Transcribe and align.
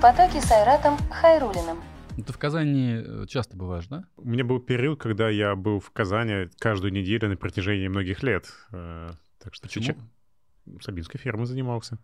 потоке 0.00 0.40
с 0.40 0.50
Айратом 0.50 0.96
Хайрулиным. 1.10 1.82
Ты 2.16 2.32
в 2.32 2.38
Казани 2.38 3.02
э, 3.04 3.26
часто 3.26 3.56
бываешь, 3.56 3.86
да? 3.86 4.04
У 4.16 4.26
меня 4.28 4.44
был 4.44 4.60
период, 4.60 5.00
когда 5.00 5.28
я 5.28 5.54
был 5.54 5.78
в 5.80 5.90
Казани 5.90 6.48
каждую 6.58 6.92
неделю 6.92 7.28
на 7.28 7.36
протяжении 7.36 7.88
многих 7.88 8.22
лет. 8.22 8.46
Э, 8.72 9.10
Так 9.42 9.54
что 9.54 9.66
Почему? 9.68 9.84
сейчас 9.84 9.96
Сабинской 10.84 11.20
фермой 11.20 11.46
занимался. 11.46 11.98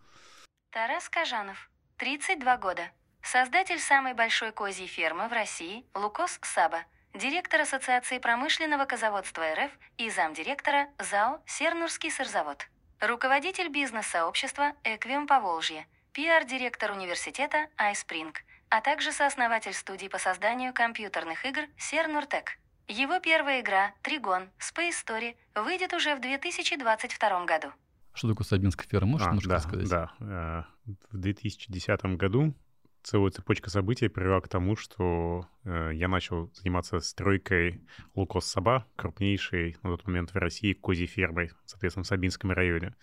Тарас 0.70 1.08
Кажанов, 1.08 1.70
32 1.98 2.56
года. 2.58 2.82
Создатель 3.22 3.78
самой 3.78 4.14
большой 4.14 4.52
козьей 4.52 4.86
фермы 4.88 5.28
в 5.28 5.32
России 5.32 5.84
«Лукос 5.94 6.38
Саба», 6.42 6.80
директор 7.14 7.60
Ассоциации 7.62 8.18
промышленного 8.18 8.84
козоводства 8.84 9.42
РФ 9.54 9.70
и 9.98 10.10
замдиректора 10.10 10.88
ЗАО 10.98 11.40
«Сернурский 11.46 12.10
сырзавод». 12.10 12.68
Руководитель 13.00 13.68
бизнес-сообщества 13.68 14.72
«Эквиум 14.84 15.26
Поволжье», 15.26 15.86
пиар-директор 16.16 16.92
университета 16.92 17.66
«Айспринг», 17.76 18.36
а 18.70 18.80
также 18.80 19.12
сооснователь 19.12 19.74
студии 19.74 20.08
по 20.08 20.16
созданию 20.16 20.72
компьютерных 20.72 21.44
игр 21.44 21.64
«Сернуртек». 21.76 22.52
Его 22.88 23.20
первая 23.20 23.60
игра 23.60 23.92
«Тригон» 24.00 24.44
Space 24.58 24.94
Story 25.06 25.34
выйдет 25.54 25.92
уже 25.92 26.16
в 26.16 26.22
2022 26.22 27.44
году. 27.44 27.68
Что 28.14 28.28
такое 28.30 28.46
Сабинская 28.46 28.88
ферма? 28.88 29.10
Можешь 29.12 29.26
А, 29.26 29.30
немножко 29.30 29.48
да, 29.50 29.56
рассказать? 29.56 29.88
да. 29.90 30.66
Э, 30.86 30.92
В 31.12 31.18
2010 31.18 32.02
году 32.16 32.54
целая 33.02 33.30
цепочка 33.30 33.68
событий 33.68 34.08
привела 34.08 34.40
к 34.40 34.48
тому, 34.48 34.74
что 34.74 35.46
э, 35.64 35.90
я 35.92 36.08
начал 36.08 36.50
заниматься 36.54 36.98
стройкой 37.00 37.82
Лукос 38.14 38.46
Саба, 38.46 38.86
крупнейшей 38.96 39.76
на 39.82 39.90
тот 39.90 40.06
момент 40.06 40.30
в 40.30 40.36
России 40.36 40.72
козьей 40.72 41.08
фермой, 41.08 41.50
соответственно, 41.66 42.04
в 42.04 42.06
Сабинском 42.06 42.52
районе. 42.52 42.94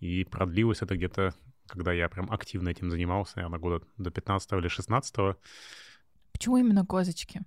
И 0.00 0.24
продлилось 0.24 0.80
это 0.80 0.96
где-то, 0.96 1.34
когда 1.68 1.92
я 1.92 2.08
прям 2.08 2.30
активно 2.30 2.68
этим 2.70 2.90
занимался, 2.90 3.36
наверное, 3.36 3.58
года 3.58 3.86
до 3.96 4.10
15 4.10 4.52
или 4.52 4.68
16 4.68 5.36
Почему 6.32 6.56
именно 6.56 6.86
козочки? 6.86 7.42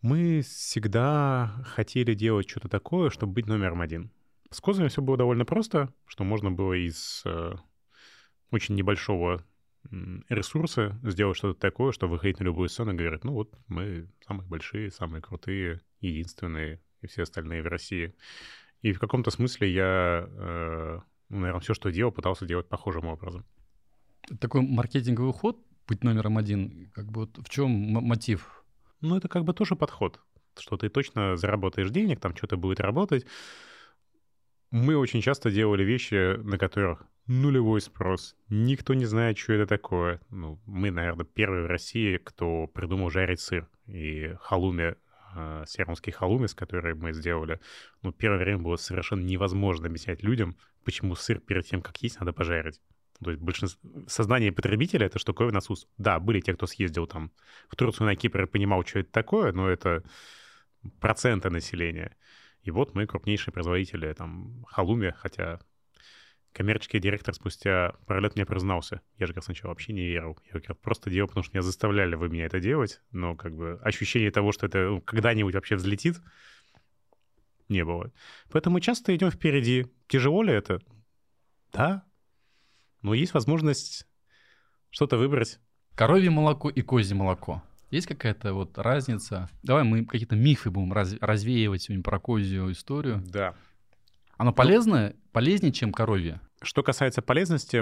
Мы 0.00 0.40
всегда 0.42 1.54
хотели 1.64 2.14
делать 2.14 2.48
что-то 2.48 2.68
такое, 2.68 3.10
чтобы 3.10 3.34
быть 3.34 3.46
номером 3.46 3.80
один. 3.80 4.10
С 4.50 4.60
козами 4.60 4.88
все 4.88 5.00
было 5.00 5.16
довольно 5.16 5.44
просто, 5.44 5.92
что 6.06 6.24
можно 6.24 6.50
было 6.50 6.72
из 6.72 7.22
э, 7.24 7.54
очень 8.50 8.74
небольшого 8.74 9.44
ресурса 10.28 10.98
сделать 11.02 11.36
что-то 11.36 11.58
такое, 11.58 11.92
что 11.92 12.08
выходить 12.08 12.38
на 12.38 12.44
любую 12.44 12.68
сцену 12.68 12.92
и 12.92 12.96
говорить, 12.96 13.24
ну 13.24 13.32
вот 13.32 13.52
мы 13.66 14.08
самые 14.26 14.46
большие, 14.48 14.90
самые 14.90 15.22
крутые, 15.22 15.80
единственные, 16.00 16.80
и 17.00 17.06
все 17.06 17.22
остальные 17.22 17.62
в 17.62 17.66
России. 17.66 18.14
И 18.80 18.92
в 18.92 18.98
каком-то 18.98 19.30
смысле 19.30 19.72
я, 19.72 20.26
э, 20.28 21.00
ну, 21.32 21.38
наверное, 21.40 21.60
все, 21.60 21.72
что 21.72 21.90
делал, 21.90 22.12
пытался 22.12 22.44
делать 22.44 22.68
похожим 22.68 23.06
образом. 23.06 23.46
Такой 24.38 24.60
маркетинговый 24.60 25.32
ход, 25.32 25.58
быть 25.88 26.04
номером 26.04 26.36
один, 26.36 26.90
как 26.94 27.10
бы 27.10 27.22
вот 27.22 27.38
в 27.38 27.48
чем 27.48 27.70
мотив? 27.70 28.64
Ну, 29.00 29.16
это 29.16 29.28
как 29.28 29.44
бы 29.44 29.54
тоже 29.54 29.74
подход, 29.74 30.20
что 30.58 30.76
ты 30.76 30.90
точно 30.90 31.36
заработаешь 31.36 31.90
денег, 31.90 32.20
там 32.20 32.36
что-то 32.36 32.58
будет 32.58 32.80
работать. 32.80 33.24
Мы 34.70 34.94
очень 34.94 35.22
часто 35.22 35.50
делали 35.50 35.82
вещи, 35.82 36.36
на 36.36 36.58
которых 36.58 37.06
нулевой 37.26 37.80
спрос. 37.80 38.36
Никто 38.50 38.92
не 38.92 39.06
знает, 39.06 39.38
что 39.38 39.54
это 39.54 39.66
такое. 39.66 40.20
Ну, 40.28 40.60
мы, 40.66 40.90
наверное, 40.90 41.24
первые 41.24 41.64
в 41.64 41.70
России, 41.70 42.18
кто 42.18 42.66
придумал 42.66 43.08
жарить 43.08 43.40
сыр. 43.40 43.70
И 43.86 44.34
халуми, 44.38 44.96
э, 45.34 45.64
халуми, 46.12 46.46
с 46.46 46.54
которой 46.54 46.94
мы 46.94 47.12
сделали, 47.12 47.60
ну, 48.02 48.12
первое 48.12 48.38
время 48.38 48.58
было 48.58 48.76
совершенно 48.76 49.22
невозможно 49.22 49.86
объяснять 49.86 50.22
людям, 50.22 50.56
почему 50.84 51.14
сыр 51.14 51.40
перед 51.40 51.66
тем, 51.66 51.82
как 51.82 51.98
есть, 52.02 52.20
надо 52.20 52.32
пожарить. 52.32 52.80
То 53.22 53.30
есть 53.30 53.42
большинство... 53.42 53.80
сознание 54.08 54.52
потребителя— 54.52 55.06
это 55.08 55.18
штуковина 55.18 55.60
СУС. 55.60 55.86
Да, 55.96 56.18
были 56.18 56.40
те, 56.40 56.54
кто 56.54 56.66
съездил 56.66 57.06
там 57.06 57.30
в 57.68 57.76
Турцию, 57.76 58.06
на 58.06 58.16
Кипр 58.16 58.42
и 58.42 58.46
понимал, 58.46 58.84
что 58.84 59.00
это 59.00 59.12
такое, 59.12 59.52
но 59.52 59.68
это 59.68 60.02
проценты 61.00 61.50
населения. 61.50 62.16
И 62.62 62.70
вот 62.70 62.94
мы 62.94 63.06
крупнейшие 63.06 63.52
производители 63.52 64.12
там 64.12 64.64
халуми, 64.68 65.14
хотя 65.16 65.60
коммерческий 66.52 66.98
директор 66.98 67.34
спустя 67.34 67.94
пару 68.06 68.20
лет 68.20 68.36
мне 68.36 68.46
признался. 68.46 69.00
Я 69.18 69.26
же, 69.26 69.34
как 69.34 69.44
сначала 69.44 69.70
вообще 69.70 69.92
не 69.92 70.06
верил. 70.06 70.38
Я 70.44 70.60
говорю, 70.60 70.74
просто 70.76 71.10
делал, 71.10 71.28
потому 71.28 71.44
что 71.44 71.54
меня 71.54 71.62
заставляли 71.62 72.14
вы 72.14 72.28
меня 72.28 72.46
это 72.46 72.60
делать, 72.60 73.00
но 73.10 73.34
как 73.34 73.54
бы 73.56 73.78
ощущение 73.82 74.30
того, 74.30 74.52
что 74.52 74.66
это 74.66 74.78
ну, 74.78 75.00
когда-нибудь 75.00 75.54
вообще 75.54 75.76
взлетит, 75.76 76.20
не 77.68 77.84
было. 77.84 78.12
Поэтому 78.50 78.74
мы 78.74 78.80
часто 78.80 79.14
идем 79.16 79.30
впереди. 79.30 79.86
Тяжело 80.08 80.42
ли 80.42 80.52
это? 80.52 80.80
Да. 81.72 82.04
Но 83.00 83.14
есть 83.14 83.34
возможность 83.34 84.06
что-то 84.90 85.16
выбрать. 85.16 85.58
Коровье 85.94 86.30
молоко 86.30 86.68
и 86.68 86.82
козье 86.82 87.16
молоко. 87.16 87.62
Есть 87.90 88.06
какая-то 88.06 88.54
вот 88.54 88.78
разница? 88.78 89.50
Давай 89.62 89.84
мы 89.84 90.04
какие-то 90.06 90.36
мифы 90.36 90.70
будем 90.70 90.92
раз- 90.92 91.16
развеивать 91.20 91.82
сегодня 91.82 92.02
про 92.02 92.18
козью 92.18 92.72
историю. 92.72 93.22
Да. 93.26 93.54
Оно 94.42 94.52
полезное? 94.52 95.14
Полезнее, 95.30 95.70
чем 95.70 95.92
коровье? 95.92 96.40
Что 96.62 96.82
касается 96.82 97.22
полезности, 97.22 97.80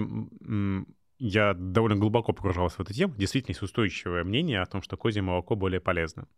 я 1.19 1.55
довольно 1.55 1.97
глубоко 1.97 2.35
погружался 2.35 2.77
в 2.77 2.81
эту 2.81 2.93
тему. 2.93 3.15
Действительно, 3.17 3.53
есть 3.53 3.63
устойчивое 3.63 4.25
мнение 4.25 4.61
о 4.61 4.67
том, 4.67 4.83
что 4.83 4.99
козье 4.99 5.23
молоко 5.23 5.57
более 5.57 5.81
полезно. 5.81 6.29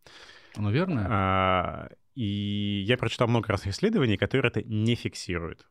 Оно 0.54 0.70
верное? 0.70 1.06
А, 1.10 1.88
И 2.14 2.84
я 2.86 2.96
прочитал 2.98 3.26
много 3.26 3.48
разных 3.48 3.74
исследований, 3.74 4.16
которые 4.16 4.50
это 4.50 4.62
не 4.62 4.94
фиксируют. 4.94 5.68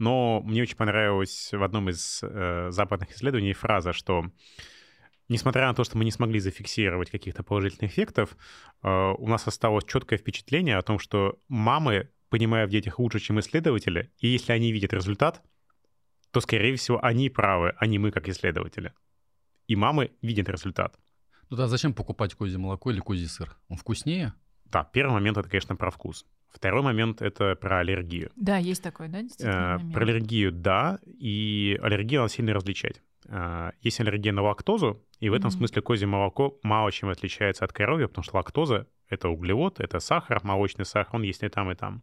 Но 0.00 0.40
мне 0.40 0.62
очень 0.62 0.76
понравилась 0.76 1.50
в 1.52 1.62
одном 1.62 1.88
из 1.88 2.18
э, 2.20 2.66
западных 2.72 3.12
исследований 3.12 3.52
фраза, 3.52 3.92
что 3.92 4.24
несмотря 5.28 5.68
на 5.68 5.74
то, 5.74 5.84
что 5.84 5.96
мы 5.96 6.04
не 6.04 6.10
смогли 6.10 6.40
зафиксировать 6.40 7.12
каких-то 7.12 7.44
положительных 7.44 7.92
эффектов, 7.92 8.36
э, 8.82 9.12
у 9.18 9.28
нас 9.28 9.46
осталось 9.46 9.84
четкое 9.84 10.18
впечатление 10.18 10.78
о 10.78 10.82
том, 10.82 10.98
что 10.98 11.38
мамы, 11.46 12.08
понимая 12.32 12.66
в 12.66 12.70
детях 12.70 12.98
лучше, 12.98 13.18
чем 13.20 13.38
исследователи, 13.40 14.10
и 14.18 14.28
если 14.28 14.52
они 14.52 14.72
видят 14.72 14.94
результат, 14.94 15.42
то, 16.30 16.40
скорее 16.40 16.74
всего, 16.76 16.98
они 17.04 17.28
правы, 17.28 17.74
а 17.76 17.86
не 17.86 17.98
мы 17.98 18.10
как 18.10 18.26
исследователи. 18.26 18.94
И 19.66 19.76
мамы 19.76 20.12
видят 20.22 20.48
результат. 20.48 20.98
Ну 21.50 21.58
да, 21.58 21.66
зачем 21.68 21.92
покупать 21.92 22.34
козье 22.34 22.58
молоко 22.58 22.90
или 22.90 23.00
козий 23.00 23.28
сыр? 23.28 23.54
Он 23.68 23.76
вкуснее? 23.76 24.32
Да, 24.64 24.82
первый 24.82 25.12
момент 25.12 25.36
это, 25.36 25.50
конечно, 25.50 25.76
про 25.76 25.90
вкус. 25.90 26.24
Второй 26.48 26.80
момент 26.82 27.20
это 27.20 27.54
про 27.54 27.80
аллергию. 27.80 28.30
Да, 28.36 28.56
есть 28.56 28.82
такой, 28.82 29.08
да, 29.08 29.20
действительно 29.20 29.52
Э, 29.52 29.76
момент? 29.76 29.92
Про 29.94 30.04
аллергию, 30.04 30.52
да, 30.52 30.98
и 31.04 31.78
аллергию 31.82 32.22
надо 32.22 32.32
сильно 32.32 32.54
различать. 32.54 33.02
Э, 33.28 33.72
Есть 33.82 34.00
аллергия 34.00 34.32
на 34.32 34.40
лактозу, 34.42 35.04
и 35.20 35.28
в 35.28 35.34
этом 35.34 35.48
Мгм. 35.50 35.58
смысле 35.58 35.82
козье 35.82 36.06
молоко 36.06 36.58
мало 36.62 36.90
чем 36.92 37.10
отличается 37.10 37.66
от 37.66 37.74
коровья, 37.74 38.06
потому 38.08 38.24
что 38.24 38.36
лактоза— 38.36 38.86
это 39.10 39.28
углевод, 39.28 39.80
это 39.80 40.00
сахар, 40.00 40.40
молочный 40.42 40.86
сахар, 40.86 41.16
он 41.16 41.22
есть 41.24 41.42
и 41.42 41.48
там, 41.50 41.70
и 41.70 41.74
там. 41.74 42.02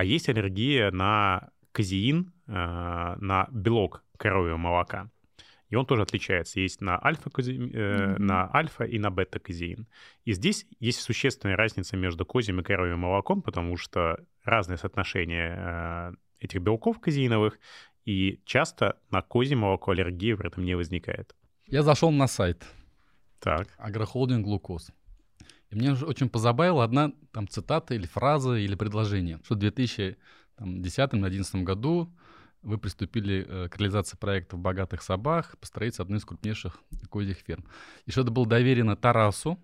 А 0.00 0.04
есть 0.04 0.30
аллергия 0.30 0.90
на 0.90 1.50
казеин, 1.72 2.32
э, 2.46 2.52
на 2.52 3.48
белок 3.52 4.02
коровьего 4.16 4.56
молока. 4.56 5.10
И 5.68 5.76
он 5.76 5.84
тоже 5.84 6.02
отличается. 6.02 6.58
Есть 6.58 6.80
на 6.80 6.98
альфа, 7.04 7.28
Мгм. 7.36 8.26
на 8.26 8.50
альфа 8.54 8.84
и 8.84 8.98
на 8.98 9.10
бета-казеин. 9.10 9.86
И 10.24 10.32
здесь 10.32 10.66
есть 10.78 11.00
существенная 11.02 11.54
разница 11.56 11.98
между 11.98 12.24
козьим 12.24 12.60
и 12.60 12.62
коровьим 12.62 13.00
молоком, 13.00 13.42
потому 13.42 13.76
что 13.76 14.16
разное 14.42 14.78
соотношение 14.78 15.54
э, 15.58 16.12
этих 16.40 16.62
белков 16.62 16.98
казеиновых, 16.98 17.58
и 18.06 18.40
часто 18.46 18.96
на 19.10 19.20
козье 19.20 19.54
молоко 19.56 19.90
аллергии 19.90 20.32
при 20.32 20.46
этом 20.48 20.64
не 20.64 20.76
возникает. 20.76 21.34
Я 21.66 21.82
зашел 21.82 22.10
на 22.10 22.26
сайт 22.26 22.64
Так. 23.38 23.68
агрохолдинг 23.76 24.44
«Глукоз». 24.46 24.92
И 25.70 25.76
мне 25.76 25.92
уже 25.92 26.06
очень 26.06 26.28
позабавила 26.28 26.84
одна 26.84 27.12
там 27.32 27.48
цитата 27.48 27.94
или 27.94 28.06
фраза 28.06 28.54
или 28.54 28.74
предложение, 28.74 29.40
что 29.44 29.54
в 29.54 29.58
2010-2011 29.58 31.62
году 31.62 32.12
вы 32.62 32.76
приступили 32.76 33.46
э, 33.48 33.68
к 33.68 33.78
реализации 33.78 34.16
проекта 34.16 34.56
в 34.56 34.58
«Богатых 34.58 35.02
собах» 35.02 35.56
по 35.58 35.66
строительству 35.66 36.02
одной 36.02 36.18
из 36.18 36.24
крупнейших 36.24 36.78
козьих 37.10 37.38
ферм. 37.38 37.64
И 38.04 38.10
что 38.10 38.22
это 38.22 38.30
было 38.30 38.46
доверено 38.46 38.96
Тарасу, 38.96 39.58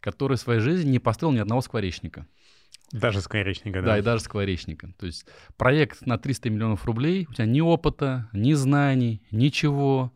который 0.00 0.36
в 0.36 0.40
своей 0.40 0.60
жизни 0.60 0.90
не 0.90 0.98
построил 0.98 1.32
ни 1.32 1.38
одного 1.38 1.62
скворечника. 1.62 2.26
Даже 2.92 3.20
скворечника, 3.20 3.80
Да, 3.80 3.86
да. 3.86 3.98
и 3.98 4.02
даже 4.02 4.22
скворечника. 4.22 4.92
То 4.98 5.06
есть 5.06 5.26
проект 5.56 6.06
на 6.06 6.18
300 6.18 6.50
миллионов 6.50 6.84
рублей, 6.84 7.26
у 7.28 7.32
тебя 7.32 7.46
ни 7.46 7.60
опыта, 7.60 8.28
ни 8.32 8.52
знаний, 8.52 9.22
ничего. 9.32 10.12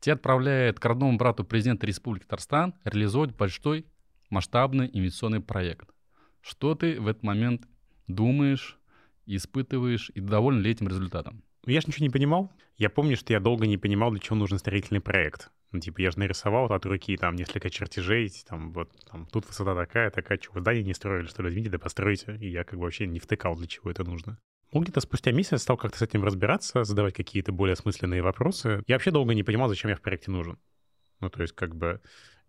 Тебя 0.00 0.14
отправляет 0.14 0.78
к 0.78 0.84
родному 0.84 1.16
брату 1.16 1.44
президента 1.44 1.86
Республики 1.86 2.24
Татарстан 2.24 2.74
реализовать 2.84 3.34
большой 3.34 3.86
масштабный 4.30 4.88
инвестиционный 4.92 5.40
проект. 5.40 5.90
Что 6.40 6.74
ты 6.74 7.00
в 7.00 7.06
этот 7.06 7.22
момент 7.22 7.68
думаешь, 8.06 8.78
испытываешь 9.26 10.10
и 10.14 10.20
доволен 10.20 10.60
ли 10.60 10.70
этим 10.70 10.88
результатом? 10.88 11.42
Ну, 11.66 11.72
Я 11.72 11.80
же 11.80 11.88
ничего 11.88 12.04
не 12.04 12.10
понимал. 12.10 12.52
Я 12.76 12.88
помню, 12.88 13.16
что 13.16 13.32
я 13.32 13.40
долго 13.40 13.66
не 13.66 13.76
понимал, 13.76 14.10
для 14.10 14.20
чего 14.20 14.36
нужен 14.36 14.58
строительный 14.58 15.00
проект. 15.00 15.50
Ну, 15.72 15.80
типа, 15.80 16.00
я 16.00 16.10
же 16.10 16.18
нарисовал 16.18 16.66
от 16.72 16.86
руки 16.86 17.16
там 17.16 17.36
несколько 17.36 17.70
чертежей, 17.70 18.32
там 18.48 18.72
вот 18.72 18.90
там 19.08 19.26
тут 19.26 19.46
высота 19.46 19.74
такая, 19.74 20.10
такая, 20.10 20.38
что 20.40 20.52
вы 20.52 20.60
здание 20.60 20.82
не 20.82 20.94
строили, 20.94 21.26
что 21.26 21.42
ли, 21.42 21.54
видите, 21.54 21.70
да 21.70 21.78
постройте. 21.78 22.36
И 22.40 22.50
я 22.50 22.64
как 22.64 22.78
бы 22.78 22.84
вообще 22.84 23.06
не 23.06 23.20
втыкал, 23.20 23.56
для 23.56 23.66
чего 23.66 23.90
это 23.90 24.02
нужно. 24.02 24.38
Ну, 24.72 24.80
где-то 24.80 25.00
спустя 25.00 25.32
месяц 25.32 25.62
стал 25.62 25.76
как-то 25.76 25.98
с 25.98 26.02
этим 26.02 26.24
разбираться, 26.24 26.84
задавать 26.84 27.14
какие-то 27.14 27.52
более 27.52 27.74
осмысленные 27.74 28.22
вопросы. 28.22 28.82
Я 28.86 28.96
вообще 28.96 29.10
долго 29.10 29.34
не 29.34 29.42
понимал, 29.42 29.68
зачем 29.68 29.90
я 29.90 29.96
в 29.96 30.00
проекте 30.00 30.30
нужен. 30.30 30.58
Ну, 31.20 31.28
то 31.28 31.42
есть, 31.42 31.54
как 31.54 31.76
бы, 31.76 32.00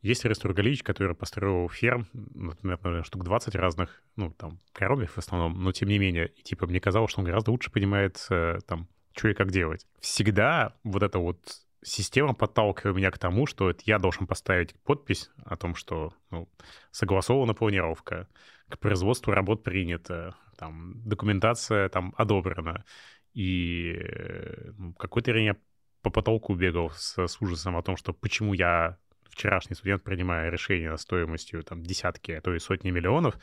есть 0.01 0.25
Рестор 0.25 0.53
Галич, 0.53 0.83
который 0.83 1.15
построил 1.15 1.69
ферм, 1.69 2.07
например, 2.13 3.05
штук 3.05 3.23
20 3.23 3.55
разных, 3.55 4.01
ну, 4.15 4.31
там, 4.31 4.59
коровьев 4.73 5.11
в 5.11 5.17
основном, 5.17 5.63
но 5.63 5.71
тем 5.71 5.89
не 5.89 5.99
менее, 5.99 6.27
и, 6.27 6.41
типа, 6.41 6.65
мне 6.65 6.79
казалось, 6.79 7.11
что 7.11 7.21
он 7.21 7.25
гораздо 7.25 7.51
лучше 7.51 7.71
понимает, 7.71 8.25
э, 8.29 8.59
там, 8.65 8.87
что 9.15 9.29
и 9.29 9.33
как 9.33 9.51
делать. 9.51 9.85
Всегда 9.99 10.75
вот 10.83 11.03
эта 11.03 11.19
вот 11.19 11.37
система 11.83 12.33
подталкивает 12.33 12.95
меня 12.95 13.11
к 13.11 13.17
тому, 13.17 13.45
что 13.45 13.73
я 13.85 13.99
должен 13.99 14.27
поставить 14.27 14.75
подпись 14.81 15.29
о 15.45 15.55
том, 15.55 15.75
что 15.75 16.13
ну, 16.29 16.49
согласована 16.91 17.53
планировка, 17.53 18.27
к 18.69 18.79
производству 18.79 19.33
работ 19.33 19.63
принято, 19.63 20.35
там, 20.57 21.01
документация 21.05 21.89
там 21.89 22.13
одобрена. 22.17 22.85
И 23.33 23.93
э, 23.93 24.71
ну, 24.77 24.93
какой-то 24.93 25.31
я 25.37 25.55
по 26.01 26.09
потолку 26.09 26.55
бегал 26.55 26.89
с, 26.91 27.17
с 27.17 27.41
ужасом 27.41 27.77
о 27.77 27.83
том, 27.83 27.97
что 27.97 28.13
почему 28.13 28.53
я 28.53 28.97
вчерашний 29.31 29.75
студент, 29.75 30.03
принимая 30.03 30.49
решение 30.49 30.97
стоимостью 30.97 31.63
там 31.63 31.83
десятки, 31.83 32.31
а 32.31 32.41
то 32.41 32.53
и 32.53 32.59
сотни 32.59 32.91
миллионов, 32.91 33.37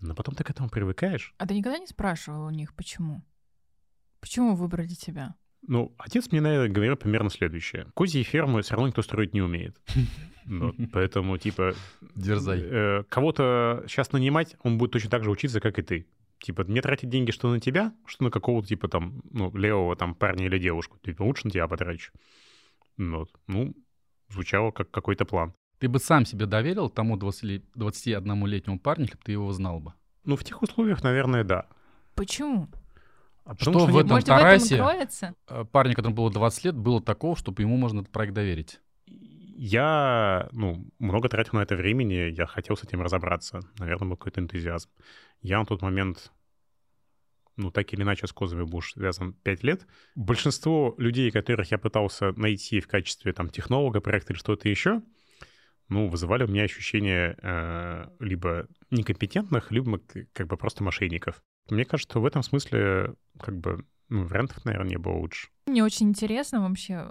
но 0.00 0.14
потом 0.14 0.34
ты 0.34 0.44
к 0.44 0.50
этому 0.50 0.68
привыкаешь. 0.68 1.34
А 1.38 1.46
ты 1.46 1.54
никогда 1.54 1.78
не 1.78 1.86
спрашивал 1.86 2.46
у 2.46 2.50
них, 2.50 2.74
почему? 2.74 3.24
Почему 4.20 4.54
выбрали 4.54 4.88
тебя? 4.88 5.34
Ну, 5.66 5.92
отец 5.98 6.30
мне, 6.30 6.40
наверное, 6.40 6.68
говорил 6.68 6.96
примерно 6.96 7.30
следующее. 7.30 7.86
Козьи 7.94 8.22
фермы 8.22 8.62
все 8.62 8.74
равно 8.74 8.88
никто 8.88 9.02
строить 9.02 9.34
не 9.34 9.42
умеет. 9.42 9.76
Вот, 10.46 10.76
поэтому, 10.92 11.36
типа... 11.36 11.74
Дерзай. 12.14 12.60
Э, 12.62 13.04
кого-то 13.08 13.84
сейчас 13.88 14.12
нанимать, 14.12 14.56
он 14.62 14.78
будет 14.78 14.92
точно 14.92 15.10
так 15.10 15.24
же 15.24 15.30
учиться, 15.30 15.60
как 15.60 15.78
и 15.78 15.82
ты. 15.82 16.06
Типа, 16.38 16.62
мне 16.64 16.80
тратить 16.80 17.10
деньги 17.10 17.32
что 17.32 17.50
на 17.50 17.58
тебя, 17.58 17.92
что 18.06 18.24
на 18.24 18.30
какого-то, 18.30 18.68
типа, 18.68 18.86
там, 18.86 19.20
ну, 19.30 19.54
левого 19.56 19.96
там 19.96 20.14
парня 20.14 20.46
или 20.46 20.58
девушку. 20.58 20.98
Типа, 20.98 21.22
лучше 21.22 21.46
на 21.46 21.50
тебя 21.50 21.66
потрачу. 21.66 22.12
Вот. 22.96 23.30
Ну, 23.48 23.74
звучало 24.28 24.70
как 24.70 24.90
какой-то 24.90 25.24
план. 25.24 25.52
Ты 25.78 25.88
бы 25.88 25.98
сам 25.98 26.26
себе 26.26 26.46
доверил 26.46 26.90
тому 26.90 27.16
20 27.16 27.62
21-летнему 27.76 28.80
парню, 28.80 29.04
если 29.04 29.16
бы 29.16 29.22
ты 29.24 29.32
его 29.32 29.52
знал 29.52 29.80
бы? 29.80 29.94
Ну, 30.24 30.36
в 30.36 30.44
тех 30.44 30.60
условиях, 30.62 31.02
наверное, 31.02 31.44
да. 31.44 31.66
Почему? 32.14 32.68
А 33.44 33.54
Что 33.54 33.72
потому 33.72 33.86
в 33.86 33.96
этом 33.96 34.10
Может, 34.10 34.28
в 34.28 34.30
этом 34.30 34.38
Тарасе 34.38 34.74
и 34.74 34.78
кроется? 34.78 35.34
э, 35.48 35.64
парню, 35.64 35.94
которому 35.94 36.16
было 36.16 36.30
20 36.30 36.64
лет, 36.64 36.74
было 36.76 37.00
такого, 37.00 37.36
чтобы 37.36 37.62
ему 37.62 37.76
можно 37.76 38.00
этот 38.00 38.12
проект 38.12 38.34
доверить? 38.34 38.80
Я, 39.06 40.48
ну, 40.52 40.84
много 40.98 41.28
тратил 41.28 41.54
на 41.58 41.62
это 41.62 41.74
времени, 41.74 42.30
я 42.30 42.46
хотел 42.46 42.76
с 42.76 42.84
этим 42.84 43.00
разобраться. 43.02 43.60
Наверное, 43.78 44.08
был 44.10 44.16
какой-то 44.16 44.40
энтузиазм. 44.40 44.90
Я 45.40 45.58
на 45.60 45.64
тот 45.66 45.80
момент, 45.82 46.30
ну, 47.58 47.70
так 47.70 47.92
или 47.92 48.02
иначе 48.02 48.26
с 48.26 48.32
козами 48.32 48.62
был 48.62 48.80
связан 48.80 49.34
5 49.34 49.62
лет. 49.64 49.86
Большинство 50.14 50.94
людей, 50.96 51.30
которых 51.30 51.70
я 51.70 51.78
пытался 51.78 52.32
найти 52.32 52.80
в 52.80 52.86
качестве, 52.86 53.32
там, 53.32 53.50
технолога 53.50 54.00
проекта 54.00 54.32
или 54.32 54.38
что-то 54.38 54.68
еще, 54.68 55.02
ну, 55.88 56.08
вызывали 56.08 56.44
у 56.44 56.48
меня 56.48 56.62
ощущение 56.62 57.36
э, 57.42 58.06
либо 58.20 58.68
некомпетентных, 58.90 59.70
либо 59.72 60.00
как 60.32 60.46
бы 60.46 60.56
просто 60.56 60.84
мошенников. 60.84 61.42
Мне 61.68 61.84
кажется, 61.84 62.12
что 62.12 62.20
в 62.20 62.26
этом 62.26 62.42
смысле, 62.42 63.14
как 63.40 63.58
бы, 63.58 63.84
ну, 64.08 64.24
вариантов, 64.24 64.64
наверное, 64.64 64.90
не 64.90 64.98
было 64.98 65.14
лучше. 65.14 65.48
Мне 65.66 65.84
очень 65.84 66.08
интересно 66.08 66.62
вообще, 66.62 67.06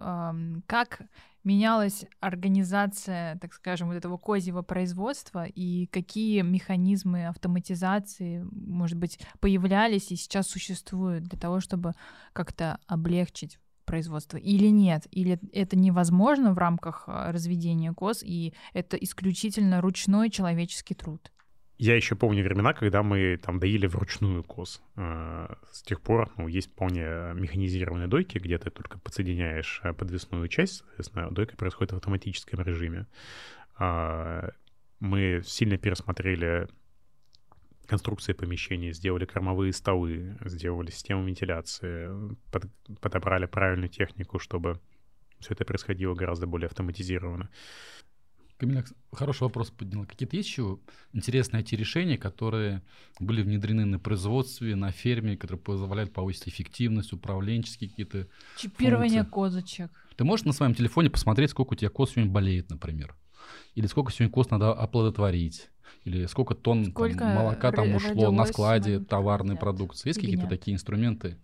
как 0.65 1.01
менялась 1.47 2.05
организация, 2.19 3.37
так 3.39 3.53
скажем, 3.53 3.87
вот 3.87 3.95
этого 3.95 4.17
козьего 4.17 4.61
производства 4.63 5.45
и 5.45 5.87
какие 5.87 6.41
механизмы 6.41 7.27
автоматизации, 7.27 8.45
может 8.51 8.97
быть, 8.97 9.17
появлялись 9.39 10.11
и 10.11 10.17
сейчас 10.17 10.47
существуют 10.47 11.23
для 11.23 11.39
того, 11.39 11.61
чтобы 11.61 11.93
как-то 12.33 12.79
облегчить 12.85 13.59
производство 13.85 14.35
или 14.35 14.67
нет, 14.67 15.07
или 15.11 15.39
это 15.53 15.77
невозможно 15.77 16.53
в 16.53 16.57
рамках 16.57 17.05
а, 17.07 17.31
разведения 17.31 17.93
коз, 17.93 18.21
и 18.21 18.53
это 18.73 18.97
исключительно 18.97 19.79
ручной 19.79 20.29
человеческий 20.29 20.93
труд. 20.93 21.31
Я 21.77 21.95
еще 21.95 22.15
помню 22.15 22.43
времена, 22.43 22.73
когда 22.73 23.03
мы 23.03 23.37
там 23.37 23.59
доили 23.59 23.85
вручную 23.85 24.43
коз. 24.43 24.81
Э, 24.95 25.47
С 25.71 25.83
тех 25.83 26.01
пор 26.01 26.31
ну, 26.37 26.47
есть 26.47 26.71
вполне 26.71 27.03
механизированные 27.35 28.07
дойки, 28.07 28.39
где 28.39 28.57
ты 28.57 28.71
только 28.71 28.97
подсоединяешь 28.99 29.81
э, 29.83 29.93
подвесную 29.93 30.47
часть, 30.47 30.79
соответственно, 30.79 31.29
дойка 31.29 31.55
происходит 31.55 31.93
в 31.93 31.95
автоматическом 31.97 32.61
режиме. 32.61 33.05
А, 33.77 34.49
Мы 34.99 35.43
сильно 35.45 35.77
пересмотрели 35.77 36.67
конструкции 37.85 38.33
помещений, 38.33 38.91
сделали 38.91 39.25
кормовые 39.25 39.71
столы, 39.71 40.35
сделали 40.45 40.89
систему 40.89 41.25
вентиляции, 41.25 42.09
под- 42.51 42.71
подобрали 42.99 43.45
правильную 43.45 43.89
технику, 43.89 44.39
чтобы 44.39 44.79
все 45.39 45.53
это 45.53 45.63
происходило 45.63 46.15
гораздо 46.15 46.47
более 46.47 46.67
автоматизированно. 46.67 47.49
Камиляк, 48.57 48.87
хороший 49.11 49.43
вопрос 49.43 49.69
поднял. 49.69 50.05
Какие-то 50.05 50.35
есть 50.35 50.49
еще 50.49 50.79
интересные 51.13 51.61
IT-решения, 51.61 52.17
которые 52.17 52.81
были 53.19 53.43
внедрены 53.43 53.85
на 53.85 53.99
производстве, 53.99 54.75
на 54.75 54.91
ферме, 54.91 55.37
которые 55.37 55.61
позволяют 55.61 56.11
повысить 56.11 56.47
эффективность, 56.47 57.13
управленческие 57.13 57.89
какие-то... 57.89 58.27
Чипирование 58.57 59.21
Функции. 59.21 59.31
козочек. 59.31 59.91
Ты 60.15 60.23
можешь 60.23 60.45
на 60.45 60.53
своем 60.53 60.73
телефоне 60.73 61.11
посмотреть, 61.11 61.51
сколько 61.51 61.73
у 61.73 61.75
тебя 61.75 61.91
коз 61.91 62.11
сегодня 62.11 62.31
болеет, 62.31 62.71
например? 62.71 63.15
Или 63.75 63.85
сколько 63.85 64.11
сегодня 64.11 64.33
коз 64.33 64.49
надо 64.49 64.73
оплодотворить? 64.73 65.69
Или 66.03 66.25
сколько 66.25 66.55
тонн 66.55 66.85
там, 66.85 66.91
Сколько 66.93 67.25
молока 67.25 67.71
там 67.71 67.93
ушло 67.93 68.31
на 68.31 68.45
складе 68.45 68.99
товарной 68.99 69.53
ягнят, 69.53 69.59
продукции? 69.59 70.09
Есть 70.09 70.19
какие-то 70.19 70.47
такие 70.47 70.73
инструменты? 70.73 71.37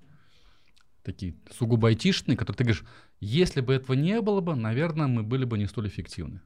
Такие 1.04 1.36
сугубо 1.56 1.90
айтишные, 1.90 2.38
которые 2.38 2.58
ты 2.58 2.64
говоришь, 2.64 2.86
если 3.20 3.62
бы 3.62 3.74
этого 3.74 3.96
не 3.96 4.20
было 4.22 4.42
бы, 4.42 4.56
наверное, 4.56 5.08
мы 5.08 5.22
были 5.22 5.46
бы 5.46 5.60
не 5.60 5.68
столь 5.68 5.90
эффективны. 5.90 6.42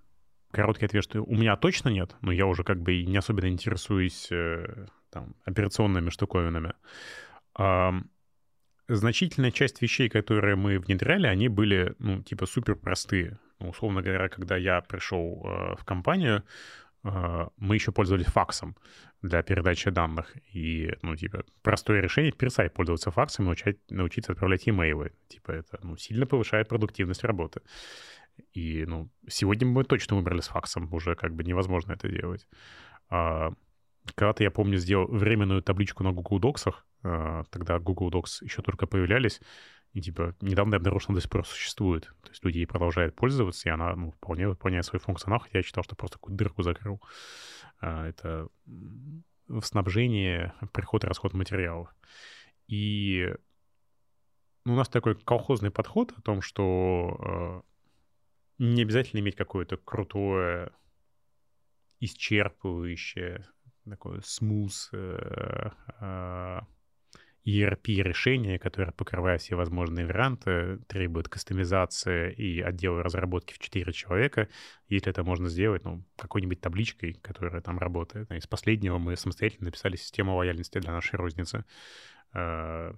Короткий 0.52 0.86
ответ, 0.86 1.04
что 1.04 1.22
у 1.22 1.36
меня 1.36 1.56
точно 1.58 1.90
нет, 1.90 2.16
но 2.22 2.32
я 2.32 2.46
уже 2.46 2.64
как 2.64 2.82
бы 2.82 2.94
и 2.94 3.06
не 3.06 3.18
особенно 3.18 3.48
интересуюсь 3.48 4.28
э, 4.32 4.88
там, 5.12 5.36
операционными 5.44 6.10
штуковинами. 6.10 6.74
Ам, 7.56 8.10
значительная 8.88 9.52
часть 9.52 9.82
вещей, 9.82 10.10
которые 10.10 10.56
мы 10.56 10.80
внедряли, 10.80 11.28
они 11.28 11.50
были, 11.50 11.96
ну, 12.00 12.24
типа, 12.24 12.46
супер 12.46 12.76
простые. 12.76 13.40
Ну, 13.60 13.70
условно 13.70 14.02
говоря, 14.02 14.30
когда 14.30 14.56
я 14.56 14.82
пришел 14.82 15.44
э, 15.44 15.76
в 15.76 15.84
компанию, 15.84 16.44
э, 17.04 17.48
мы 17.58 17.76
еще 17.76 17.92
пользовались 17.92 18.28
факсом 18.28 18.78
для 19.22 19.42
передачи 19.42 19.90
данных. 19.90 20.36
И, 20.54 20.94
ну, 21.02 21.16
типа, 21.16 21.44
простое 21.62 22.02
решение 22.02 22.32
перестать 22.32 22.74
пользоваться 22.74 23.12
факсом 23.12 23.46
и 23.46 23.48
научать, 23.48 23.78
научиться 23.90 24.32
отправлять 24.32 24.70
имейлы. 24.70 25.12
Типа, 25.28 25.52
это, 25.52 25.80
ну, 25.84 25.98
сильно 25.98 26.26
повышает 26.26 26.70
продуктивность 26.70 27.24
работы. 27.24 27.62
И, 28.54 28.86
ну, 28.86 29.10
сегодня 29.28 29.68
мы 29.68 29.84
точно 29.84 30.16
выбрали 30.16 30.42
с 30.42 30.48
факсом, 30.48 30.94
уже 30.94 31.16
как 31.16 31.34
бы 31.34 31.44
невозможно 31.44 31.94
это 31.94 32.10
делать. 32.10 32.48
А, 33.10 33.52
когда-то, 34.16 34.44
я 34.44 34.52
помню, 34.52 34.78
сделал 34.78 35.08
временную 35.08 35.62
табличку 35.62 36.04
на 36.04 36.12
Google 36.12 36.40
Docs, 36.40 36.74
а, 37.04 37.44
тогда 37.50 37.80
Google 37.80 38.10
Docs 38.10 38.44
еще 38.44 38.62
только 38.62 38.88
появлялись, 38.88 39.42
и, 39.94 40.02
типа, 40.02 40.36
недавно 40.42 40.76
я 40.76 40.78
обнаружил, 40.78 41.02
что 41.02 41.12
она 41.12 41.18
до 41.18 41.22
сих 41.22 41.32
пор 41.32 41.46
существует. 41.46 42.04
То 42.24 42.30
есть 42.30 42.44
люди 42.44 42.58
ей 42.58 42.68
продолжают 42.68 43.16
пользоваться, 43.16 43.70
и 43.70 43.72
она, 43.72 43.96
ну, 43.96 44.12
вполне 44.12 44.48
выполняет 44.48 44.86
свой 44.86 45.00
функционал, 45.00 45.40
хотя 45.40 45.60
я 45.60 45.64
считал, 45.64 45.84
что 45.84 45.96
просто 45.96 46.18
какую-то 46.18 46.38
дырку 46.38 46.62
закрыл. 46.62 47.02
А, 47.80 48.08
это 48.08 48.48
в 49.48 49.64
снабжении 49.64 50.52
приход 50.74 51.04
и 51.04 51.08
расход 51.08 51.34
материалов. 51.34 51.94
И 52.68 53.34
ну, 54.66 54.74
у 54.74 54.76
нас 54.76 54.90
такой 54.90 55.16
колхозный 55.16 55.72
подход 55.72 56.14
о 56.18 56.22
том, 56.22 56.42
что 56.42 57.64
не 58.58 58.82
обязательно 58.82 59.20
иметь 59.20 59.36
какое-то 59.36 59.78
крутое, 59.78 60.72
исчерпывающее, 62.00 63.46
такое 63.90 64.22
смус 64.24 64.90
э, 64.94 65.70
э, 66.00 66.60
ERP-решение, 67.48 68.60
которое 68.60 68.92
покрывает 68.92 69.42
все 69.42 69.56
возможные 69.56 70.06
варианты, 70.06 70.80
требует 70.88 71.30
кастомизации 71.30 72.34
и 72.34 72.62
отдела 72.62 73.02
разработки 73.02 73.54
в 73.54 73.60
4 73.60 73.94
человека. 73.94 74.50
Если 74.90 75.10
это 75.10 75.24
можно 75.24 75.48
сделать, 75.48 75.86
ну, 75.86 76.04
какой-нибудь 76.18 76.60
табличкой, 76.60 77.14
которая 77.14 77.62
там 77.62 77.80
работает. 77.80 78.30
Из 78.32 78.48
последнего 78.48 78.98
мы 78.98 79.16
самостоятельно 79.16 79.66
написали 79.66 79.96
систему 79.96 80.36
лояльности 80.36 80.80
для 80.80 80.92
нашей 80.92 81.16
розницы, 81.16 81.64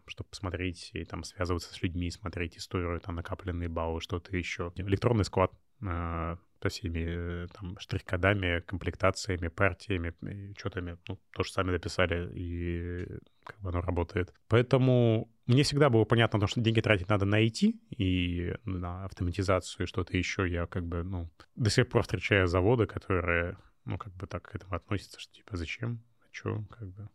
чтобы 0.06 0.30
посмотреть 0.30 0.92
и 0.94 1.06
там 1.06 1.24
связываться 1.24 1.74
с 1.74 1.82
людьми, 1.82 2.12
смотреть 2.12 2.58
историю, 2.58 3.00
там 3.00 3.16
накопленные 3.16 3.70
баллы, 3.70 4.02
что-то 4.02 4.36
еще. 4.36 4.72
Электронный 4.76 5.26
склад 5.26 5.52
э, 5.82 6.36
со 6.62 6.70
всеми 6.70 7.06
э, 7.08 7.48
там 7.54 7.78
штрих-кодами, 7.80 8.62
комплектациями, 8.62 9.48
партиями, 9.48 10.14
учетами, 10.52 10.98
ну, 11.08 11.20
тоже 11.32 11.52
сами 11.52 11.72
дописали, 11.72 12.30
и 12.34 13.08
как 13.44 13.60
бы 13.62 13.70
оно 13.70 13.82
работает. 13.82 14.34
Поэтому 14.48 15.32
мне 15.46 15.64
всегда 15.64 15.90
было 15.90 16.06
понятно, 16.06 16.46
что 16.48 16.62
деньги 16.62 16.82
тратить 16.82 17.10
надо 17.10 17.26
на 17.26 17.44
IT 17.44 17.74
и 17.98 18.54
на 18.66 19.06
автоматизацию 19.06 19.86
и 19.86 19.88
что-то 19.88 20.18
еще. 20.18 20.48
Я 20.48 20.68
как 20.68 20.86
бы, 20.86 21.04
ну, 21.04 21.30
до 21.56 21.70
сих 21.70 21.88
пор 21.88 22.04
встречаю 22.04 22.48
заводы, 22.48 22.86
которые, 22.86 23.58
ну, 23.86 23.98
как 23.98 24.14
бы 24.16 24.28
так 24.28 24.44
к 24.44 24.56
этому 24.56 24.76
относятся, 24.76 25.20
что 25.20 25.34
типа 25.34 25.56
зачем, 25.56 26.04
а 26.20 26.26
что, 26.32 26.64
как 26.70 26.90
бы, 26.90 27.10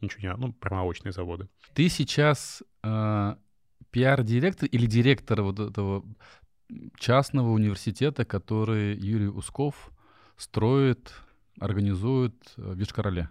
ничего 0.00 0.22
не 0.22 0.28
надо, 0.28 0.40
ну, 0.40 0.52
промолочные 0.52 1.12
заводы. 1.12 1.48
Ты 1.74 1.88
сейчас 1.88 2.62
э, 2.82 3.36
пиар-директор 3.90 4.68
или 4.68 4.86
директор 4.86 5.42
вот 5.42 5.58
этого 5.60 6.04
частного 6.98 7.50
университета, 7.50 8.24
который 8.24 8.96
Юрий 8.96 9.28
Усков 9.28 9.90
строит, 10.36 11.12
организует 11.58 12.34
в 12.56 12.74
Вишкороле. 12.74 13.30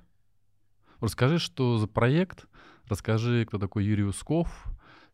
Расскажи, 0.99 1.37
что 1.37 1.77
за 1.77 1.87
проект, 1.87 2.47
расскажи, 2.87 3.45
кто 3.45 3.59
такой 3.59 3.85
Юрий 3.85 4.03
Усков 4.03 4.65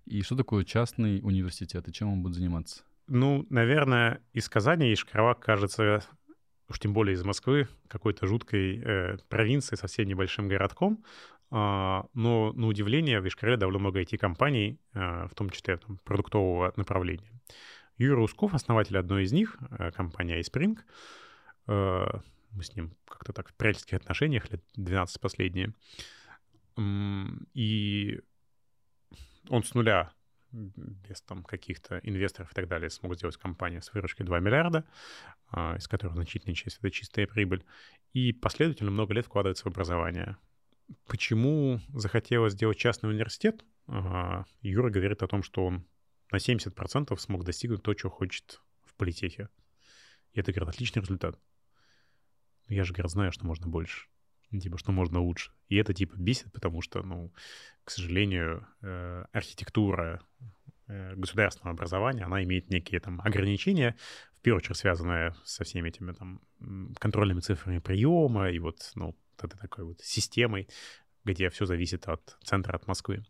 и 0.06 0.22
что 0.22 0.36
такое 0.36 0.64
частный 0.64 1.20
университет 1.22 1.88
и 1.88 1.94
чем 1.94 2.14
он 2.14 2.24
будет 2.24 2.36
заниматься. 2.36 2.84
Ну, 3.08 3.46
наверное, 3.50 4.22
из 4.32 4.48
Казани 4.48 4.94
Ишкарова 4.94 5.34
кажется, 5.34 6.02
уж 6.70 6.80
тем 6.80 6.94
более 6.94 7.16
из 7.16 7.24
Москвы, 7.24 7.68
какой-то 7.88 8.28
жуткой 8.28 8.82
э, 8.82 9.18
провинцией, 9.28 9.78
совсем 9.78 10.08
небольшим 10.08 10.48
городком. 10.48 11.04
А, 11.56 12.08
но, 12.16 12.52
на 12.54 12.66
удивление, 12.66 13.22
в 13.22 13.28
Ишкаре 13.28 13.58
довольно 13.58 13.78
много 13.78 14.02
IT-компаний, 14.02 14.80
э, 14.96 15.28
в 15.28 15.36
том 15.36 15.52
числе 15.52 15.78
там, 15.78 16.00
продуктового 16.04 16.74
направления. 16.78 17.32
Юрий 18.00 18.16
Русков, 18.16 18.56
основатель 18.56 18.98
одной 18.98 19.26
из 19.26 19.34
них, 19.34 19.58
э, 19.78 19.92
компания 19.92 20.40
iSpring, 20.40 20.80
мы 21.66 22.64
с 22.64 22.76
ним 22.76 22.94
как-то 23.08 23.34
так 23.34 23.50
в 23.50 23.54
приятельских 23.54 23.98
отношениях, 23.98 24.52
лет 24.52 24.62
12 24.76 25.22
последние. 25.22 25.74
И 27.54 28.20
он 29.48 29.64
с 29.64 29.74
нуля, 29.74 30.12
без 30.52 31.22
там 31.22 31.44
каких-то 31.44 32.00
инвесторов 32.04 32.52
и 32.52 32.56
так 32.56 32.68
далее, 32.68 32.90
смог 32.90 33.16
сделать 33.16 33.38
компанию 33.38 33.82
с 33.82 33.94
выручкой 33.94 34.26
2 34.26 34.40
миллиарда, 34.40 34.84
а, 35.52 35.78
из 35.78 35.88
которых 35.88 36.16
значительная 36.16 36.56
часть— 36.56 36.78
это 36.80 36.92
чистая 36.92 37.28
прибыль, 37.28 37.64
и 38.12 38.34
последовательно 38.34 38.92
много 38.92 39.14
лет 39.14 39.26
вкладывается 39.26 39.64
в 39.64 39.68
образование. 39.68 40.36
Почему 41.08 41.80
захотелось 41.90 42.54
сделать 42.54 42.78
частный 42.78 43.10
университет? 43.10 43.64
А, 43.88 44.46
Юра 44.62 44.90
говорит 44.90 45.24
о 45.24 45.28
том, 45.28 45.44
что 45.44 45.66
он 45.66 45.86
на 46.32 46.38
70% 46.38 47.16
смог 47.18 47.44
достигнуть 47.44 47.84
то, 47.84 47.94
чего 47.94 48.10
хочет 48.10 48.62
в 48.84 48.96
политехе. 48.96 49.50
И 50.34 50.40
это, 50.40 50.52
говорит, 50.52 50.76
отличный 50.76 51.02
результат. 51.02 51.40
Я 52.68 52.84
же, 52.84 52.94
говорит, 52.94 53.12
знаю, 53.12 53.32
что 53.32 53.46
можно 53.46 53.68
больше. 53.68 54.08
Типа, 54.50 54.78
что 54.78 54.92
можно 54.92 55.20
лучше. 55.20 55.52
И 55.68 55.76
это, 55.76 55.94
типа, 55.94 56.16
бесит, 56.16 56.52
потому 56.52 56.82
что, 56.82 57.02
ну, 57.02 57.34
к 57.84 57.90
сожалению, 57.90 58.68
э, 58.82 59.26
архитектура 59.32 60.22
э, 60.88 61.16
государственного 61.16 61.74
образования, 61.74 62.24
она 62.24 62.44
имеет 62.44 62.70
некие 62.70 63.00
там 63.00 63.20
ограничения, 63.22 63.96
в 64.36 64.42
первую 64.42 64.60
очередь 64.60 64.78
связанные 64.78 65.36
со 65.44 65.64
всеми 65.64 65.90
этими 65.90 66.12
там 66.12 66.42
контрольными 67.00 67.40
цифрами 67.40 67.80
приема 67.80 68.50
и 68.50 68.60
вот, 68.60 68.92
ну, 68.96 69.16
вот 69.42 69.52
этой 69.52 69.60
такой 69.60 69.86
вот 69.86 70.02
системой, 70.02 70.68
где 71.24 71.50
все 71.50 71.66
зависит 71.66 72.08
от 72.08 72.38
центра, 72.44 72.76
от 72.76 72.88
Москвы. 72.88 73.24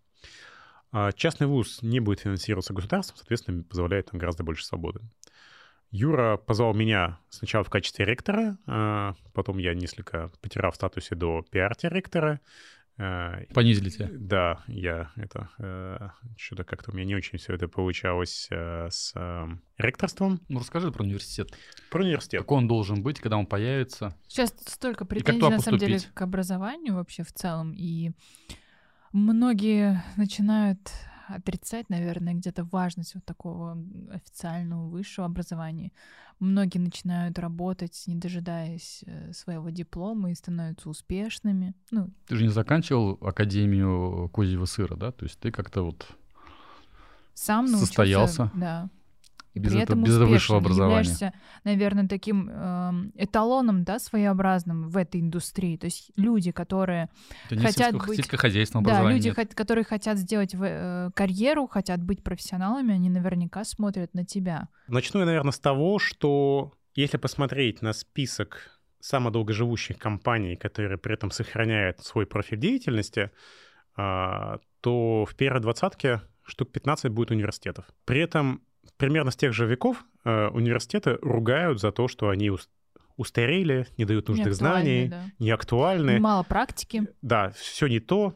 А 0.91 1.11
частный 1.11 1.47
вуз 1.47 1.81
не 1.81 1.99
будет 1.99 2.19
финансироваться 2.19 2.73
государством, 2.73 3.17
соответственно, 3.17 3.63
позволяет 3.63 4.11
там 4.11 4.19
гораздо 4.19 4.43
больше 4.43 4.65
свободы. 4.65 5.01
Юра 5.89 6.37
позвал 6.37 6.73
меня 6.73 7.19
сначала 7.29 7.63
в 7.63 7.69
качестве 7.69 8.05
ректора, 8.05 8.57
а 8.65 9.15
потом 9.33 9.59
я 9.59 9.73
несколько 9.75 10.31
потерял 10.41 10.71
в 10.71 10.75
статусе 10.75 11.15
до 11.15 11.43
пиар-ректора. 11.51 12.39
А, 12.97 13.41
Понизили 13.53 13.89
тебя? 13.89 14.09
Да, 14.11 14.63
я 14.67 15.11
это... 15.15 15.49
Э, 15.57 16.09
что-то 16.37 16.63
как-то 16.63 16.91
у 16.91 16.93
меня 16.93 17.05
не 17.05 17.15
очень 17.15 17.39
все 17.39 17.53
это 17.53 17.67
получалось 17.67 18.47
э, 18.51 18.87
с 18.89 19.13
э, 19.15 19.47
ректорством. 19.77 20.39
Ну, 20.47 20.59
расскажи 20.59 20.91
про 20.91 21.03
университет. 21.03 21.51
Про 21.89 22.03
университет. 22.03 22.41
Какой 22.41 22.59
он 22.59 22.67
должен 22.67 23.01
быть, 23.01 23.19
когда 23.19 23.37
он 23.37 23.47
появится? 23.47 24.15
Сейчас 24.27 24.53
столько 24.67 25.05
претензий, 25.05 25.39
на 25.41 25.59
самом 25.59 25.79
деле, 25.79 25.99
к 26.13 26.21
образованию 26.21 26.95
вообще 26.95 27.23
в 27.23 27.33
целом, 27.33 27.73
и 27.75 28.11
многие 29.11 30.03
начинают 30.15 30.91
отрицать, 31.27 31.89
наверное, 31.89 32.33
где-то 32.33 32.63
важность 32.65 33.15
вот 33.15 33.25
такого 33.25 33.77
официального 34.11 34.87
высшего 34.87 35.25
образования. 35.25 35.91
Многие 36.43 36.79
начинают 36.79 37.39
работать, 37.39 38.03
не 38.05 38.15
дожидаясь 38.15 39.03
э, 39.05 39.31
своего 39.31 39.69
диплома, 39.69 40.31
и 40.31 40.35
становятся 40.35 40.89
успешными. 40.89 41.73
Ну, 41.89 42.09
ты 42.27 42.35
же 42.35 42.43
не 42.43 42.49
заканчивал 42.49 43.17
Академию 43.21 44.29
козьего 44.33 44.65
сыра, 44.65 44.95
да? 44.95 45.11
То 45.11 45.23
есть 45.23 45.39
ты 45.39 45.51
как-то 45.51 45.83
вот 45.83 46.05
сам 47.33 47.65
научился, 47.65 47.85
состоялся. 47.85 48.51
Да, 48.53 48.89
и 49.53 49.59
без 49.59 49.71
при 49.71 49.81
этом 49.81 50.03
без 50.03 50.17
высшего 50.17 50.57
образования. 50.57 51.03
являешься, 51.03 51.33
наверное, 51.63 52.07
таким 52.07 52.49
э, 52.49 52.91
эталоном, 53.15 53.83
да, 53.83 53.99
своеобразным 53.99 54.89
в 54.89 54.97
этой 54.97 55.21
индустрии. 55.21 55.77
То 55.77 55.85
есть 55.85 56.11
люди, 56.15 56.51
которые 56.51 57.09
Это 57.49 57.61
хотят 57.61 57.93
быть... 57.93 58.17
Сельскохозяйственное 58.17 58.83
да, 58.83 59.11
люди, 59.11 59.33
нет. 59.35 59.53
которые 59.53 59.83
хотят 59.83 60.17
сделать 60.17 60.55
в, 60.55 60.63
э, 60.63 61.11
карьеру, 61.13 61.67
хотят 61.67 62.01
быть 62.01 62.23
профессионалами, 62.23 62.93
они 62.93 63.09
наверняка 63.09 63.63
смотрят 63.63 64.13
на 64.13 64.25
тебя. 64.25 64.69
Начну 64.87 65.19
я, 65.19 65.25
наверное, 65.25 65.51
с 65.51 65.59
того, 65.59 65.99
что 65.99 66.73
если 66.95 67.17
посмотреть 67.17 67.81
на 67.81 67.93
список 67.93 68.79
самых 68.99 69.33
долгоживущих 69.33 69.99
компаний, 69.99 70.55
которые 70.55 70.97
при 70.97 71.13
этом 71.13 71.29
сохраняют 71.29 71.99
свой 71.99 72.25
профиль 72.25 72.57
деятельности, 72.57 73.29
э, 73.97 74.57
то 74.81 75.25
в 75.25 75.35
первой 75.35 75.61
двадцатке 75.61 76.21
штук 76.43 76.71
15 76.71 77.11
будет 77.11 77.31
университетов. 77.31 77.85
При 78.05 78.21
этом 78.21 78.63
примерно 78.97 79.31
с 79.31 79.35
тех 79.35 79.53
же 79.53 79.65
веков 79.65 80.05
э, 80.23 80.47
университеты 80.47 81.17
ругают 81.21 81.79
за 81.79 81.91
то, 81.91 82.07
что 82.07 82.29
они 82.29 82.51
устарели, 83.15 83.87
не 83.97 84.05
дают 84.05 84.27
нужных 84.27 84.53
знаний, 84.53 85.07
да. 85.09 85.25
не 85.39 85.51
актуальны. 85.51 86.19
Мало 86.19 86.43
практики. 86.43 87.07
Да, 87.21 87.51
все 87.51 87.87
не 87.87 87.99
то. 87.99 88.35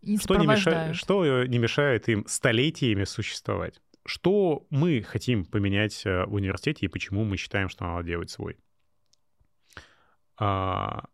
И 0.00 0.18
что, 0.18 0.36
не 0.36 0.46
мешает, 0.46 0.96
что 0.96 1.44
не 1.44 1.58
мешает 1.58 2.08
им 2.08 2.24
столетиями 2.26 3.04
существовать. 3.04 3.80
Что 4.04 4.66
мы 4.70 5.02
хотим 5.02 5.44
поменять 5.44 6.06
э, 6.06 6.24
в 6.26 6.34
университете 6.34 6.86
и 6.86 6.88
почему 6.88 7.24
мы 7.24 7.36
считаем, 7.36 7.68
что 7.68 7.84
надо 7.84 8.06
делать 8.06 8.30
свой? 8.30 8.56
А, 10.38 11.06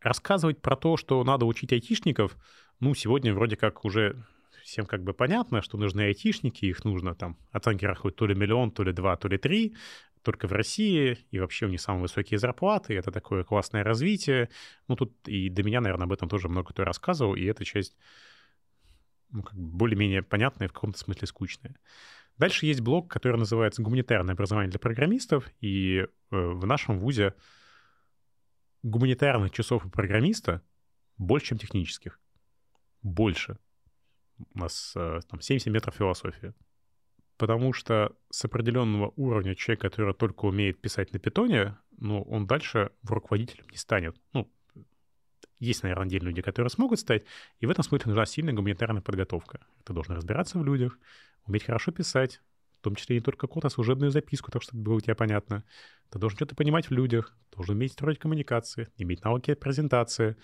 рассказывать 0.00 0.62
про 0.62 0.76
то, 0.76 0.96
что 0.96 1.22
надо 1.24 1.46
учить 1.46 1.72
айтишников, 1.72 2.36
ну, 2.80 2.94
сегодня 2.94 3.34
вроде 3.34 3.56
как 3.56 3.84
уже 3.84 4.24
всем 4.68 4.84
как 4.86 5.02
бы 5.02 5.14
понятно, 5.14 5.62
что 5.62 5.78
нужны 5.78 6.02
айтишники, 6.02 6.66
их 6.66 6.84
нужно 6.84 7.14
там, 7.14 7.38
оценки 7.50 7.86
рахуют 7.86 8.16
то 8.16 8.26
ли 8.26 8.34
миллион, 8.34 8.70
то 8.70 8.84
ли 8.84 8.92
два, 8.92 9.16
то 9.16 9.26
ли 9.26 9.38
три, 9.38 9.74
только 10.22 10.46
в 10.46 10.52
России, 10.52 11.18
и 11.30 11.38
вообще 11.38 11.66
у 11.66 11.68
них 11.70 11.80
самые 11.80 12.02
высокие 12.02 12.38
зарплаты, 12.38 12.94
это 12.94 13.10
такое 13.10 13.44
классное 13.44 13.82
развитие. 13.82 14.50
Ну, 14.86 14.96
тут 14.96 15.26
и 15.26 15.48
до 15.48 15.62
меня, 15.62 15.80
наверное, 15.80 16.04
об 16.04 16.12
этом 16.12 16.28
тоже 16.28 16.48
много 16.48 16.68
кто 16.72 16.84
рассказывал, 16.84 17.34
и 17.34 17.44
эта 17.44 17.64
часть 17.64 17.96
ну, 19.30 19.42
как 19.42 19.54
бы 19.54 19.78
более-менее 19.78 20.22
понятная, 20.22 20.68
в 20.68 20.72
каком-то 20.72 20.98
смысле 20.98 21.26
скучная. 21.26 21.74
Дальше 22.36 22.66
есть 22.66 22.82
блок, 22.82 23.10
который 23.10 23.38
называется 23.38 23.82
«Гуманитарное 23.82 24.34
образование 24.34 24.70
для 24.70 24.78
программистов», 24.78 25.48
и 25.60 26.00
э, 26.00 26.06
в 26.30 26.66
нашем 26.66 26.98
ВУЗе 26.98 27.34
гуманитарных 28.82 29.50
часов 29.50 29.86
у 29.86 29.90
программиста 29.90 30.62
больше, 31.16 31.48
чем 31.48 31.58
технических. 31.58 32.20
Больше 33.02 33.58
у 34.54 34.58
нас 34.58 34.92
э, 34.96 35.20
там 35.28 35.40
70 35.40 35.66
метров 35.72 35.94
философии. 35.94 36.54
Потому 37.36 37.72
что 37.72 38.16
с 38.30 38.44
определенного 38.44 39.12
уровня 39.16 39.54
человек, 39.54 39.80
который 39.80 40.12
только 40.14 40.46
умеет 40.46 40.80
писать 40.80 41.12
на 41.12 41.18
питоне, 41.18 41.78
ну, 41.96 42.22
он 42.22 42.46
дальше 42.46 42.90
в 43.02 43.12
руководителем 43.12 43.66
не 43.70 43.76
станет. 43.76 44.16
Ну, 44.32 44.50
есть, 45.60 45.82
наверное, 45.82 46.06
отдельные 46.06 46.30
люди, 46.30 46.42
которые 46.42 46.70
смогут 46.70 47.00
стать, 47.00 47.24
и 47.60 47.66
в 47.66 47.70
этом 47.70 47.84
смысле 47.84 48.10
нужна 48.10 48.26
сильная 48.26 48.54
гуманитарная 48.54 49.02
подготовка. 49.02 49.60
Ты 49.84 49.92
должен 49.92 50.14
разбираться 50.14 50.58
в 50.58 50.64
людях, 50.64 50.98
уметь 51.46 51.64
хорошо 51.64 51.90
писать, 51.90 52.40
в 52.78 52.80
том 52.80 52.94
числе 52.94 53.16
не 53.16 53.22
только 53.22 53.48
код, 53.48 53.64
а 53.64 53.70
служебную 53.70 54.10
записку, 54.10 54.52
так 54.52 54.62
чтобы 54.62 54.82
было 54.82 54.94
у 54.94 55.00
тебя 55.00 55.16
понятно. 55.16 55.64
Ты 56.10 56.18
должен 56.18 56.36
что-то 56.36 56.54
понимать 56.54 56.88
в 56.88 56.92
людях, 56.92 57.36
должен 57.54 57.74
уметь 57.74 57.92
строить 57.92 58.18
коммуникации, 58.18 58.88
иметь 58.96 59.24
навыки 59.24 59.54
презентации. 59.54 60.36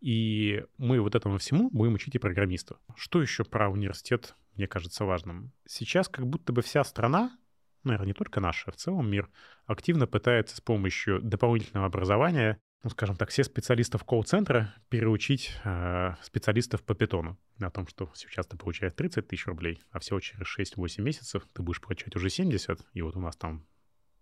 И 0.00 0.64
мы 0.76 1.00
вот 1.00 1.14
этому 1.14 1.38
всему 1.38 1.70
будем 1.70 1.94
учить 1.94 2.14
и 2.14 2.18
программистов. 2.18 2.78
Что 2.96 3.20
еще 3.20 3.44
про 3.44 3.68
университет 3.68 4.36
мне 4.54 4.66
кажется 4.66 5.04
важным? 5.04 5.52
Сейчас 5.66 6.08
как 6.08 6.26
будто 6.26 6.52
бы 6.52 6.62
вся 6.62 6.84
страна, 6.84 7.36
наверное, 7.84 8.08
не 8.08 8.12
только 8.12 8.40
наша, 8.40 8.70
а 8.70 8.72
в 8.72 8.76
целом 8.76 9.10
мир, 9.10 9.28
активно 9.66 10.06
пытается 10.06 10.56
с 10.56 10.60
помощью 10.60 11.20
дополнительного 11.20 11.86
образования, 11.86 12.60
ну, 12.84 12.90
скажем 12.90 13.16
так, 13.16 13.30
все 13.30 13.42
специалистов 13.42 14.04
колл-центра 14.04 14.72
переучить 14.88 15.52
э, 15.64 16.14
специалистов 16.22 16.84
по 16.84 16.94
питону. 16.94 17.36
О 17.60 17.70
том, 17.70 17.88
что 17.88 18.10
сейчас 18.14 18.46
ты 18.46 18.56
получаешь 18.56 18.92
30 18.92 19.26
тысяч 19.26 19.46
рублей, 19.46 19.82
а 19.90 19.98
всего 19.98 20.20
через 20.20 20.46
6-8 20.46 21.02
месяцев 21.02 21.42
ты 21.52 21.62
будешь 21.62 21.80
получать 21.80 22.14
уже 22.14 22.30
70, 22.30 22.86
и 22.92 23.02
вот 23.02 23.16
у 23.16 23.20
нас 23.20 23.36
там 23.36 23.66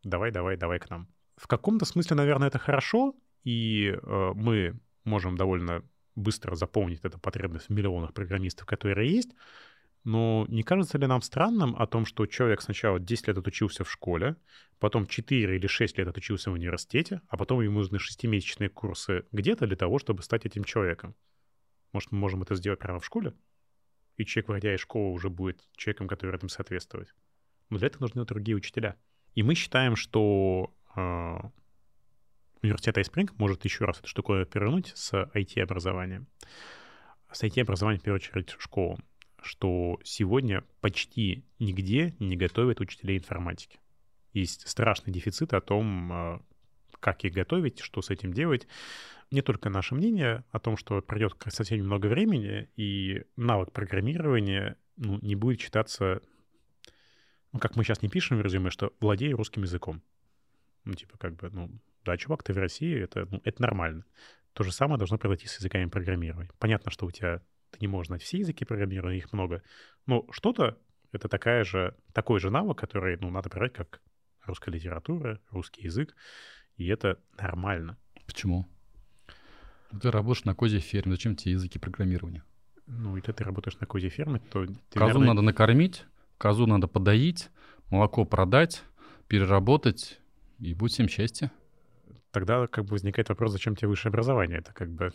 давай, 0.02 0.30
давай, 0.30 0.56
давай 0.56 0.78
к 0.78 0.88
нам. 0.88 1.09
В 1.37 1.47
каком-то 1.49 1.85
смысле, 1.85 2.16
наверное, 2.16 2.49
это 2.49 2.59
хорошо, 2.59 3.14
и 3.45 3.88
э, 3.90 4.33
мы 4.35 4.80
можем 5.06 5.36
довольно 5.36 5.82
быстро 6.14 6.54
заполнить 6.54 7.00
эту 7.02 7.18
потребность 7.18 7.68
в 7.68 7.72
миллионах 7.72 8.12
программистов, 8.12 8.66
которые 8.66 9.10
есть, 9.10 9.30
но 10.04 10.46
не 10.48 10.62
кажется 10.62 10.98
ли 10.98 11.06
нам 11.06 11.20
странным 11.20 11.75
о 11.76 11.86
том, 11.86 12.06
что 12.06 12.26
человек 12.26 12.62
сначала 12.62 13.00
10 13.00 13.26
лет 13.26 13.38
отучился 13.38 13.82
в 13.82 13.90
школе, 13.90 14.36
потом 14.78 15.06
4 15.06 15.56
или 15.56 15.66
6 15.66 15.98
лет 15.98 16.06
отучился 16.06 16.50
в 16.50 16.54
университете, 16.54 17.22
а 17.28 17.36
потом 17.36 17.60
ему 17.60 17.78
нужны 17.78 17.96
6-месячные 17.96 18.68
курсы 18.68 19.25
где-то 19.32 19.66
для 19.66 19.76
того, 19.76 19.98
чтобы 19.98 20.22
стать 20.22 20.46
этим 20.46 20.62
человеком? 20.62 21.16
Может, 21.92 22.12
мы 22.12 22.18
можем 22.18 22.42
это 22.42 22.54
сделать 22.54 22.78
прямо 22.78 23.00
в 23.00 23.04
школе? 23.04 23.34
И 24.16 24.25
человек, 24.25 24.48
выходя 24.48 24.75
из 24.75 24.80
школы, 24.80 25.12
уже 25.12 25.28
будет 25.28 25.68
человеком, 25.76 26.06
который 26.06 26.36
этому 26.36 26.50
соответствовать. 26.50 27.12
Но 27.68 27.78
для 27.78 27.88
этого 27.88 28.04
нужны 28.04 28.25
другие 28.25 28.56
учителя. 28.56 28.96
И 29.34 29.42
мы 29.42 29.54
считаем, 29.56 29.96
что 29.96 30.72
э, 30.94 31.36
университет 32.66 32.99
iSpring 32.99 33.30
может 33.38 33.64
еще 33.64 33.85
раз 33.85 33.99
эту 33.99 34.08
штуку 34.08 34.44
перевернуть 34.44 34.92
с 34.94 35.12
IT-образованием. 35.35 36.26
С 37.32 37.42
IT-образованием, 37.42 38.00
в 38.00 38.04
первую 38.04 38.20
очередь, 38.20 38.54
школу 38.58 38.99
что 39.46 39.99
сегодня 40.04 40.64
почти 40.80 41.44
нигде 41.58 42.14
не 42.18 42.37
готовят 42.37 42.80
учителей 42.80 43.16
информатики. 43.16 43.78
Есть 44.32 44.68
страшный 44.68 45.12
дефицит 45.12 45.54
о 45.54 45.61
том, 45.61 46.12
э, 46.12 46.40
как 47.00 47.25
их 47.25 47.32
готовить, 47.32 47.80
что 47.80 48.02
с 48.02 48.11
этим 48.11 48.32
делать. 48.32 48.66
Не 49.30 49.42
только 49.42 49.70
наше 49.70 49.94
мнение 49.94 50.44
о 50.50 50.58
том, 50.58 50.76
что 50.76 51.00
пройдет 51.00 51.35
совсем 51.49 51.78
немного 51.78 52.06
времени, 52.06 52.68
и 52.76 53.23
навык 53.37 53.73
программирования 53.73 54.76
ну, 54.96 55.18
не 55.23 55.35
будет 55.35 55.61
считаться, 55.61 56.20
ну, 57.52 57.58
как 57.58 57.76
мы 57.76 57.85
сейчас 57.85 58.02
не 58.02 58.08
пишем 58.08 58.38
в 58.38 58.42
резюме, 58.42 58.70
что 58.70 58.92
владею 59.00 59.37
русским 59.37 59.62
языком. 59.62 60.02
Ну, 60.85 60.94
типа, 60.94 61.18
как 61.18 61.37
бы, 61.37 61.50
ну, 61.50 61.70
да, 62.06 62.16
чувак, 62.16 62.42
ты 62.42 62.52
в 62.52 62.58
России, 62.58 62.98
это, 62.98 63.26
ну, 63.30 63.40
это 63.44 63.60
нормально. 63.62 64.04
То 64.52 64.64
же 64.64 64.72
самое 64.72 64.98
должно 64.98 65.18
произойти 65.18 65.46
с 65.48 65.58
языками 65.58 65.86
программирования. 65.86 66.50
Понятно, 66.58 66.90
что 66.90 67.06
у 67.06 67.10
тебя 67.10 67.42
ты 67.70 67.78
не 67.80 67.88
можешь 67.88 68.08
знать 68.08 68.22
все 68.22 68.38
языки 68.38 68.64
программирования, 68.64 69.18
их 69.18 69.32
много. 69.32 69.62
Но 70.06 70.26
что-то— 70.30 70.78
это 71.12 71.28
такая 71.28 71.64
же, 71.64 71.94
такой 72.12 72.40
же 72.40 72.50
навык, 72.50 72.78
который, 72.78 73.18
ну, 73.18 73.30
надо 73.30 73.50
брать 73.50 73.75
как 73.75 74.00
русская 74.44 74.70
литература, 74.70 75.40
русский 75.50 75.82
язык, 75.82 76.14
и 76.76 76.86
это 76.86 77.18
нормально. 77.38 77.98
Почему? 78.26 78.66
Ты 80.00 80.10
работаешь 80.10 80.44
на 80.44 80.54
козе 80.54 80.78
ферме, 80.78 81.12
зачем 81.12 81.36
тебе 81.36 81.52
языки 81.52 81.78
программирования? 81.78 82.44
Ну, 82.86 83.16
и 83.16 83.20
ты, 83.20 83.32
работаешь 83.42 83.78
на 83.80 83.86
козе 83.86 84.08
ферме, 84.08 84.40
то... 84.50 84.64
Ты, 84.64 84.75
козу 84.92 85.06
наверное... 85.06 85.28
надо 85.28 85.42
накормить, 85.42 86.04
козу 86.38 86.66
надо 86.66 86.86
подоить, 86.86 87.50
молоко 87.90 88.25
продать, 88.25 88.84
переработать, 89.28 90.20
и 90.58 90.75
будет 90.75 90.92
всем 90.92 91.08
счастье. 91.08 91.50
Тогда 92.36 92.66
как 92.66 92.84
бы 92.84 92.90
возникает 92.90 93.30
вопрос, 93.30 93.52
зачем 93.52 93.76
тебе 93.76 93.88
высшее 93.88 94.10
образование? 94.10 94.58
Это 94.58 94.74
как 94.74 94.90
бы... 94.90 95.10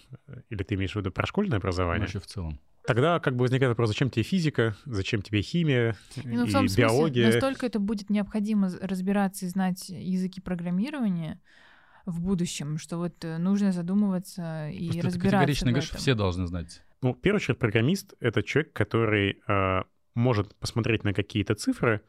Или 0.49 0.63
ты 0.63 0.73
имеешь 0.73 0.93
в 0.93 0.95
виду 0.95 1.11
про 1.11 1.27
школьное 1.27 1.59
образование? 1.59 2.01
Вообще 2.01 2.17
в 2.17 2.25
целом. 2.25 2.59
Тогда 2.83 3.19
как 3.19 3.35
бы 3.35 3.41
возникает 3.41 3.69
вопрос, 3.69 3.89
зачем 3.89 4.09
тебе 4.09 4.23
физика, 4.23 4.75
зачем 4.85 5.21
тебе 5.21 5.43
химия 5.43 5.95
ну, 6.15 6.45
и 6.45 6.49
в 6.49 6.51
том 6.51 6.65
биология? 6.65 7.25
Смысле, 7.25 7.41
настолько 7.41 7.65
это 7.67 7.79
будет 7.79 8.09
необходимо 8.09 8.71
разбираться 8.81 9.45
и 9.45 9.49
знать 9.49 9.87
языки 9.89 10.41
программирования 10.41 11.39
в 12.07 12.21
будущем, 12.21 12.79
что 12.79 12.97
вот 12.97 13.23
э, 13.23 13.37
нужно 13.37 13.71
задумываться 13.71 14.69
и 14.69 14.87
Просто 14.87 15.05
разбираться. 15.05 15.19
Ты 15.19 15.29
категорично 15.29 15.71
говоришь, 15.73 15.91
все 15.91 16.15
должны 16.15 16.47
знать. 16.47 16.81
Ну, 17.03 17.13
в 17.13 17.21
первую 17.21 17.37
очередь, 17.37 17.59
программист— 17.59 18.15
это 18.19 18.41
человек, 18.41 18.73
который 18.73 19.43
э, 19.47 19.83
может 20.15 20.55
посмотреть 20.55 21.03
на 21.03 21.13
какие-то 21.13 21.53
цифры. 21.53 22.01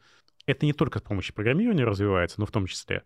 Это 0.47 0.65
не 0.65 0.73
только 0.73 0.97
с 0.97 1.03
помощью 1.03 1.35
программирования 1.35 1.85
развивается, 1.85 2.39
но 2.39 2.47
в 2.47 2.51
том 2.51 2.65
числе. 2.65 3.03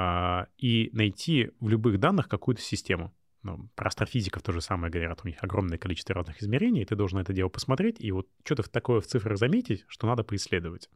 Э, 0.00 0.46
и 0.56 0.90
найти 0.92 1.50
в 1.60 1.68
любых 1.68 1.98
данных 1.98 2.28
какую-то 2.28 2.62
систему 2.62 3.12
ну, 3.42 3.68
про 3.74 3.88
астрофизиков 3.88 4.42
то 4.42 4.52
же 4.52 4.60
самое 4.60 4.90
говорят, 4.90 5.20
у 5.24 5.28
них 5.28 5.36
огромное 5.40 5.78
количество 5.78 6.14
разных 6.14 6.42
измерений, 6.42 6.82
и 6.82 6.84
ты 6.84 6.94
должен 6.94 7.18
это 7.18 7.32
дело 7.32 7.48
посмотреть 7.48 7.96
и 7.98 8.10
вот 8.12 8.28
что-то 8.44 8.62
такое 8.70 9.00
в 9.00 9.06
цифрах 9.06 9.38
заметить, 9.38 9.84
что 9.88 10.06
надо 10.06 10.24
поисследовать. 10.24 10.90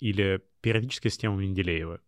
Или 0.00 0.42
периодическая 0.60 1.10
система 1.10 1.36
Менделеева. 1.36 2.00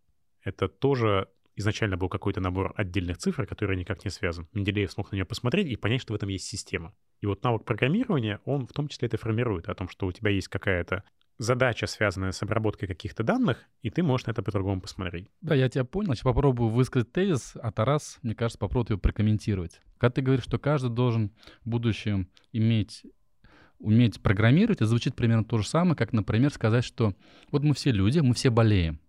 Это 0.43 0.67
тоже 0.67 1.29
изначально 1.55 1.97
был 1.97 2.09
какой-то 2.09 2.41
набор 2.41 2.73
отдельных 2.75 3.17
цифр, 3.17 3.47
которые 3.47 3.79
никак 3.79 4.03
не 4.03 4.11
связан. 4.11 4.47
Менделеев 4.53 4.91
смог 4.91 5.11
на 5.11 5.15
нее 5.15 5.25
посмотреть 5.25 5.67
и 5.67 5.75
понять, 5.75 6.01
что 6.01 6.13
в 6.13 6.15
этом 6.15 6.29
есть 6.29 6.45
система. 6.45 6.93
И 7.21 7.25
вот 7.25 7.43
навык 7.43 7.63
программирования, 7.65 8.41
он 8.45 8.67
в 8.67 8.73
том 8.73 8.89
числе 8.89 9.07
это 9.07 9.17
формирует, 9.17 9.69
о 9.69 9.75
том, 9.75 9.89
что 9.89 10.05
у 10.05 10.11
тебя 10.11 10.29
есть 10.29 10.49
какая-то 10.49 11.03
задача, 11.37 11.87
связанная 11.87 12.31
с 12.31 12.41
обработкой 12.41 12.87
каких-то 12.87 13.23
данных, 13.23 13.63
и 13.81 13.89
ты 13.89 14.03
можешь 14.03 14.27
на 14.27 14.31
это 14.31 14.41
по-другому 14.41 14.81
посмотреть. 14.81 15.29
Да, 15.41 15.55
я 15.55 15.69
тебя 15.69 15.85
понял. 15.85 16.13
Сейчас 16.13 16.23
попробую 16.23 16.69
высказать 16.69 17.11
тезис, 17.11 17.53
а 17.61 17.71
Тарас, 17.71 18.19
мне 18.21 18.35
кажется, 18.35 18.59
попробует 18.59 18.91
его 18.91 18.99
прокомментировать. 18.99 19.81
Когда 19.97 20.13
ты 20.13 20.21
говоришь, 20.21 20.43
что 20.43 20.59
каждый 20.59 20.89
должен 20.89 21.31
в 21.63 21.69
будущем 21.69 22.29
иметь 22.51 23.03
уметь 23.79 24.21
программировать, 24.21 24.79
это 24.79 24.87
звучит 24.87 25.15
примерно 25.15 25.43
то 25.43 25.59
же 25.59 25.67
самое, 25.67 25.95
как, 25.95 26.11
например, 26.11 26.51
сказать, 26.51 26.83
что 26.83 27.13
вот 27.51 27.63
мы 27.63 27.75
все 27.75 27.91
люди, 27.91 28.19
мы 28.19 28.33
все 28.33 28.49
болеем. 28.49 28.99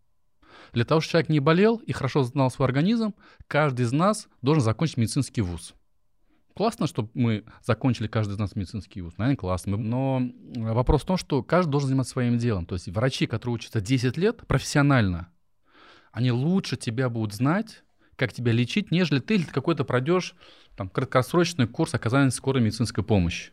Для 0.73 0.85
того, 0.85 1.01
чтобы 1.01 1.13
человек 1.13 1.29
не 1.31 1.41
болел 1.41 1.77
и 1.77 1.93
хорошо 1.93 2.23
знал 2.25 2.51
свой 2.51 2.69
организм, 2.69 3.15
каждый 3.47 3.87
из 3.87 3.93
нас 3.93 4.29
должен 4.43 4.63
закончить 4.63 4.99
медицинский 4.99 5.41
вуз. 5.41 5.75
Классно, 6.59 6.89
что 6.89 7.09
мы 7.15 7.45
закончили 7.65 8.09
каждый 8.09 8.33
из 8.33 8.39
нас 8.41 8.57
медицинский 8.57 9.01
вуз. 9.01 9.17
Наверное, 9.17 9.37
классно. 9.37 9.77
Но 9.77 10.21
вопрос 10.57 11.03
в 11.03 11.07
том, 11.07 11.17
что 11.17 11.45
каждый 11.45 11.71
должен 11.71 11.91
заниматься 11.91 12.15
своим 12.15 12.37
делом. 12.37 12.67
То 12.67 12.75
есть 12.75 12.89
врачи, 12.89 13.29
которые 13.29 13.55
учатся 13.55 13.81
10 13.81 14.17
лет 14.17 14.45
профессионально, 14.49 15.29
они 16.11 16.33
лучше 16.33 16.77
тебя 16.77 17.11
будут 17.11 17.33
знать, 17.33 17.85
как 18.17 18.33
тебя 18.33 18.51
лечить, 18.51 18.91
нежели 18.91 19.21
ты 19.21 19.45
какой-то 19.45 19.85
пройдешь 19.85 20.35
там, 20.77 20.89
краткосрочный 20.89 21.69
курс 21.69 21.95
оказания 21.95 22.33
скорой 22.33 22.61
медицинской 22.61 23.05
помощи. 23.05 23.53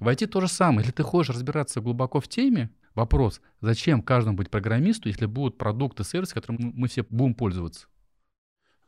Войти 0.00 0.26
то 0.26 0.40
же 0.40 0.48
самое. 0.48 0.80
Если 0.80 0.90
ты 0.90 1.04
хочешь 1.04 1.36
разбираться 1.36 1.80
глубоко 1.80 2.18
в 2.18 2.26
теме, 2.26 2.68
вопрос, 2.96 3.40
зачем 3.60 4.02
каждому 4.02 4.36
быть 4.36 4.50
программисту, 4.50 5.08
если 5.08 5.26
будут 5.26 5.56
продукты, 5.56 6.02
сервисы, 6.02 6.34
которыми 6.34 6.72
мы 6.74 6.88
все 6.88 7.06
будем 7.08 7.34
пользоваться? 7.34 7.86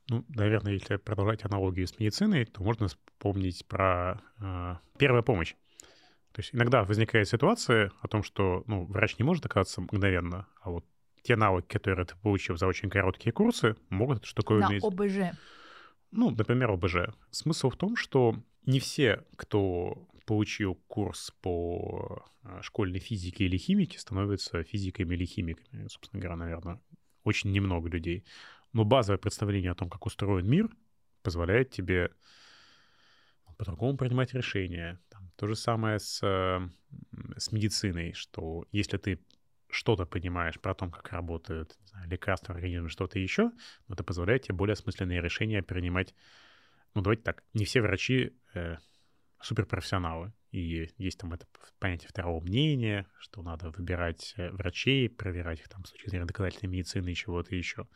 Ну, 0.09 0.25
наверное, 0.29 0.75
если 0.75 0.97
продолжать 0.97 1.45
аналогию 1.45 1.87
с 1.87 1.99
медициной, 1.99 2.45
то 2.45 2.62
можно 2.62 2.88
вспомнить 2.88 3.66
про 3.66 4.21
э, 4.40 4.77
первую 4.99 5.25
помощь. 5.25 5.55
То 6.33 6.40
есть 6.40 6.55
иногда 6.55 6.85
возникает 6.85 7.29
ситуация 7.29 7.90
о 8.03 8.09
том, 8.09 8.23
что 8.23 8.62
ну, 8.66 8.85
врач 8.85 9.19
не 9.19 9.25
может 9.25 9.47
оказаться 9.47 9.81
мгновенно, 9.81 10.47
а 10.61 10.71
вот 10.71 10.85
те 11.23 11.35
навыки, 11.35 11.66
которые 11.73 12.07
ты 12.07 12.14
получил 12.16 12.57
за 12.57 12.66
очень 12.66 12.88
короткие 12.88 13.33
курсы, 13.33 13.75
могут 13.88 14.25
что 14.25 14.42
такое 14.42 14.61
На 14.61 14.69
уметь. 14.69 14.85
ОБЖ. 14.85 15.37
Ну, 16.12 16.31
например, 16.31 16.71
ОБЖ. 16.71 17.14
Смысл 17.31 17.71
в 17.71 17.77
том, 17.77 17.97
что 17.97 18.37
не 18.64 18.79
все, 18.79 19.25
кто 19.37 20.07
получил 20.25 20.77
курс 20.87 21.33
по 21.40 22.25
э, 22.45 22.61
школьной 22.62 23.01
физике 23.01 23.45
или 23.45 23.57
химике, 23.57 23.99
становятся 23.99 24.62
физиками 24.62 25.14
или 25.14 25.25
химиками. 25.25 25.88
Собственно 25.88 26.21
говоря, 26.21 26.37
наверное, 26.37 26.81
очень 27.25 27.51
немного 27.51 27.88
людей. 27.88 28.25
Но 28.77 28.85
базовое 28.85 29.17
представление 29.17 29.71
о 29.71 29.75
том, 29.75 29.89
как 29.89 30.05
устроен 30.05 30.47
мир, 30.47 30.69
позволяет 31.23 31.71
тебе 31.71 32.11
по-другому 33.57 33.97
принимать 33.97 34.35
решения. 34.35 35.01
Там, 35.09 35.33
то 35.37 35.47
же 35.47 35.57
самое 35.57 35.99
с, 35.99 36.23
э, 36.23 36.61
с 37.39 37.53
медициной, 37.53 38.12
что 38.12 38.67
если 38.73 38.99
ты 38.99 39.19
что-то 39.71 40.05
понимаешь 40.05 40.61
про 40.61 40.75
то, 40.75 40.91
как 40.91 41.11
работают 41.11 41.79
знаю, 41.87 42.11
лекарства, 42.11 42.55
организм, 42.55 42.91
что-то 42.91 43.19
еще, 43.19 43.51
но 43.89 43.95
это 43.95 44.05
позволяет 44.05 44.43
тебе 44.43 44.57
более 44.57 44.75
осмысленные 44.75 45.23
решения 45.23 45.62
принимать. 45.62 46.15
Ну, 46.93 47.01
давайте 47.01 47.23
так, 47.23 47.45
не 47.55 47.65
все 47.65 47.81
врачи 47.81 48.37
э, 48.53 48.77
суперпрофессионалы. 49.41 50.35
И 50.51 50.91
есть 50.99 51.19
там 51.19 51.33
это 51.33 51.47
понятие 51.79 52.11
второго 52.11 52.45
мнения, 52.45 53.07
что 53.21 53.41
надо 53.41 53.71
выбирать 53.71 54.35
э, 54.37 54.51
врачей, 54.51 55.09
проверять 55.09 55.61
их 55.61 55.69
там 55.71 55.83
с 55.87 55.93
точки 55.93 56.11
зрения 56.11 56.27
доказательной 56.27 56.71
медицины 56.71 57.12
и 57.12 57.15
чего-то 57.15 57.57
еще. 57.57 57.89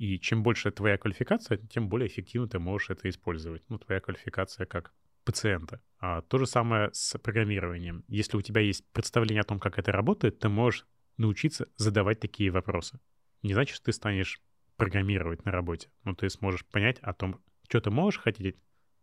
И 0.00 0.18
чем 0.18 0.42
больше 0.42 0.70
твоя 0.70 0.96
квалификация, 0.96 1.58
тем 1.58 1.90
более 1.90 2.08
эффективно 2.08 2.48
ты 2.48 2.58
можешь 2.58 2.88
это 2.88 3.06
использовать. 3.10 3.62
Ну, 3.68 3.78
твоя 3.78 4.00
квалификация 4.00 4.64
как 4.64 4.94
пациента. 5.26 5.82
А 5.98 6.22
то 6.22 6.38
же 6.38 6.46
самое 6.46 6.88
с 6.94 7.18
программированием. 7.18 8.02
Если 8.08 8.38
у 8.38 8.40
тебя 8.40 8.62
есть 8.62 8.90
представление 8.92 9.42
о 9.42 9.44
том, 9.44 9.60
как 9.60 9.78
это 9.78 9.92
работает, 9.92 10.38
ты 10.38 10.48
можешь 10.48 10.86
научиться 11.18 11.68
задавать 11.76 12.18
такие 12.18 12.50
вопросы. 12.50 12.98
Не 13.42 13.52
значит, 13.52 13.76
что 13.76 13.84
ты 13.84 13.92
станешь 13.92 14.40
программировать 14.76 15.44
на 15.44 15.52
работе, 15.52 15.90
но 16.04 16.14
ты 16.14 16.30
сможешь 16.30 16.64
понять 16.64 16.98
о 17.00 17.12
том, 17.12 17.38
что 17.68 17.82
ты 17.82 17.90
можешь 17.90 18.22
хотеть 18.22 18.56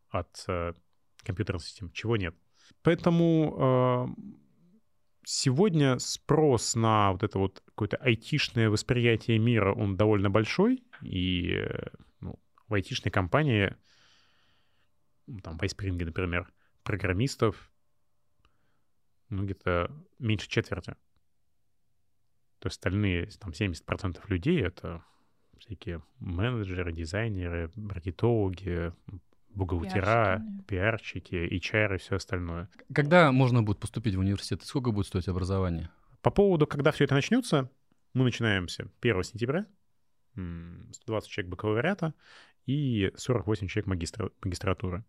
от 0.09 0.45
э, 0.47 0.73
компьютерной 1.21 1.61
системы, 1.61 1.91
чего 1.93 2.17
нет. 2.17 2.35
Поэтому 2.81 4.15
э, 4.17 4.21
сегодня 5.29 5.99
спрос 5.99 6.73
на 6.73 7.11
вот 7.11 7.21
это 7.21 7.37
вот 7.37 7.61
какое-то 7.65 7.97
айтишное 7.97 8.69
восприятие 8.69 9.39
мира, 9.39 9.73
он 9.73 9.97
довольно 9.97 10.29
большой, 10.29 10.85
и 11.01 11.67
ну, 12.21 12.39
в 12.69 12.73
айтишной 12.73 13.11
компании, 13.11 13.75
ну, 15.25 15.41
там, 15.41 15.57
в 15.57 15.63
iSpring, 15.63 16.01
например, 16.01 16.49
программистов, 16.83 17.69
ну, 19.27 19.43
где-то 19.43 19.91
меньше 20.17 20.47
четверти. 20.47 20.95
То 22.59 22.67
есть 22.67 22.77
остальные, 22.77 23.27
там, 23.37 23.51
70% 23.51 24.21
людей— 24.29 24.61
это 24.63 25.03
всякие 25.57 26.01
менеджеры, 26.19 26.93
дизайнеры, 26.93 27.69
маркетологи, 27.75 28.93
бухгалтера, 29.57 30.43
пиарщики, 30.67 31.35
HR 31.35 31.95
и 31.95 31.97
все 31.97 32.15
остальное. 32.15 32.69
Когда 32.93 33.31
можно 33.31 33.63
будет 33.63 33.79
поступить 33.79 34.15
в 34.15 34.19
университет? 34.19 34.63
Сколько 34.63 34.91
будет 34.91 35.07
стоить 35.07 35.27
образование? 35.27 35.89
По 36.21 36.31
поводу, 36.31 36.67
когда 36.67 36.91
все 36.91 37.05
это 37.05 37.15
начнется, 37.15 37.69
мы 38.13 38.23
начинаемся 38.23 38.89
1 39.01 39.23
сентября, 39.23 39.65
120 40.35 41.29
человек 41.29 41.51
бакалавриата 41.51 42.13
и 42.65 43.11
48 43.15 43.67
человек 43.67 43.87
магистра, 43.87 44.31
магистратуры. 44.43 45.03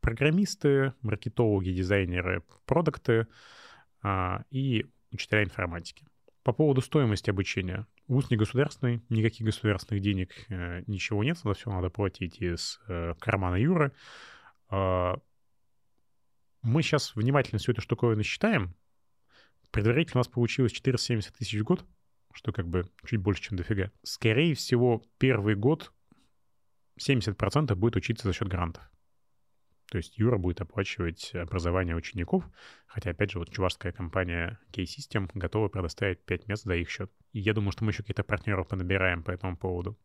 Программисты, 0.00 0.94
маркетологи, 1.02 1.70
дизайнеры, 1.70 2.42
продукты 2.64 3.26
а, 4.02 4.44
и 4.50 4.86
учителя 5.12 5.44
информатики. 5.44 6.06
По 6.42 6.52
поводу 6.52 6.80
стоимости 6.80 7.28
обучения. 7.28 7.86
ВУЗ 8.10 8.28
не 8.28 8.36
государственный, 8.36 9.04
никаких 9.08 9.46
государственных 9.46 10.02
денег, 10.02 10.32
э, 10.48 10.82
ничего 10.88 11.22
нет, 11.22 11.38
за 11.38 11.54
все 11.54 11.70
надо 11.70 11.90
платить 11.90 12.42
из 12.42 12.80
э, 12.88 13.14
кармана 13.20 13.54
Юры. 13.54 13.92
Э, 14.68 15.14
мы 16.62 16.82
сейчас 16.82 17.14
внимательно 17.14 17.60
всю 17.60 17.70
эту 17.70 17.82
штуковину 17.82 18.24
считаем. 18.24 18.74
Предварительно 19.70 20.18
у 20.18 20.22
нас 20.22 20.28
получилось 20.28 20.72
470 20.72 21.36
тысяч 21.36 21.60
в 21.60 21.62
год, 21.62 21.86
что 22.32 22.50
как 22.52 22.66
бы 22.66 22.90
чуть 23.06 23.20
больше, 23.20 23.42
чем 23.42 23.56
дофига. 23.56 23.92
Скорее 24.02 24.54
всего, 24.56 25.04
первый 25.18 25.54
год 25.54 25.92
70% 26.98 27.72
будет 27.76 27.94
учиться 27.94 28.26
за 28.26 28.34
счет 28.34 28.48
грантов. 28.48 28.82
То 29.90 29.98
есть 29.98 30.18
Юра 30.18 30.38
будет 30.38 30.60
оплачивать 30.60 31.34
образование 31.34 31.96
учеников, 31.96 32.44
хотя, 32.86 33.10
опять 33.10 33.32
же, 33.32 33.40
вот 33.40 33.50
чувашская 33.50 33.90
компания 33.90 34.60
K-System 34.72 35.28
готова 35.34 35.68
предоставить 35.68 36.24
5 36.24 36.46
мест 36.46 36.64
за 36.64 36.76
их 36.76 36.88
счет. 36.88 37.10
И 37.32 37.40
я 37.40 37.52
думаю, 37.54 37.72
что 37.72 37.84
мы 37.84 37.90
еще 37.90 38.02
каких-то 38.02 38.22
партнеров 38.22 38.68
понабираем 38.68 39.24
по 39.24 39.32
этому 39.32 39.56
поводу. 39.56 39.98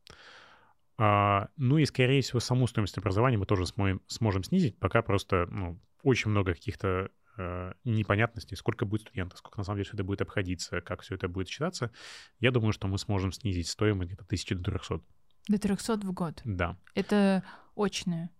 А, 0.98 1.50
ну 1.56 1.78
и, 1.78 1.86
скорее 1.86 2.22
всего, 2.22 2.40
саму 2.40 2.66
стоимость 2.66 2.98
образования 2.98 3.38
мы 3.38 3.46
тоже 3.46 3.68
сможем, 3.68 4.02
сможем 4.08 4.44
снизить, 4.44 4.80
пока 4.80 5.04
просто 5.04 5.46
ну, 5.52 5.80
очень 6.02 6.32
много 6.32 6.56
каких-то 6.56 7.12
э, 7.38 7.74
непонятностей, 7.84 8.56
сколько 8.56 8.86
будет 8.86 9.02
студентов, 9.02 9.38
сколько 9.38 9.60
на 9.60 9.66
самом 9.66 9.78
деле 9.78 9.86
все 9.86 9.94
это 9.94 10.04
будет 10.04 10.22
обходиться, 10.24 10.82
как 10.82 11.02
все 11.02 11.14
это 11.14 11.28
будет 11.28 11.48
считаться. 11.48 11.92
Я 12.40 12.50
думаю, 12.50 12.72
что 12.72 12.88
мы 12.88 12.98
сможем 12.98 13.32
снизить 13.32 13.68
стоимость 13.68 14.08
где-то 14.08 14.24
1000 14.24 14.56
до 14.56 14.64
300. 14.64 15.02
До 15.48 15.60
300 15.60 15.98
в 15.98 16.12
год? 16.12 16.42
Да. 16.44 16.76
Это 16.96 17.44
очное? 17.76 18.32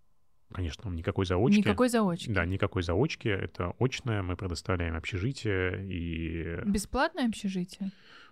Конечно, 0.52 0.88
никакой 0.90 1.26
заочки. 1.26 1.58
Никакой 1.58 1.88
заочки. 1.88 2.30
Да, 2.30 2.44
никакой 2.44 2.82
заочки. 2.82 3.28
Это 3.28 3.74
очное. 3.78 4.22
Мы 4.22 4.36
предоставляем 4.36 4.96
общежитие 4.96 5.86
и... 5.86 6.60
Бесплатное 6.64 7.26
общежитие? 7.26 7.90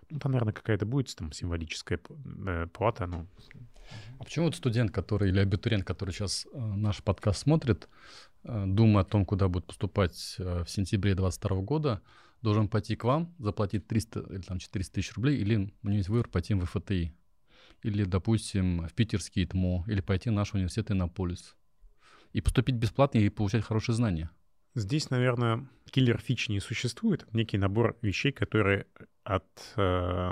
Ну, 0.09 0.19
там, 0.19 0.31
наверное, 0.31 0.53
какая-то 0.53 0.85
будет 0.85 1.13
там 1.15 1.31
символическая 1.31 1.99
э, 2.47 2.67
плата. 2.71 3.07
Ну. 3.07 3.27
А 4.19 4.23
почему 4.23 4.45
вот 4.45 4.55
студент, 4.55 4.91
который 4.91 5.29
или 5.29 5.39
абитуриент, 5.39 5.83
который 5.83 6.11
сейчас 6.11 6.47
э, 6.51 6.57
наш 6.57 7.03
подкаст 7.03 7.41
смотрит, 7.41 7.89
э, 8.43 8.63
думая 8.65 9.03
о 9.03 9.05
том, 9.05 9.25
куда 9.25 9.47
будет 9.47 9.65
поступать 9.65 10.35
в 10.37 10.65
сентябре 10.67 11.15
2022 11.15 11.61
года, 11.61 12.01
должен 12.41 12.69
пойти 12.69 12.95
к 12.95 13.03
вам, 13.03 13.33
заплатить 13.39 13.87
300 13.87 14.19
или 14.31 14.41
там 14.41 14.59
400 14.59 14.93
тысяч 14.93 15.13
рублей, 15.13 15.37
или 15.37 15.73
у 15.83 15.87
него 15.87 15.97
есть 15.97 16.09
выбор 16.09 16.29
пойти 16.29 16.53
в 16.53 16.65
ФТИ, 16.65 17.13
или, 17.83 18.03
допустим, 18.03 18.87
в 18.87 18.93
питерский 18.93 19.45
ТМО, 19.45 19.85
или 19.87 20.01
пойти 20.01 20.29
в 20.29 20.33
наш 20.33 20.53
университет 20.53 20.91
Иннополис 20.91 21.55
и 22.35 22.41
поступить 22.41 22.75
бесплатно 22.75 23.19
и 23.19 23.29
получать 23.29 23.63
хорошие 23.63 23.95
знания. 23.95 24.29
Здесь, 24.75 25.09
наверное, 25.09 25.65
киллер 25.89 26.19
фич 26.19 26.49
не 26.49 26.59
существует. 26.59 27.25
Некий 27.31 27.57
набор 27.57 27.97
вещей, 28.01 28.33
которые 28.33 28.87
от, 29.23 29.45
э, 29.77 30.31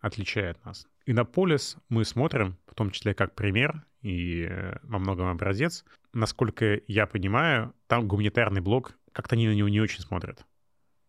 отличает 0.00 0.64
нас. 0.64 0.88
Иннополис 1.04 1.76
мы 1.90 2.06
смотрим, 2.06 2.56
в 2.66 2.74
том 2.74 2.90
числе 2.90 3.12
как 3.12 3.34
пример 3.34 3.84
и 4.00 4.46
э, 4.48 4.78
во 4.84 4.98
многом 4.98 5.26
образец. 5.26 5.84
Насколько 6.14 6.80
я 6.86 7.06
понимаю, 7.06 7.74
там 7.88 8.08
гуманитарный 8.08 8.62
блок, 8.62 8.96
как-то 9.12 9.34
они 9.34 9.46
на 9.46 9.52
него 9.52 9.68
не 9.68 9.82
очень 9.82 10.00
смотрят. 10.00 10.46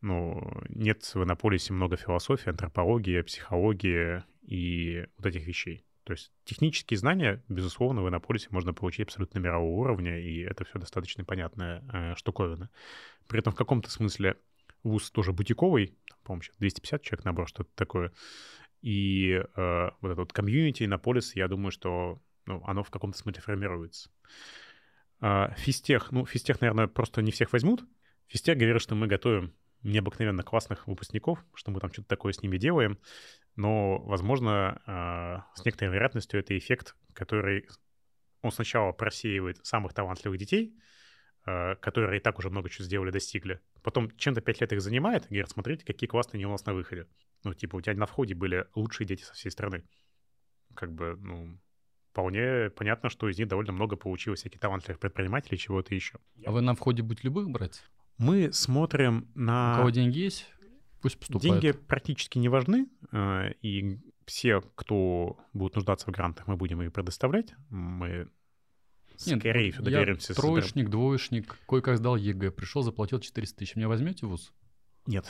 Ну, 0.02 0.62
нет 0.67 1.02
в 1.15 1.24
Иннополисе 1.24 1.71
много 1.71 1.95
философии, 1.95 2.50
антропологии, 2.50 3.21
психологии 3.21 4.21
и 4.41 5.06
вот 5.17 5.28
этих 5.28 5.48
вещей. 5.48 5.86
То 6.06 6.13
есть 6.13 6.32
технические 6.44 7.00
знания, 7.00 7.44
безусловно, 7.50 8.04
в 8.04 8.08
Иннополисе 8.08 8.48
можно 8.52 8.76
получить 8.76 9.08
абсолютно 9.08 9.39
мирового 9.39 9.82
уровня, 9.82 10.20
и 10.20 10.39
это 10.41 10.63
все 10.63 10.78
достаточно 10.78 11.26
понятная 11.26 11.84
э, 11.91 12.15
штуковина. 12.15 12.70
При 13.28 13.39
этом 13.39 13.54
в 13.54 13.56
каком-то 13.56 13.89
смысле 13.89 14.38
вуз 14.84 15.10
тоже 15.10 15.34
бутиковый, 15.34 15.98
по-моему, 16.24 16.44
сейчас 16.44 16.58
250 16.58 17.02
человек 17.02 17.26
набор, 17.26 17.48
что-то 17.48 17.72
такое. 17.74 18.12
И 18.84 19.32
э, 19.32 19.89
вот 20.00 20.08
этот 20.08 20.20
вот 20.20 20.34
комьюнити 20.34 20.84
Иннополис, 20.84 21.36
я 21.36 21.48
думаю, 21.48 21.72
что 21.72 22.22
ну, 22.46 22.62
оно 22.68 22.84
в 22.84 22.91
каком-то 22.91 23.18
смысле 23.18 23.41
формируется. 23.41 24.12
Э, 25.22 25.56
физтех, 25.58 26.12
ну, 26.12 26.28
физтех, 26.28 26.62
наверное, 26.62 26.86
просто 26.86 27.24
не 27.24 27.32
всех 27.32 27.52
возьмут. 27.52 27.84
Физтех 28.28 28.60
говорит, 28.60 28.80
что 28.80 28.94
мы 28.94 29.08
готовим 29.08 29.56
необыкновенно 29.86 30.43
классных 30.43 30.88
выпускников, 30.88 31.39
что 31.54 31.71
мы 31.71 31.80
там 31.80 31.91
что-то 31.91 32.08
такое 32.08 32.34
с 32.34 32.41
ними 32.41 32.58
делаем 32.58 33.00
но, 33.56 34.00
возможно, 34.00 34.82
а, 34.86 35.45
с 35.56 35.63
некоторой 35.65 35.93
вероятностью 35.93 36.39
это 36.39 36.58
эффект, 36.58 36.95
который 37.13 37.67
он 38.41 38.52
сначала 38.52 38.91
просеивает 38.91 39.65
самых 39.65 39.93
талантливых 39.93 40.38
детей, 40.38 40.78
а, 41.45 41.76
которые 41.76 42.19
и 42.19 42.21
так 42.21 42.38
уже 42.38 42.50
много 42.50 42.69
чего 42.69 42.86
сделали, 42.86 43.12
достигли. 43.12 43.62
Потом 43.82 44.12
чем-то 44.17 44.41
пять 44.41 44.62
лет 44.62 44.74
их 44.74 44.82
занимает, 44.82 45.26
и 45.26 45.30
говорит, 45.30 45.50
смотрите, 45.50 45.86
какие 45.86 46.08
классные 46.08 46.39
они 46.39 46.45
у 46.45 46.52
нас 46.52 46.65
на 46.65 46.74
выходе. 46.74 47.08
Ну, 47.43 47.54
типа, 47.54 47.78
у 47.78 47.82
тебя 47.82 47.95
на 47.95 48.08
входе 48.08 48.36
были 48.36 48.67
лучшие 48.76 49.08
дети 49.08 49.24
со 49.24 49.34
всей 49.34 49.52
страны. 49.52 49.84
Как 50.76 50.91
бы, 50.91 51.15
ну, 51.15 51.58
вполне 52.12 52.69
понятно, 52.71 53.10
что 53.10 53.30
из 53.30 53.38
них 53.38 53.48
довольно 53.48 53.71
много 53.71 53.95
получилось 53.95 54.41
всяких 54.41 54.60
талантливых 54.60 55.00
предпринимателей, 55.00 55.58
чего-то 55.58 55.95
еще. 55.95 56.19
А 56.43 56.52
вы 56.52 56.62
на 56.62 56.76
входе 56.76 57.04
будете 57.04 57.28
любых 57.28 57.50
брать? 57.50 57.84
Мы 58.17 58.51
смотрим 58.54 59.28
на... 59.36 59.73
У 59.73 59.78
кого 59.78 59.89
деньги 59.89 60.19
есть? 60.19 60.47
Пусть 61.01 61.19
поступают. 61.19 61.62
Деньги 61.62 61.78
практически 61.78 62.38
не 62.38 62.49
важны, 62.49 62.88
э, 63.12 63.51
и 63.62 63.99
все, 64.25 64.62
кто 64.75 65.38
будет 65.54 65.75
нуждаться 65.75 66.08
в 66.08 66.12
грантах, 66.12 66.47
мы 66.47 66.56
будем 66.56 66.82
их 66.82 66.91
предоставлять. 66.91 67.54
Мы 67.69 68.28
нет, 69.25 69.39
скорее 69.39 69.71
всего 69.71 69.86
доверимся. 69.86 70.34
Я 70.34 70.41
троечник, 70.41 70.89
двоечник, 70.89 71.58
кое-как 71.67 71.97
сдал 71.97 72.15
ЕГЭ, 72.15 72.51
пришел, 72.51 72.82
заплатил 72.82 73.19
400 73.19 73.58
тысяч. 73.58 73.75
Меня 73.75 73.88
возьмете 73.88 74.25
в 74.25 74.30
ВУЗ? 74.30 74.54
Нет. 75.06 75.25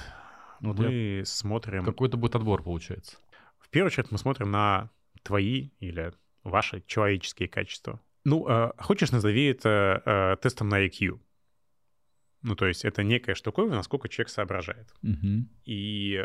Ну, 0.61 0.73
мы 0.73 1.23
смотрим... 1.25 1.83
Какой-то 1.83 2.17
будет 2.17 2.35
отбор, 2.35 2.63
получается. 2.63 3.17
В 3.59 3.69
первую 3.69 3.87
очередь 3.87 4.11
мы 4.11 4.17
смотрим 4.17 4.51
на 4.51 4.89
твои 5.23 5.69
или 5.79 6.13
ваши 6.43 6.83
человеческие 6.87 7.49
качества. 7.49 7.99
Ну, 8.23 8.47
э, 8.47 8.71
хочешь, 8.79 9.11
назови 9.11 9.45
это 9.45 10.01
э, 10.05 10.41
тестом 10.41 10.69
на 10.69 10.85
IQ. 10.85 11.19
Ну, 12.45 12.55
то 12.55 12.67
есть 12.67 12.86
это 12.86 13.01
некая 13.03 13.34
штуковина, 13.34 13.75
насколько 13.75 14.08
человек 14.08 14.29
соображает. 14.29 14.93
Угу. 15.01 15.47
И 15.65 16.23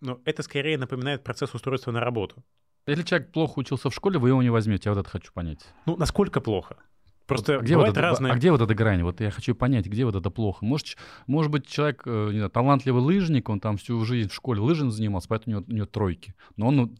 ну, 0.00 0.18
это 0.24 0.42
скорее 0.42 0.78
напоминает 0.78 1.22
процесс 1.22 1.54
устройства 1.54 1.92
на 1.92 2.00
работу. 2.00 2.42
Если 2.86 3.02
человек 3.02 3.30
плохо 3.30 3.58
учился 3.58 3.90
в 3.90 3.94
школе, 3.94 4.18
вы 4.18 4.30
его 4.30 4.42
не 4.42 4.48
возьмете, 4.48 4.88
я 4.88 4.94
вот 4.94 5.00
это 5.02 5.10
хочу 5.10 5.30
понять. 5.34 5.66
Ну, 5.84 5.98
насколько 5.98 6.40
плохо? 6.40 6.78
Просто 7.26 7.58
а 7.58 7.60
где 7.60 7.76
вот 7.76 7.88
это, 7.88 8.00
разные... 8.00 8.32
А 8.32 8.36
где 8.36 8.50
вот 8.50 8.62
эта 8.62 8.74
грань? 8.74 9.02
Вот 9.02 9.20
я 9.20 9.30
хочу 9.30 9.54
понять, 9.54 9.84
где 9.84 10.06
вот 10.06 10.14
это 10.14 10.30
плохо. 10.30 10.64
Может, 10.64 10.96
может 11.26 11.52
быть, 11.52 11.66
человек, 11.66 12.04
э, 12.06 12.30
не 12.32 12.38
знаю, 12.38 12.50
талантливый 12.50 13.02
лыжник, 13.02 13.50
он 13.50 13.60
там 13.60 13.76
всю 13.76 14.02
жизнь 14.06 14.30
в 14.30 14.34
школе 14.34 14.62
лыжем 14.62 14.90
занимался, 14.90 15.28
поэтому 15.28 15.58
у 15.58 15.60
него, 15.60 15.66
у 15.68 15.72
него 15.72 15.86
тройки. 15.86 16.34
Но 16.56 16.68
он 16.68 16.96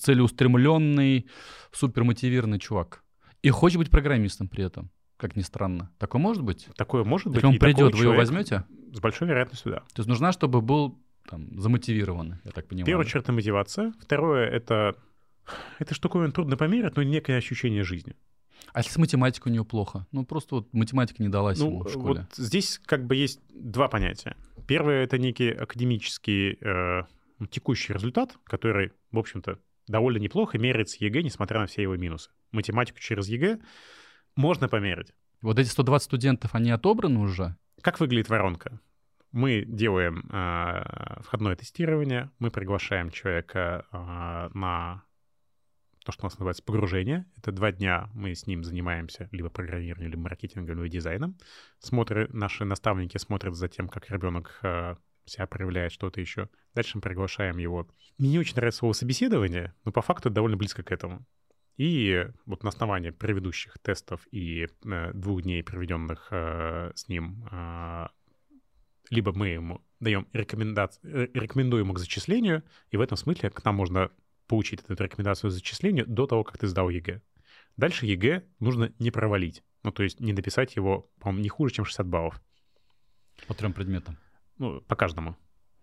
целеустремленный, 0.00 1.28
супермотивированный 1.70 2.58
чувак. 2.58 3.04
И 3.42 3.50
хочет 3.50 3.78
быть 3.78 3.90
программистом 3.90 4.48
при 4.48 4.64
этом 4.64 4.90
как 5.22 5.36
ни 5.36 5.42
странно. 5.42 5.88
Такое 5.98 6.20
может 6.20 6.42
быть? 6.42 6.68
Такое 6.76 7.04
может 7.04 7.28
быть. 7.28 7.36
Если 7.36 7.46
он 7.46 7.58
придет, 7.58 7.94
вы 7.94 8.04
его 8.06 8.14
возьмете? 8.14 8.64
С 8.92 8.98
большой 8.98 9.28
вероятностью, 9.28 9.70
да. 9.70 9.78
То 9.78 10.00
есть 10.00 10.08
нужна, 10.08 10.32
чтобы 10.32 10.60
был 10.60 10.98
там, 11.28 11.58
замотивирован, 11.58 12.40
я 12.44 12.50
так 12.50 12.66
понимаю. 12.66 12.86
Первое, 12.86 13.06
черта 13.06 13.32
мотивация. 13.32 13.94
Второе— 14.00 14.48
это... 14.50 14.96
Это 15.78 15.94
штуковина 15.94 16.32
трудно 16.32 16.56
померить, 16.56 16.96
но 16.96 17.02
некое 17.02 17.36
ощущение 17.36 17.84
жизни. 17.84 18.16
А 18.72 18.80
если 18.80 18.90
с 18.92 18.96
математикой 18.96 19.52
у 19.52 19.54
него 19.54 19.64
плохо? 19.64 20.06
Ну, 20.12 20.24
просто 20.24 20.56
вот 20.56 20.72
математика 20.72 21.22
не 21.22 21.28
далась 21.28 21.58
ну, 21.58 21.66
ему 21.66 21.84
в 21.84 21.90
школе. 21.90 22.20
Вот 22.20 22.36
здесь 22.36 22.80
как 22.84 23.06
бы 23.06 23.14
есть 23.14 23.40
два 23.52 23.88
понятия. 23.88 24.36
Первое— 24.66 25.02
это 25.04 25.18
некий 25.18 25.50
академический 25.50 26.58
э, 26.60 27.02
текущий 27.50 27.92
результат, 27.92 28.36
который, 28.44 28.92
в 29.10 29.18
общем-то, 29.18 29.58
довольно 29.86 30.18
неплохо 30.18 30.58
меряется 30.58 30.96
ЕГЭ, 31.00 31.22
несмотря 31.22 31.60
на 31.60 31.66
все 31.66 31.82
его 31.82 31.96
минусы. 31.96 32.30
Математику 32.50 32.98
через 32.98 33.28
ЕГЭ 33.28 33.60
можно 34.36 34.68
померить. 34.68 35.12
Вот 35.40 35.58
эти 35.58 35.68
120 35.68 36.04
студентов, 36.04 36.54
они 36.54 36.70
отобраны 36.70 37.18
уже? 37.18 37.56
Как 37.80 38.00
выглядит 38.00 38.28
воронка? 38.28 38.80
Мы 39.32 39.64
делаем 39.66 40.28
э, 40.30 41.22
входное 41.22 41.56
тестирование, 41.56 42.30
мы 42.38 42.50
приглашаем 42.50 43.10
человека 43.10 43.86
э, 43.90 44.50
на 44.54 45.04
то, 46.04 46.12
что 46.12 46.24
у 46.24 46.26
нас 46.26 46.34
называется 46.34 46.62
погружение. 46.62 47.26
Это 47.36 47.52
два 47.52 47.72
дня 47.72 48.10
мы 48.12 48.34
с 48.34 48.46
ним 48.46 48.62
занимаемся 48.64 49.28
либо 49.32 49.48
программированием, 49.48 50.10
либо 50.10 50.22
маркетингом, 50.22 50.76
либо 50.76 50.88
дизайном. 50.88 51.38
Смотры, 51.78 52.28
наши 52.32 52.64
наставники 52.64 53.16
смотрят 53.18 53.54
за 53.54 53.68
тем, 53.68 53.88
как 53.88 54.10
ребенок 54.10 54.58
э, 54.62 54.96
себя 55.24 55.46
проявляет, 55.46 55.92
что-то 55.92 56.20
еще. 56.20 56.48
Дальше 56.74 56.92
мы 56.96 57.02
приглашаем 57.02 57.58
его. 57.58 57.88
Мне 58.18 58.30
не 58.30 58.38
очень 58.38 58.56
нравится 58.56 58.80
слово 58.80 58.92
собеседование, 58.92 59.74
но 59.84 59.92
по 59.92 60.02
факту 60.02 60.28
это 60.28 60.36
довольно 60.36 60.56
близко 60.56 60.82
к 60.82 60.92
этому. 60.92 61.24
И 61.76 62.26
вот 62.44 62.62
на 62.62 62.68
основании 62.68 63.10
предыдущих 63.10 63.78
тестов 63.78 64.26
и 64.30 64.68
э, 64.84 65.12
двух 65.14 65.42
дней, 65.42 65.62
проведенных 65.62 66.28
э, 66.30 66.92
с 66.94 67.08
ним, 67.08 67.48
э, 67.50 68.08
либо 69.10 69.32
мы 69.32 69.48
ему 69.48 69.80
даем 70.00 70.28
рекомендацию, 70.32 71.30
рекомендуем 71.32 71.84
ему 71.84 71.94
к 71.94 71.98
зачислению, 71.98 72.62
и 72.90 72.96
в 72.96 73.00
этом 73.00 73.16
смысле 73.16 73.50
к 73.50 73.64
нам 73.64 73.76
можно 73.76 74.10
получить 74.46 74.80
эту 74.86 75.02
рекомендацию 75.02 75.50
к 75.50 75.52
зачислению 75.54 76.06
до 76.06 76.26
того, 76.26 76.44
как 76.44 76.58
ты 76.58 76.66
сдал 76.66 76.90
ЕГЭ. 76.90 77.22
Дальше 77.76 78.06
ЕГЭ 78.06 78.44
нужно 78.58 78.92
не 78.98 79.10
провалить. 79.10 79.62
Ну, 79.82 79.92
то 79.92 80.02
есть 80.02 80.20
не 80.20 80.32
написать 80.32 80.76
его, 80.76 81.10
по-моему, 81.18 81.42
не 81.42 81.48
хуже, 81.48 81.74
чем 81.74 81.84
60 81.84 82.06
баллов. 82.06 82.40
По 83.46 83.54
трем 83.54 83.72
предметам? 83.72 84.18
Ну, 84.58 84.80
по 84.82 84.94
каждому. 84.94 85.36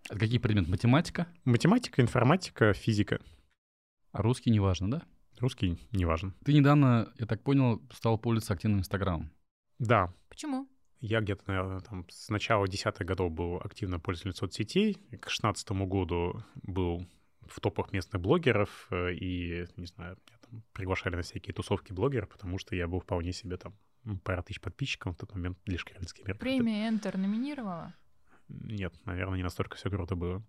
А 0.08 0.16
какие 0.16 0.38
предметы? 0.38 0.70
Математика? 0.70 1.26
Математика, 1.44 2.00
информатика, 2.00 2.72
физика. 2.72 3.20
А 4.12 4.22
русский 4.22 4.50
не 4.50 4.60
важно, 4.60 4.90
да? 4.90 5.02
Русский 5.40 5.78
не 5.92 6.04
важен. 6.04 6.34
Ты 6.44 6.52
недавно, 6.52 7.12
я 7.18 7.26
так 7.26 7.42
понял, 7.42 7.82
стал 7.92 8.18
пользоваться 8.18 8.54
активным 8.54 8.80
Инстаграмом. 8.80 9.30
Да, 9.78 10.12
Почему? 10.28 10.68
я 11.00 11.20
где-то, 11.20 11.44
наверное, 11.46 11.80
там 11.80 12.06
с 12.10 12.28
начала 12.28 12.68
десятых 12.68 13.06
годов 13.06 13.32
был 13.32 13.56
активно 13.56 13.98
пользователем 13.98 14.34
соцсетей. 14.34 14.94
К 15.20 15.30
шестнадцатому 15.30 15.86
году 15.86 16.44
был 16.62 17.06
в 17.46 17.58
топах 17.60 17.92
местных 17.92 18.20
блогеров, 18.20 18.86
э, 18.90 19.14
и, 19.14 19.66
не 19.76 19.86
знаю, 19.86 20.18
меня 20.28 20.38
там 20.48 20.62
приглашали 20.72 21.16
на 21.16 21.22
всякие 21.22 21.54
тусовки 21.54 21.92
блогеров, 21.92 22.28
потому 22.28 22.58
что 22.58 22.76
я 22.76 22.86
был 22.86 23.00
вполне 23.00 23.32
себе 23.32 23.56
там 23.56 23.74
пара 24.22 24.42
тысяч 24.42 24.60
подписчиков 24.60 25.14
в 25.14 25.18
тот 25.18 25.34
момент, 25.34 25.58
лишь 25.66 25.84
Крыльский 25.84 26.22
мир. 26.26 26.36
Премия 26.38 26.90
Enter 26.90 27.16
номинировала? 27.16 27.94
Нет, 28.48 28.94
наверное, 29.04 29.36
не 29.36 29.42
настолько 29.42 29.76
все 29.76 29.90
круто 29.90 30.16
было. 30.16 30.44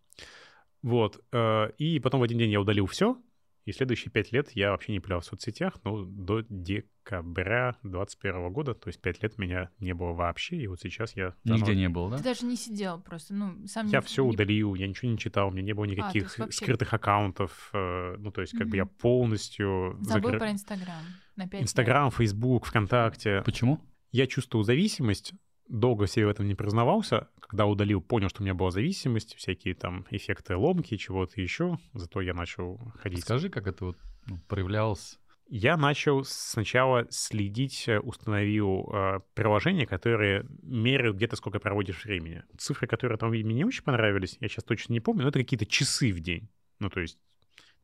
Вот. 0.81 1.23
э, 1.31 1.71
И 1.77 1.99
потом 1.99 2.19
в 2.19 2.23
один 2.23 2.37
день 2.39 2.51
я 2.51 2.59
удалил 2.59 2.85
все, 2.87 3.17
и 3.65 3.71
следующие 3.71 4.11
пять 4.11 4.31
лет 4.31 4.49
я 4.53 4.71
вообще 4.71 4.91
не 4.91 4.99
появлялся 4.99 5.29
в 5.29 5.31
соцсетях, 5.31 5.75
но 5.83 6.03
до 6.03 6.43
декабря 6.49 7.75
2021 7.83 8.51
года, 8.53 8.73
то 8.73 8.87
есть 8.87 9.01
пять 9.01 9.21
лет 9.23 9.37
меня 9.37 9.69
не 9.79 9.93
было 9.93 10.13
вообще, 10.13 10.57
и 10.57 10.67
вот 10.67 10.79
сейчас 10.79 11.15
я... 11.15 11.33
Нигде 11.43 11.71
заново- 11.71 11.75
не 11.75 11.89
было, 11.89 12.09
да? 12.11 12.17
Ты 12.17 12.23
даже 12.23 12.45
не 12.45 12.55
сидел 12.55 13.01
просто, 13.01 13.33
ну, 13.33 13.65
сам 13.67 13.87
Я 13.87 13.99
не- 13.99 14.05
все 14.05 14.23
не- 14.23 14.29
удалил, 14.29 14.75
я 14.75 14.87
ничего 14.87 15.11
не 15.11 15.17
читал, 15.17 15.47
у 15.49 15.51
меня 15.51 15.63
не 15.63 15.73
было 15.73 15.85
то 15.85 15.91
никаких 15.91 16.23
есть 16.23 16.39
вообще- 16.39 16.63
скрытых 16.65 16.93
аккаунтов, 16.93 17.69
э, 17.73 18.15
ну, 18.17 18.31
то 18.31 18.41
есть 18.41 18.57
как 18.57 18.67
бы 18.67 18.77
я 18.77 18.85
полностью... 18.85 19.97
Забыл 20.01 20.31
закры- 20.31 20.39
про 20.39 20.51
Инстаграм 20.51 21.03
на 21.35 21.43
пять 21.43 21.53
лет. 21.53 21.61
Инстаграм, 21.63 22.11
Фейсбук, 22.11 22.65
ВКонтакте. 22.65 23.41
Почему? 23.45 23.79
Я 24.11 24.27
чувствовал 24.27 24.63
зависимость, 24.63 25.33
долго 25.71 26.05
себе 26.05 26.27
в 26.27 26.29
этом 26.29 26.47
не 26.47 26.55
признавался. 26.55 27.29
Когда 27.39 27.65
удалил, 27.65 28.01
понял, 28.01 28.29
что 28.29 28.41
у 28.41 28.43
меня 28.43 28.53
была 28.53 28.71
зависимость, 28.71 29.35
всякие 29.35 29.73
там 29.73 30.05
эффекты 30.11 30.55
ломки, 30.55 30.97
чего-то 30.97 31.41
еще. 31.41 31.79
Зато 31.93 32.21
я 32.21 32.33
начал 32.33 32.77
ходить. 32.99 33.23
Скажи, 33.23 33.49
как 33.49 33.67
это 33.67 33.85
вот 33.85 33.97
ну, 34.27 34.37
проявлялось? 34.47 35.17
Я 35.47 35.75
начал 35.75 36.23
сначала 36.23 37.07
следить, 37.09 37.85
э, 37.87 37.99
установил 37.99 38.89
э, 38.93 39.19
приложения, 39.33 39.85
которые 39.85 40.45
меряют 40.61 41.17
где-то 41.17 41.35
сколько 41.35 41.59
проводишь 41.59 42.05
времени. 42.05 42.43
Цифры, 42.57 42.87
которые 42.87 43.17
там 43.17 43.31
мне 43.31 43.43
не 43.43 43.65
очень 43.65 43.83
понравились, 43.83 44.37
я 44.39 44.47
сейчас 44.47 44.63
точно 44.63 44.93
не 44.93 45.01
помню, 45.01 45.23
но 45.23 45.29
это 45.29 45.39
какие-то 45.39 45.65
часы 45.65 46.13
в 46.13 46.21
день. 46.21 46.49
Ну, 46.79 46.89
то 46.89 47.01
есть 47.01 47.17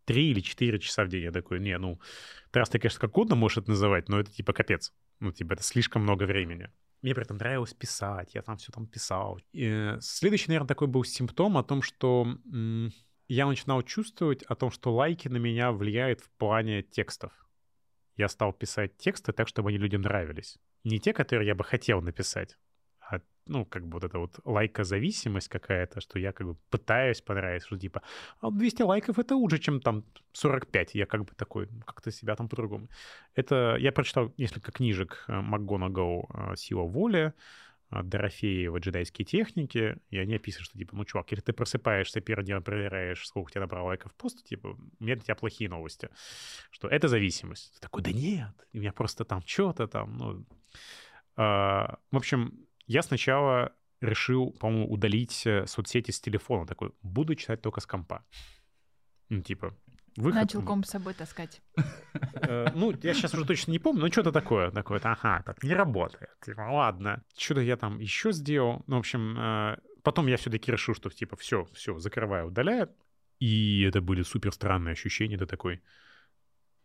три 0.06 0.32
или 0.32 0.40
четыре 0.40 0.80
часа 0.80 1.04
в 1.04 1.10
день. 1.10 1.24
Я 1.24 1.32
такой, 1.34 1.60
не, 1.60 1.78
ну, 1.78 2.00
раз 2.54 2.70
ты, 2.70 2.80
конечно, 2.80 3.02
как 3.02 3.18
угодно 3.18 3.36
можешь 3.36 3.58
это 3.58 3.72
называть, 3.72 4.08
но 4.08 4.22
это 4.22 4.32
типа 4.32 4.54
капец. 4.54 4.94
Ну, 5.20 5.34
типа, 5.34 5.54
это 5.54 5.64
слишком 5.64 6.04
много 6.04 6.24
времени. 6.24 6.70
Мне 7.02 7.14
при 7.14 7.24
этом 7.24 7.38
нравилось 7.38 7.74
писать, 7.74 8.34
я 8.34 8.42
там 8.42 8.58
все 8.58 8.72
там 8.72 8.88
писал. 8.88 9.40
И, 9.54 9.96
следующий, 10.00 10.48
наверное, 10.48 10.68
такой 10.68 10.88
был 10.88 11.04
симптом 11.04 11.58
о 11.58 11.64
том, 11.64 11.82
что 11.82 12.28
я 13.28 13.46
начинал 13.46 13.84
чувствовать 13.84 14.44
о 14.44 14.56
том, 14.56 14.72
что 14.72 14.94
лайки 14.94 15.28
на 15.28 15.38
меня 15.38 15.72
влияют 15.72 16.22
в 16.22 16.30
плане 16.32 16.82
текстов. 16.82 17.32
Я 18.16 18.30
стал 18.30 18.52
писать 18.52 18.98
тексты 18.98 19.32
так, 19.32 19.48
чтобы 19.48 19.70
они 19.70 19.78
людям 19.78 20.02
нравились. 20.02 20.58
Не 20.84 21.00
те, 21.00 21.14
которые 21.14 21.48
я 21.48 21.56
бы 21.56 21.64
хотел 21.64 22.02
написать, 22.02 22.58
а, 23.10 23.20
ну, 23.46 23.66
как 23.66 23.86
бы 23.88 23.94
вот 23.94 24.04
эта 24.04 24.20
вот 24.20 24.40
лайкозависимость 24.46 25.48
какая-то, 25.48 26.02
что 26.02 26.20
я 26.20 26.32
как 26.32 26.48
бы 26.48 26.56
пытаюсь 26.70 27.22
понравиться, 27.22 27.68
что 27.68 27.78
типа, 27.78 28.02
а 28.42 28.52
200 28.52 28.82
лайков— 28.84 29.20
это 29.20 29.36
лучше, 29.36 29.60
чем 29.60 29.82
там 29.82 30.04
45. 30.34 30.96
Я 30.96 31.06
как 31.06 31.26
бы 31.26 31.34
такой, 31.36 31.68
ну, 31.72 31.82
как-то 31.82 32.12
себя 32.12 32.36
там 32.36 32.50
по-другому. 32.50 32.90
Это 33.36 33.78
я 33.80 33.92
прочитал 33.92 34.34
несколько 34.38 34.72
книжек 34.72 35.26
э, 35.28 35.42
МакГонагал 35.42 36.30
э, 36.34 36.56
«Сила 36.56 36.84
воли», 36.84 37.34
э, 37.92 38.04
Дорофеева 38.04 38.80
«Джедайские 38.80 39.26
техники», 39.26 39.98
и 40.10 40.18
они 40.18 40.36
описывают, 40.36 40.68
что, 40.68 40.78
типа, 40.78 40.96
ну, 40.96 41.06
чувак, 41.06 41.32
если 41.32 41.46
ты 41.46 41.54
просыпаешься, 41.54 42.22
первый 42.22 42.46
день 42.46 42.62
проверяешь, 42.62 43.26
сколько 43.26 43.48
у 43.48 43.50
тебя 43.50 43.62
набрало 43.62 43.88
лайков 43.88 44.14
пост, 44.16 44.44
типа, 44.44 44.68
у 45.00 45.04
меня 45.04 45.16
для 45.16 45.24
тебя 45.24 45.36
плохие 45.36 45.70
новости, 45.70 46.10
что 46.72 46.88
это 46.90 47.08
зависимость. 47.08 47.74
Ты 47.76 47.80
такой, 47.80 48.04
да 48.04 48.12
нет, 48.12 48.54
у 48.74 48.78
меня 48.78 48.92
просто 48.92 49.24
там 49.24 49.42
что-то 49.46 49.88
там, 49.88 50.18
ну... 50.18 50.46
А, 51.40 52.00
В 52.12 52.18
общем, 52.18 52.67
я 52.88 53.02
сначала 53.04 53.74
решил, 54.02 54.52
по-моему, 54.52 54.92
удалить 54.92 55.46
э, 55.46 55.66
соцсети 55.68 56.12
с 56.12 56.20
телефона. 56.20 56.66
Такой, 56.66 56.92
буду 57.02 57.36
читать 57.36 57.62
только 57.62 57.82
с 57.82 57.86
компа. 57.86 58.24
Ну, 59.30 59.42
типа, 59.42 59.76
выход... 60.16 60.42
Начал 60.42 60.62
комп 60.62 60.86
с 60.86 60.90
собой 60.90 61.14
таскать. 61.14 61.62
Э, 62.34 62.68
Ну, 62.76 62.94
я 63.04 63.14
сейчас 63.14 63.34
уже 63.34 63.46
точно 63.46 63.72
не 63.72 63.80
помню, 63.80 64.02
но 64.02 64.12
что-то 64.12 64.32
такое. 64.32 64.72
Такое, 64.72 65.00
ага, 65.04 65.44
так 65.44 65.64
не 65.64 65.74
работает. 65.74 66.30
Типа, 66.46 66.62
ладно. 66.62 67.24
Что-то 67.38 67.62
я 67.62 67.76
там 67.76 68.00
еще 68.00 68.32
сделал. 68.32 68.84
Ну, 68.88 68.96
в 68.96 69.00
общем, 69.00 69.38
э, 69.38 69.78
потом 70.04 70.28
я 70.28 70.38
все-таки 70.38 70.72
решил, 70.72 70.96
что 70.96 71.10
типа 71.10 71.36
все, 71.36 71.66
все, 71.74 71.98
закрываю, 72.00 72.48
удаляю. 72.48 72.90
И 73.40 73.84
это 73.84 74.02
были 74.02 74.24
супер 74.24 74.52
странные 74.54 74.94
ощущения. 74.94 75.38
Ты 75.38 75.46
такой, 75.46 75.82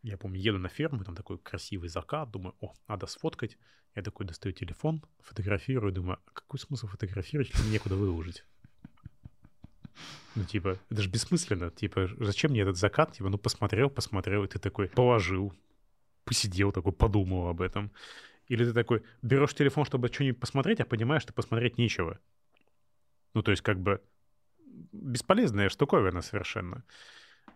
я 0.02 0.16
помню, 0.16 0.40
еду 0.40 0.58
на 0.58 0.68
ферму, 0.68 1.04
там 1.04 1.14
такой 1.14 1.38
красивый 1.38 1.88
закат, 1.88 2.30
думаю, 2.30 2.54
о, 2.60 2.74
надо 2.88 3.06
сфоткать. 3.06 3.56
Я 3.94 4.02
такой 4.02 4.26
достаю 4.26 4.52
телефон, 4.52 5.04
фотографирую, 5.20 5.92
думаю, 5.92 6.18
а 6.26 6.30
какой 6.32 6.58
смысл 6.58 6.86
фотографировать, 6.86 7.50
если 7.50 7.68
некуда 7.68 7.94
выложить? 7.94 8.44
Ну, 10.34 10.44
типа, 10.44 10.78
это 10.90 11.02
же 11.02 11.10
бессмысленно. 11.10 11.70
Типа, 11.70 12.08
зачем 12.18 12.52
мне 12.52 12.62
этот 12.62 12.76
закат? 12.76 13.12
Типа, 13.12 13.28
ну, 13.28 13.38
посмотрел, 13.38 13.90
посмотрел, 13.90 14.44
и 14.44 14.48
ты 14.48 14.58
такой 14.58 14.88
положил, 14.88 15.52
посидел 16.24 16.72
такой, 16.72 16.92
подумал 16.92 17.48
об 17.48 17.60
этом. 17.60 17.92
Или 18.48 18.64
ты 18.64 18.72
такой 18.72 19.02
берешь 19.20 19.54
телефон, 19.54 19.84
чтобы 19.84 20.08
что-нибудь 20.08 20.40
посмотреть, 20.40 20.80
а 20.80 20.84
понимаешь, 20.84 21.22
что 21.22 21.32
посмотреть 21.32 21.78
нечего. 21.78 22.18
Ну, 23.34 23.42
то 23.42 23.50
есть, 23.50 23.62
как 23.62 23.78
бы, 23.78 24.02
бесполезная 24.92 25.68
штуковина 25.68 26.22
совершенно. 26.22 26.84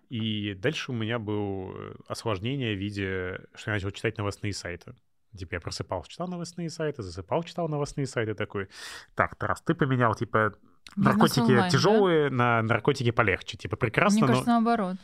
И 0.09 0.55
дальше 0.55 0.93
у 0.93 0.95
меня 0.95 1.19
было 1.19 1.95
осложнение 2.09 2.75
в 2.75 2.79
виде, 2.79 3.41
что 3.55 3.71
я 3.71 3.75
начал 3.75 3.91
читать 3.91 4.19
новостные 4.19 4.53
сайты. 4.53 4.95
Типа 5.37 5.55
я 5.55 5.61
просыпался, 5.61 6.11
читал 6.11 6.29
новостные 6.29 6.71
сайты, 6.71 7.03
засыпал, 7.03 7.43
читал 7.43 7.69
новостные 7.69 8.07
сайты, 8.07 8.35
такой, 8.35 8.69
так, 9.15 9.35
Тарас, 9.37 9.61
ты 9.61 9.75
поменял, 9.75 10.15
типа, 10.15 10.55
наркотики 10.97 11.41
онлайн, 11.41 11.61
да? 11.63 11.71
тяжелые 11.71 12.31
на 12.31 12.63
наркотики 12.63 13.11
полегче. 13.11 13.57
Типа, 13.57 13.77
прекрасно, 13.77 14.19
Мне 14.19 14.21
но... 14.23 14.27
кажется, 14.29 14.51
наоборот. 14.51 14.97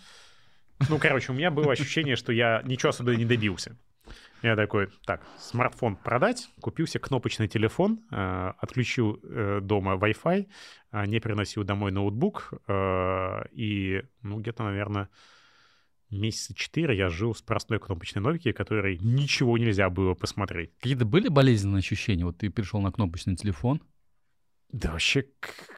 Ну, 0.88 0.98
короче, 0.98 1.32
у 1.32 1.34
меня 1.34 1.50
было 1.50 1.72
ощущение, 1.72 2.16
что 2.16 2.32
я 2.32 2.62
ничего 2.64 2.90
особенно 2.90 3.16
не 3.16 3.24
добился. 3.24 3.76
Я 4.42 4.56
такой, 4.56 4.88
так, 5.04 5.22
смартфон 5.38 5.96
продать, 5.96 6.48
купил 6.60 6.86
себе 6.86 7.00
кнопочный 7.00 7.48
телефон, 7.48 8.00
э, 8.10 8.52
отключил 8.58 9.20
э, 9.22 9.60
дома 9.62 9.94
Wi-Fi, 9.94 10.48
э, 10.92 11.06
не 11.06 11.20
приносил 11.20 11.64
домой 11.64 11.92
ноутбук, 11.92 12.52
э, 12.66 13.42
и, 13.52 14.02
ну, 14.22 14.40
где-то, 14.40 14.64
наверное, 14.64 15.08
месяца 16.10 16.54
четыре 16.54 16.96
я 16.96 17.08
жил 17.08 17.34
с 17.34 17.42
простой 17.42 17.78
кнопочной 17.78 18.22
Nokia, 18.22 18.52
которой 18.52 18.98
ничего 18.98 19.56
нельзя 19.58 19.88
было 19.90 20.14
посмотреть. 20.14 20.72
Какие-то 20.78 21.04
были 21.04 21.28
болезненные 21.28 21.78
ощущения? 21.78 22.24
Вот 22.24 22.38
ты 22.38 22.48
перешел 22.48 22.80
на 22.80 22.92
кнопочный 22.92 23.36
телефон. 23.36 23.80
Да 24.70 24.92
вообще 24.92 25.26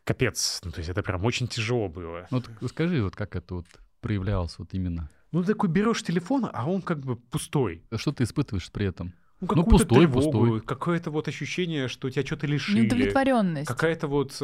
капец. 0.04 0.60
Ну, 0.64 0.70
то 0.70 0.78
есть 0.78 0.88
это 0.88 1.02
прям 1.02 1.24
очень 1.24 1.48
тяжело 1.48 1.88
было. 1.88 2.28
Ну, 2.30 2.42
вот 2.60 2.70
скажи, 2.70 3.02
вот 3.02 3.16
как 3.16 3.34
это 3.36 3.56
вот 3.56 3.66
проявлялось 4.00 4.58
вот 4.58 4.72
именно? 4.72 5.10
Ну, 5.34 5.42
ты 5.42 5.48
такой 5.48 5.68
берешь 5.68 6.00
телефон, 6.04 6.48
а 6.52 6.70
он 6.70 6.80
как 6.80 7.00
бы 7.00 7.16
пустой. 7.16 7.82
Что 7.96 8.12
ты 8.12 8.22
испытываешь 8.22 8.70
при 8.70 8.86
этом? 8.86 9.12
Ну, 9.40 9.48
Ну, 9.56 9.64
пустой, 9.64 10.06
тревогу, 10.06 10.30
пустой. 10.30 10.60
Какое-то 10.60 11.10
вот 11.10 11.26
ощущение, 11.26 11.88
что 11.88 12.08
тебя 12.08 12.24
что-то 12.24 12.46
лишили. 12.46 12.82
Неудовлетворенность. 12.82 13.66
Какая-то 13.66 14.06
вот... 14.06 14.40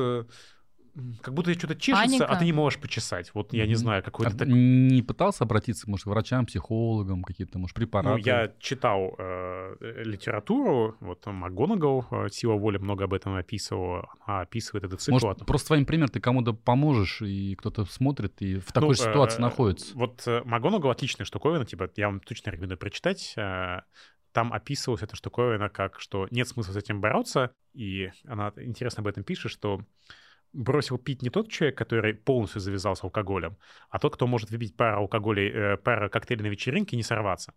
Как 1.22 1.35
будто 1.35 1.53
что-то 1.55 1.74
чешется, 1.76 2.07
Паника. 2.07 2.26
а 2.26 2.37
ты 2.37 2.44
не 2.44 2.53
можешь 2.53 2.79
почесать. 2.81 3.31
Вот 3.35 3.53
я 3.53 3.66
не 3.66 3.74
знаю, 3.74 4.00
А 4.00 4.03
какой-то 4.03 4.33
ты 4.33 4.38
так... 4.38 4.48
не 4.48 5.03
пытался 5.03 5.44
обратиться, 5.44 5.88
может, 5.88 6.05
к 6.05 6.07
врачам, 6.09 6.46
психологам, 6.46 7.22
какие-то, 7.22 7.59
может, 7.59 7.74
препараты? 7.76 8.18
Ну, 8.20 8.26
я 8.26 8.53
читал 8.59 9.14
э, 9.18 9.76
литературу, 10.05 10.96
вот 11.00 11.24
МакГонагал 11.26 12.07
э, 12.11 12.29
«Сила 12.31 12.55
воли» 12.55 12.79
много 12.79 13.05
об 13.05 13.14
этом 13.14 13.35
описывала. 13.37 14.09
Она 14.26 14.40
описывает 14.42 14.85
этот 14.85 15.00
цикл. 15.00 15.18
Может, 15.24 15.46
просто 15.46 15.68
своим 15.68 15.87
примером 15.87 16.09
ты 16.11 16.20
кому-то 16.20 16.53
поможешь, 16.53 17.22
и 17.22 17.55
кто-то 17.55 17.85
смотрит, 17.85 18.40
и 18.42 18.59
в 18.59 18.72
такой 18.72 18.88
Ну, 18.90 18.94
же 18.94 19.03
ситуации 19.03 19.38
э, 19.38 19.42
находится. 19.42 19.96
Вот 19.96 20.22
э, 20.26 20.42
МакГонагал 20.44 20.90
отличная 20.90 21.24
штуковина, 21.24 21.64
типа, 21.64 21.90
я 21.96 22.07
вам 22.07 22.20
точно 22.20 22.50
рекомендую 22.50 22.79
прочитать. 22.79 23.33
э, 23.37 23.81
Там 24.33 24.53
описывалась 24.53 25.03
эта 25.03 25.16
штуковина 25.16 25.68
как, 25.68 25.98
что 26.00 26.29
нет 26.31 26.46
смысла 26.48 26.72
с 26.72 26.76
этим 26.76 27.00
бороться, 27.00 27.50
и 27.74 28.11
она 28.26 28.53
интересно 28.57 29.00
об 29.00 29.07
этом 29.07 29.24
пишет, 29.24 29.50
что 29.53 29.81
бросил 30.52 30.98
пить 30.98 31.22
не 31.22 31.30
тот 31.30 31.50
человек, 31.50 31.78
который 31.78 32.14
полностью 32.14 32.60
завязался 32.60 33.06
алкоголем, 33.06 33.56
а 33.88 33.98
тот, 33.98 34.14
кто 34.14 34.26
может 34.26 34.50
выпить 34.50 34.76
пару 34.76 35.02
алкоголей, 35.02 35.50
э, 35.50 35.76
пару 35.76 36.10
коктейлей 36.10 36.44
на 36.44 36.48
вечеринке 36.48 36.96
и 36.96 36.96
не 36.96 37.02
сорваться. 37.02 37.54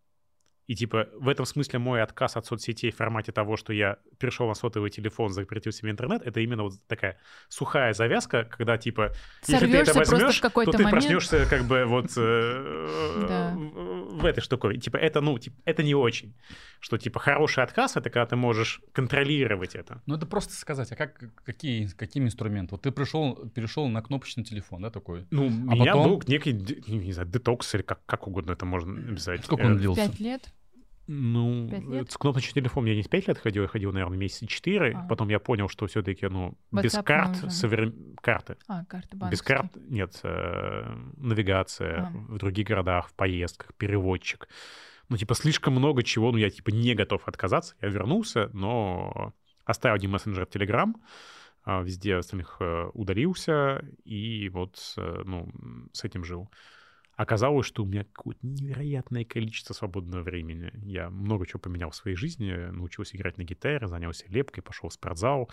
И 0.68 0.76
типа 0.76 1.10
в 1.20 1.28
этом 1.28 1.46
смысле 1.46 1.80
мой 1.80 2.02
отказ 2.02 2.38
от 2.38 2.46
соцсетей 2.46 2.92
в 2.92 2.96
формате 2.96 3.32
того, 3.32 3.58
что 3.58 3.74
я 3.74 3.98
перешел 4.18 4.48
на 4.48 4.54
сотовый 4.54 4.90
телефон, 4.90 5.32
запретил 5.32 5.72
себе 5.72 5.92
интернет, 5.92 6.22
это 6.22 6.40
именно 6.40 6.64
вот 6.64 6.74
такая 6.88 7.18
сухая 7.50 7.94
завязка, 7.94 8.46
когда 8.46 8.78
типа 8.78 9.12
если 9.48 9.68
ты 9.68 9.78
это 9.78 9.94
возьмешь, 9.94 10.40
то 10.40 10.50
ты 10.50 10.72
момент. 10.72 10.92
проснешься 10.92 11.46
как 11.50 11.64
бы 11.66 11.86
вот 11.86 12.12
э, 12.18 13.54
в 14.12 14.26
этой 14.26 14.42
штуковине. 14.42 14.80
Типа 14.80 14.98
это 14.98 15.22
ну 15.22 15.38
типа, 15.38 15.58
это 15.66 15.84
не 15.84 15.96
очень, 15.96 16.34
что 16.80 16.98
типа 16.98 17.20
хороший 17.20 17.64
отказ 17.64 17.96
это 17.96 18.10
когда 18.10 18.26
ты 18.26 18.36
можешь 18.36 18.82
контролировать 18.92 19.76
это. 19.76 20.02
Ну, 20.06 20.16
это 20.16 20.26
просто 20.26 20.54
сказать, 20.54 20.92
а 20.92 20.96
как, 20.96 21.24
какие, 21.44 21.88
какими 21.88 22.26
инструментами? 22.26 22.72
Вот 22.72 22.82
ты 22.82 22.92
пришел, 22.92 23.36
перешел 23.50 23.88
на 23.88 24.02
кнопочный 24.02 24.44
телефон, 24.44 24.82
да, 24.82 24.90
такой? 24.90 25.26
Ну, 25.32 25.46
у 25.46 25.48
А 25.48 25.76
меня 25.76 25.94
потом? 25.94 26.20
был 26.20 26.24
некий, 26.28 26.54
не 26.54 27.12
знаю, 27.14 27.30
детокс 27.30 27.74
или 27.76 27.82
как, 27.82 28.06
как 28.06 28.28
угодно 28.28 28.52
это 28.52 28.66
можно 28.66 28.94
написать. 28.94 29.44
Сколько 29.44 29.66
он 29.66 29.78
длился? 29.78 30.08
Пять 30.08 30.20
лет? 30.20 30.53
Ну, 31.08 31.70
лет? 31.70 32.12
с 32.12 32.18
кнопочным 32.18 32.54
телефоном 32.54 32.90
я 32.90 32.96
не 32.96 33.04
5 33.04 33.28
лет 33.28 33.38
ходил, 33.38 33.64
я 33.64 33.68
ходил, 33.68 33.92
наверное, 33.92 34.18
месяца 34.18 34.48
4. 34.48 34.94
А. 34.94 35.08
Потом 35.08 35.30
я 35.30 35.40
понял, 35.40 35.68
что 35.68 35.86
все-таки, 35.88 36.28
ну, 36.28 36.58
без 36.72 36.94
WhatsApp 36.96 37.04
карт, 37.04 37.44
нужен. 37.44 38.16
карты. 38.22 38.58
А, 38.68 38.86
карты 38.86 39.10
Без 39.12 39.20
банковские. 39.20 39.58
карт 39.58 39.72
нет, 39.90 40.20
э, 40.24 40.96
навигация 41.18 42.08
А. 42.08 42.12
в 42.12 42.38
других 42.38 42.68
городах, 42.68 43.10
в 43.10 43.14
поездках, 43.16 43.74
переводчик. 43.76 44.48
Ну, 45.10 45.18
типа, 45.18 45.36
слишком 45.36 45.74
много 45.74 46.04
чего, 46.04 46.32
ну, 46.32 46.38
я, 46.38 46.50
типа, 46.50 46.70
не 46.70 46.96
готов 46.96 47.28
отказаться. 47.28 47.76
Я 47.82 47.90
вернулся, 47.90 48.50
но 48.54 49.34
оставил 49.66 49.96
один 49.96 50.12
мессенджер 50.12 50.44
Telegram, 50.46 50.94
а, 51.66 51.82
везде 51.82 52.16
остальных 52.16 52.58
э, 52.60 52.90
удалился, 52.94 53.84
и 54.06 54.50
вот, 54.50 54.78
э, 54.98 55.22
ну, 55.26 55.50
с 55.92 56.04
этим 56.04 56.24
жил. 56.24 56.50
Оказалось, 57.16 57.66
что 57.68 57.84
у 57.84 57.86
меня 57.86 58.06
какое-то 58.06 58.40
невероятное 58.46 59.24
количество 59.24 59.74
свободного 59.74 60.24
времени. 60.24 60.72
Я 60.84 61.10
много 61.12 61.46
чего 61.46 61.60
поменял 61.60 61.92
в 61.92 61.96
своей 61.96 62.18
жизни, 62.18 62.52
научился 62.72 63.16
играть 63.16 63.38
на 63.38 63.44
гитаре, 63.44 63.88
занялся 63.88 64.26
лепкой, 64.30 64.64
пошел 64.64 64.90
в 64.90 64.94
спортзал. 64.94 65.52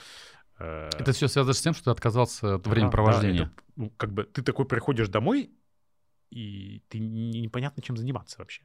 Э, 0.59 0.89
Это 0.99 1.13
все 1.13 1.29
связано 1.29 1.53
с 1.53 1.61
тем, 1.61 1.75
что 1.75 1.85
ты 1.85 1.91
отказался 1.91 2.55
от 2.55 2.67
времяпровождения. 2.67 3.45
да, 3.45 3.45
это, 3.45 3.53
ну, 3.77 3.91
как 3.91 4.13
бы 4.13 4.25
ты 4.25 4.43
такой 4.43 4.65
приходишь 4.67 5.09
домой, 5.09 5.51
и 6.31 6.83
ты 6.89 6.99
не- 6.99 7.41
непонятно, 7.43 7.83
чем 7.83 7.97
заниматься 7.97 8.39
вообще. 8.39 8.63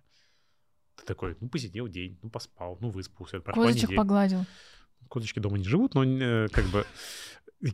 Ты 0.96 1.04
такой, 1.06 1.36
ну, 1.42 1.50
посидел 1.50 1.90
день, 1.90 2.18
ну, 2.22 2.30
поспал, 2.30 2.78
ну, 2.80 2.90
выспался. 2.92 3.42
Козочек 3.42 3.96
погладил. 3.96 4.46
Козочки 5.10 5.40
дома 5.40 5.58
не 5.58 5.66
живут, 5.66 5.94
но 5.96 6.04
э, 6.06 6.48
как 6.48 6.66
бы 6.68 6.86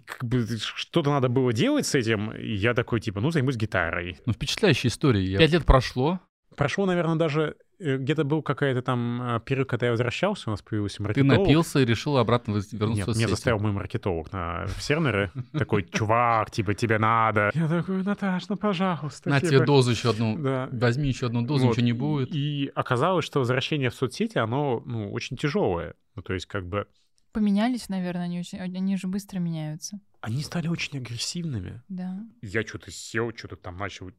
как 0.05 0.23
бы 0.23 0.45
что-то 0.57 1.09
надо 1.11 1.29
было 1.29 1.53
делать 1.53 1.85
с 1.85 1.95
этим. 1.95 2.31
И 2.31 2.53
я 2.53 2.73
такой, 2.73 2.99
типа, 2.99 3.21
ну, 3.21 3.31
займусь 3.31 3.55
гитарой. 3.55 4.17
Ну, 4.25 4.33
впечатляющая 4.33 4.89
история. 4.89 5.23
Я- 5.23 5.37
Пять 5.37 5.51
лет 5.51 5.65
прошло, 5.65 6.19
Прошло, 6.57 6.85
наверное, 6.85 7.15
даже 7.15 7.55
э, 7.79 7.97
где-то 7.97 8.25
был 8.25 8.41
какая-то 8.43 8.81
там 8.81 9.21
э, 9.21 9.39
период, 9.39 9.69
когда 9.69 9.85
я 9.85 9.91
возвращался, 9.93 10.49
у 10.49 10.51
нас 10.51 10.61
появился 10.61 10.97
ты 10.97 11.03
маркетолог. 11.03 11.39
напился 11.47 11.79
и 11.79 11.85
решил 11.85 12.17
обратно 12.17 12.51
вернуться 12.71 13.05
Нет, 13.05 13.07
в 13.07 13.17
меня 13.17 13.27
заставил 13.29 13.59
мой 13.59 13.71
маркетолог 13.71 14.31
на 14.33 14.65
в 14.67 14.81
сервере. 14.83 15.31
Такой, 15.53 15.83
чувак, 15.83 16.51
типа, 16.51 16.73
тебе 16.73 16.97
надо. 16.97 17.51
Я 17.53 17.67
такой, 17.69 18.03
Наташ, 18.03 18.49
ну, 18.49 18.57
пожалуйста. 18.57 19.29
На 19.29 19.39
типа». 19.39 19.49
тебе 19.49 19.65
дозу 19.65 19.91
еще 19.91 20.09
одну. 20.09 20.37
Да. 20.37 20.67
Возьми 20.71 21.07
еще 21.07 21.27
одну 21.27 21.41
дозу, 21.41 21.69
ничего 21.69 21.85
не 21.85 21.93
будет. 21.93 22.29
И 22.33 22.69
оказалось, 22.75 23.23
что 23.23 23.39
возвращение 23.39 23.89
в 23.89 23.95
соцсети, 23.95 24.37
оно, 24.37 24.83
ну, 24.85 25.11
очень 25.11 25.37
тяжелое. 25.37 25.95
Ну, 26.15 26.21
то 26.21 26.33
есть, 26.33 26.47
как 26.47 26.67
бы, 26.67 26.85
Поменялись, 27.31 27.89
наверное, 27.89 28.25
они 28.25 28.39
очень... 28.39 28.59
Они 28.59 28.97
же 28.97 29.07
быстро 29.07 29.39
меняются. 29.39 29.99
они 30.21 30.43
стали 30.43 30.67
очень 30.67 30.97
агрессивными. 30.97 31.81
Да. 31.89 32.19
Я 32.41 32.65
что-то 32.65 32.91
сел, 32.91 33.31
что-то 33.35 33.55
там 33.55 33.77
начал. 33.77 34.11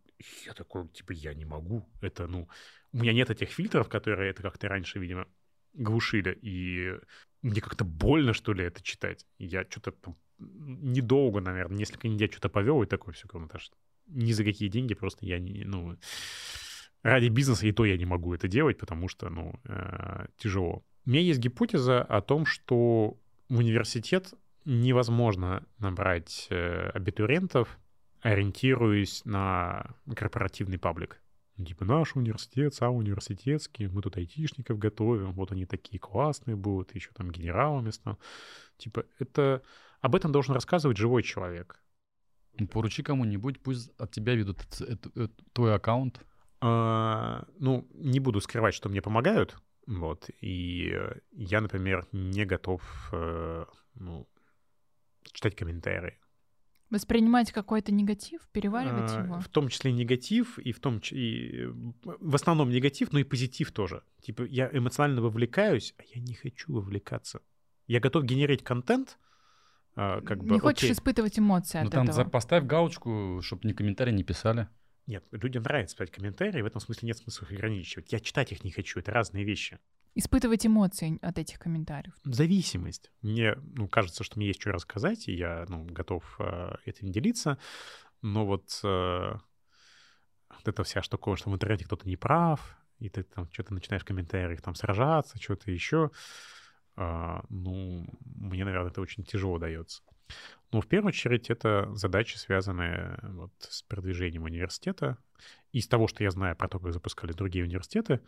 Я 0.46 0.54
такой, 0.54 0.88
типа, 0.88 1.12
я 1.12 1.34
не 1.34 1.44
могу. 1.44 1.88
Это, 2.00 2.26
ну, 2.26 2.48
у 2.92 2.98
меня 2.98 3.12
нет 3.12 3.30
этих 3.30 3.50
фильтров, 3.50 3.88
которые 3.88 4.30
это 4.30 4.42
как-то 4.42 4.68
раньше, 4.68 4.98
видимо, 4.98 5.26
глушили. 5.74 6.38
И 6.42 6.92
мне 7.42 7.60
как-то 7.60 7.84
больно, 7.84 8.32
что 8.32 8.52
ли, 8.52 8.64
это 8.64 8.82
читать. 8.82 9.26
Я 9.38 9.64
что-то 9.68 9.92
там 9.92 10.16
недолго, 10.38 11.40
наверное, 11.40 11.78
несколько 11.78 12.08
недель 12.08 12.30
что-то 12.30 12.48
повел, 12.48 12.82
и 12.82 12.86
такой, 12.86 13.12
все, 13.12 13.28
Наташ, 13.32 13.70
ни 14.06 14.32
за 14.32 14.44
какие 14.44 14.68
деньги, 14.68 14.94
просто 14.94 15.26
я 15.26 15.38
не, 15.38 15.64
ну, 15.64 15.96
ради 17.02 17.28
бизнеса 17.28 17.66
и 17.66 17.72
то 17.72 17.84
я 17.84 17.96
не 17.96 18.06
могу 18.06 18.34
это 18.34 18.48
делать, 18.48 18.78
потому 18.78 19.08
что, 19.08 19.28
ну, 19.28 19.54
э, 19.64 20.26
тяжело. 20.36 20.84
У 21.04 21.10
меня 21.10 21.20
есть 21.20 21.40
гипотеза 21.40 22.02
о 22.02 22.20
том, 22.20 22.46
что 22.46 23.16
в 23.48 23.58
университет 23.58 24.34
невозможно 24.64 25.66
набрать 25.78 26.46
э, 26.50 26.90
абитуриентов, 26.94 27.78
ориентируясь 28.20 29.24
на 29.24 29.96
корпоративный 30.14 30.78
паблик. 30.78 31.20
Ну, 31.56 31.64
Типа 31.64 31.84
наш 31.84 32.14
университет, 32.14 32.74
сам 32.74 32.94
университетский, 32.94 33.88
мы 33.88 34.00
тут 34.00 34.16
айтишников 34.16 34.78
готовим, 34.78 35.32
вот 35.32 35.50
они 35.50 35.66
такие 35.66 35.98
классные 35.98 36.56
будут, 36.56 36.94
еще 36.94 37.10
там 37.14 37.30
генералами 37.30 37.90
станут. 37.90 38.20
Типа 38.78 39.04
это... 39.18 39.62
Об 40.00 40.16
этом 40.16 40.32
должен 40.32 40.54
рассказывать 40.54 40.96
живой 40.96 41.22
человек. 41.22 41.80
Ну, 42.58 42.66
Поручи 42.66 43.02
кому-нибудь, 43.02 43.60
пусть 43.60 43.90
от 43.98 44.10
тебя 44.10 44.34
ведут 44.34 44.58
эт- 44.80 45.12
эт- 45.14 45.44
твой 45.52 45.74
аккаунт. 45.74 46.24
А, 46.60 47.44
ну, 47.58 47.88
не 47.94 48.18
буду 48.18 48.40
скрывать, 48.40 48.74
что 48.74 48.88
мне 48.88 49.00
помогают. 49.00 49.56
Вот. 49.86 50.30
И 50.40 50.90
э, 50.94 51.20
я, 51.32 51.60
например, 51.60 52.06
не 52.12 52.44
готов 52.44 52.82
э, 53.12 53.64
ну, 53.94 54.28
читать 55.32 55.56
комментарии. 55.56 56.18
Воспринимать 56.90 57.52
какой-то 57.52 57.90
негатив, 57.92 58.46
переваривать 58.52 59.12
А, 59.12 59.22
его. 59.24 59.40
В 59.40 59.48
том 59.48 59.68
числе 59.68 59.92
негатив, 59.92 60.58
и 60.58 60.72
в 60.72 60.78
том 60.80 61.00
и, 61.10 61.64
э, 61.64 61.72
в 62.02 62.34
основном 62.34 62.70
негатив, 62.70 63.12
но 63.12 63.18
и 63.18 63.24
позитив 63.24 63.72
тоже. 63.72 64.02
Типа 64.20 64.42
я 64.42 64.68
эмоционально 64.72 65.22
вовлекаюсь, 65.22 65.94
а 65.98 66.02
я 66.14 66.20
не 66.20 66.34
хочу 66.34 66.72
вовлекаться. 66.72 67.40
Я 67.86 67.98
готов 68.00 68.24
генерить 68.24 68.62
контент, 68.62 69.18
а, 69.96 70.20
как 70.20 70.44
бы. 70.44 70.50
Не 70.54 70.58
хочешь 70.60 70.84
окей. 70.84 70.92
испытывать 70.92 71.38
эмоции 71.38 71.78
Ну 71.80 71.86
от 71.86 71.92
там 71.92 72.04
этого. 72.04 72.24
за- 72.24 72.30
поставь 72.30 72.64
галочку, 72.64 73.40
чтобы 73.42 73.66
ни 73.68 73.72
комментарии 73.72 74.12
не 74.12 74.22
писали. 74.22 74.68
Нет, 75.06 75.24
людям 75.32 75.62
нравится 75.64 75.96
писать 75.96 76.10
комментарии, 76.12 76.62
в 76.62 76.66
этом 76.66 76.80
смысле 76.80 77.08
нет 77.08 77.18
смысла 77.18 77.46
их 77.46 77.52
ограничивать. 77.52 78.12
Я 78.12 78.20
читать 78.20 78.52
их 78.52 78.62
не 78.64 78.70
хочу, 78.70 79.00
это 79.00 79.10
разные 79.10 79.44
вещи. 79.44 79.78
Испытывать 80.14 80.66
эмоции 80.66 81.18
от 81.22 81.38
этих 81.38 81.58
комментариев. 81.58 82.14
зависимость. 82.24 83.10
Мне 83.22 83.56
ну, 83.74 83.88
кажется, 83.88 84.24
что 84.24 84.38
мне 84.38 84.48
есть 84.48 84.60
что 84.60 84.70
рассказать, 84.70 85.26
и 85.28 85.32
я 85.32 85.64
ну, 85.68 85.84
готов 85.84 86.36
э, 86.38 86.74
этим 86.84 87.10
делиться. 87.10 87.58
Но 88.20 88.44
вот, 88.44 88.78
э, 88.84 89.32
вот 90.50 90.68
эта 90.68 90.84
вся 90.84 91.02
штука, 91.02 91.34
что 91.36 91.50
в 91.50 91.54
интернете 91.54 91.86
кто-то 91.86 92.06
не 92.06 92.16
прав, 92.16 92.76
и 92.98 93.08
ты 93.08 93.22
там 93.22 93.50
что-то 93.50 93.72
начинаешь 93.72 94.02
в 94.02 94.06
комментариях 94.06 94.60
там 94.60 94.74
сражаться, 94.74 95.40
что-то 95.40 95.70
еще, 95.70 96.10
э, 96.96 97.40
ну, 97.48 98.06
мне, 98.24 98.64
наверное, 98.66 98.90
это 98.90 99.00
очень 99.00 99.24
тяжело 99.24 99.58
дается. 99.58 100.02
Но 100.72 100.80
в 100.80 100.86
первую 100.86 101.08
очередь 101.08 101.50
это 101.50 101.94
задачи, 101.94 102.36
связанные 102.36 103.18
вот 103.22 103.52
с 103.60 103.82
продвижением 103.82 104.44
университета. 104.44 105.18
Из 105.72 105.86
того, 105.86 106.08
что 106.08 106.24
я 106.24 106.30
знаю 106.30 106.56
про 106.56 106.68
то, 106.68 106.78
как 106.78 106.92
запускали 106.92 107.32
другие 107.32 107.64
университеты, 107.64 108.20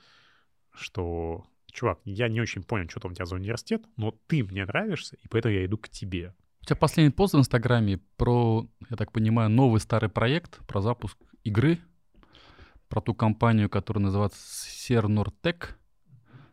что, 0.73 1.45
чувак, 1.73 2.01
я 2.05 2.29
не 2.29 2.41
очень 2.41 2.63
понял, 2.63 2.89
что 2.89 3.01
там 3.01 3.13
у 3.13 3.15
тебя 3.15 3.27
за 3.27 3.37
университет, 3.37 3.83
но 3.97 4.13
ты 4.27 4.43
мне 4.45 4.67
нравишься, 4.67 5.17
и 5.23 5.29
поэтому 5.29 5.55
я 5.55 5.65
иду 5.65 5.79
к 5.79 5.89
тебе. 5.89 6.35
У 6.61 6.67
тебя 6.67 6.77
последний 6.77 7.13
пост 7.13 7.35
в 7.35 7.39
Инстаграме 7.39 7.99
про, 8.17 8.67
я 8.89 8.97
так 8.97 9.13
понимаю, 9.13 9.51
новый 9.51 9.81
старый 9.81 10.09
проект, 10.09 10.59
про 10.67 10.81
запуск 10.81 11.19
игры, 11.45 11.79
про 12.89 13.01
ту 13.01 13.15
компанию, 13.15 13.69
которая 13.69 14.05
называется 14.05 14.39
Сernортек. 14.71 15.79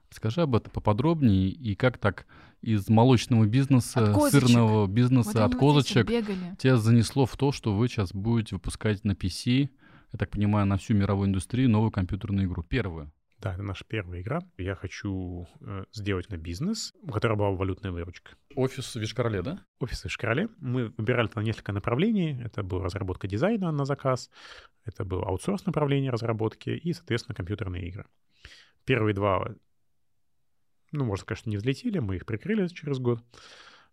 Скажи 0.10 0.42
об 0.42 0.56
этом 0.56 0.72
поподробнее 0.72 1.50
и 1.50 1.76
как 1.76 1.98
так 1.98 2.26
из 2.62 2.90
молочного 2.90 3.46
бизнеса, 3.46 4.14
От 4.14 4.32
сырного 4.32 4.88
бизнеса, 4.88 5.46
от 5.46 5.54
вот 5.54 5.54
вот 5.54 5.60
козочек 5.60 6.08
бегали. 6.08 6.56
тебя 6.58 6.78
занесло 6.78 7.26
в 7.26 7.36
то, 7.38 7.52
что 7.52 7.76
вы 7.76 7.88
сейчас 7.88 8.14
будете 8.14 8.56
выпускать 8.56 9.04
на 9.04 9.14
PC, 9.14 9.70
я 10.14 10.20
так 10.20 10.30
понимаю, 10.30 10.66
на 10.68 10.78
всю 10.78 10.94
мировую 10.94 11.30
индустрию 11.30 11.70
новую 11.70 11.92
компьютерную 11.92 12.48
игру. 12.48 12.64
Первую. 12.64 13.12
Да, 13.40 13.54
это 13.54 13.64
наша 13.64 13.84
первая 13.88 14.22
игра. 14.22 14.42
Я 14.60 14.76
хочу 14.76 15.48
э, 15.62 15.86
сделать 15.92 16.30
на 16.30 16.38
бизнес, 16.38 16.94
у 17.02 17.12
которого 17.12 17.38
была 17.38 17.52
валютная 17.52 17.92
выручка. 17.92 18.34
Офис 18.56 18.94
в 18.94 19.00
Вишкарле, 19.00 19.42
да? 19.42 19.66
Офисы 19.80 20.10
в 20.10 20.12
Шкале. 20.12 20.48
Мы 20.60 20.94
выбирали 20.96 21.28
там 21.28 21.44
несколько 21.44 21.72
направлений. 21.72 22.40
Это 22.44 22.62
была 22.62 22.84
разработка 22.84 23.28
дизайна 23.28 23.72
на 23.72 23.86
заказ, 23.86 24.30
это 24.86 25.06
был 25.06 25.24
аутсорс 25.24 25.66
направление 25.66 26.12
разработки 26.12 26.70
и, 26.70 26.94
соответственно, 26.94 27.36
компьютерные 27.36 27.88
игры. 27.88 28.06
Первые 28.86 29.16
два, 29.16 29.56
ну, 30.92 31.06
можно 31.06 31.24
сказать, 31.24 31.40
что 31.40 31.50
не 31.50 31.58
взлетели, 31.58 32.00
мы 32.00 32.18
их 32.18 32.26
прикрыли 32.26 32.68
через 32.68 33.00
год. 33.00 33.24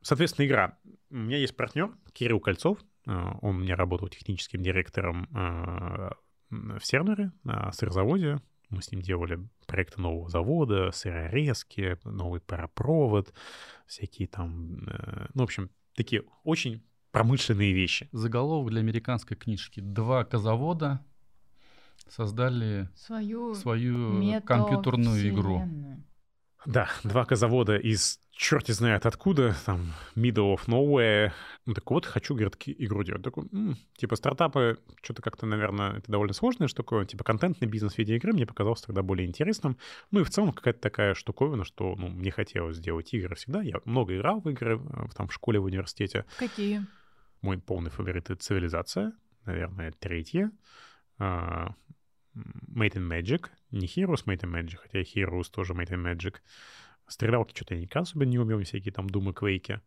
Соответственно, 0.03 0.47
игра. 0.47 0.79
У 1.11 1.17
меня 1.17 1.39
есть 1.39 1.57
партнер 1.57 1.91
Кирилл 2.13 2.41
Кольцов. 2.41 2.79
Э, 3.07 3.33
Он 3.43 3.57
у 3.57 3.59
меня 3.61 3.77
работал 3.77 4.09
техническим 4.09 4.63
директором 4.63 5.29
э, 5.35 6.11
в 6.51 6.81
Сернере 6.83 7.33
на 7.45 7.73
сырзаводе. 7.73 8.41
Мы 8.71 8.83
с 8.83 8.93
ним 8.93 9.01
делали 9.01 9.41
проекты 9.67 10.01
нового 10.01 10.29
завода, 10.29 10.91
сырорезки, 10.93 11.99
новый 12.05 12.41
паропровод, 12.41 13.33
всякие 13.87 14.29
там, 14.29 14.85
э, 14.87 15.27
ну, 15.35 15.43
в 15.43 15.45
общем, 15.45 15.71
такие 15.95 16.25
очень 16.45 16.85
промышленные 17.11 17.73
вещи. 17.73 18.09
Заголовок 18.13 18.71
для 18.71 18.81
американской 18.81 19.37
книжки. 19.37 19.81
Два 19.81 20.25
козавода 20.25 21.05
Создали 22.09 22.89
Свою 22.95 23.55
свою 23.55 24.41
компьютерную 24.43 25.29
игру. 25.29 25.63
Да, 26.69 26.91
два 27.03 27.25
козавода 27.25 27.79
из 27.79 28.21
черти 28.31 28.73
знает 28.73 29.07
откуда, 29.07 29.57
там, 29.65 29.95
middle 30.15 30.55
of 30.55 30.67
nowhere. 30.67 31.33
Ну, 31.65 31.73
так 31.73 31.91
вот, 31.91 32.05
хочу, 32.05 32.35
говорит, 32.35 32.57
игру 32.67 33.03
делать. 33.05 33.23
Такой, 33.23 33.47
«М, 33.53 33.79
типа, 33.97 34.17
стартапы, 34.17 34.79
что-то 35.03 35.23
как-то, 35.23 35.47
наверное, 35.47 35.97
это 35.97 36.13
довольно 36.13 36.35
сложная 36.35 36.69
штука. 36.69 37.07
Типа, 37.07 37.25
контентный 37.25 37.67
бизнес 37.67 37.95
в 37.95 37.99
виде 37.99 38.17
игры 38.17 38.35
мне 38.35 38.45
показался 38.45 38.89
тогда 38.89 39.03
более 39.03 39.27
интересным. 39.27 39.79
Ну, 40.11 40.21
и 40.21 40.25
в 40.25 40.29
целом 40.31 40.53
какая-то 40.53 40.79
такая 40.79 41.15
штуковина, 41.15 41.65
что, 41.65 41.97
ну, 41.97 42.09
мне 42.09 42.31
хотелось 42.31 42.77
сделать 42.77 43.15
игры 43.15 43.35
всегда. 43.35 43.63
Я 43.63 43.77
много 43.87 44.15
играл 44.15 44.43
в 44.43 44.51
игры, 44.51 44.79
э, 44.79 45.07
там, 45.17 45.29
в 45.29 45.33
школе, 45.33 45.61
в 45.61 45.65
университете. 45.65 46.27
Какие? 46.39 46.85
Мой 47.41 47.57
полный 47.57 47.91
фаворит— 47.91 48.25
это 48.29 48.37
«Цивилизация», 48.37 49.15
наверное, 49.47 49.91
третья. 49.99 50.53
А, 51.19 51.75
Made 52.37 52.93
in 52.93 53.09
Magic. 53.09 53.47
Не 53.71 53.87
Heroes 53.87 54.25
Made 54.25 54.43
in 54.43 54.53
Magic, 54.53 54.77
хотя 54.77 55.01
Heroes 55.01 55.51
тоже 55.51 55.75
Made 55.75 55.91
in 55.91 56.03
Magic. 56.03 56.37
Стрелялки 57.07 57.55
что-то 57.55 57.75
я 57.75 57.81
никак 57.81 58.03
особо 58.03 58.27
не 58.27 58.39
умел, 58.39 58.63
всякие 58.63 58.93
там 58.93 59.09
Думы, 59.09 59.33
Квейки. 59.33 59.81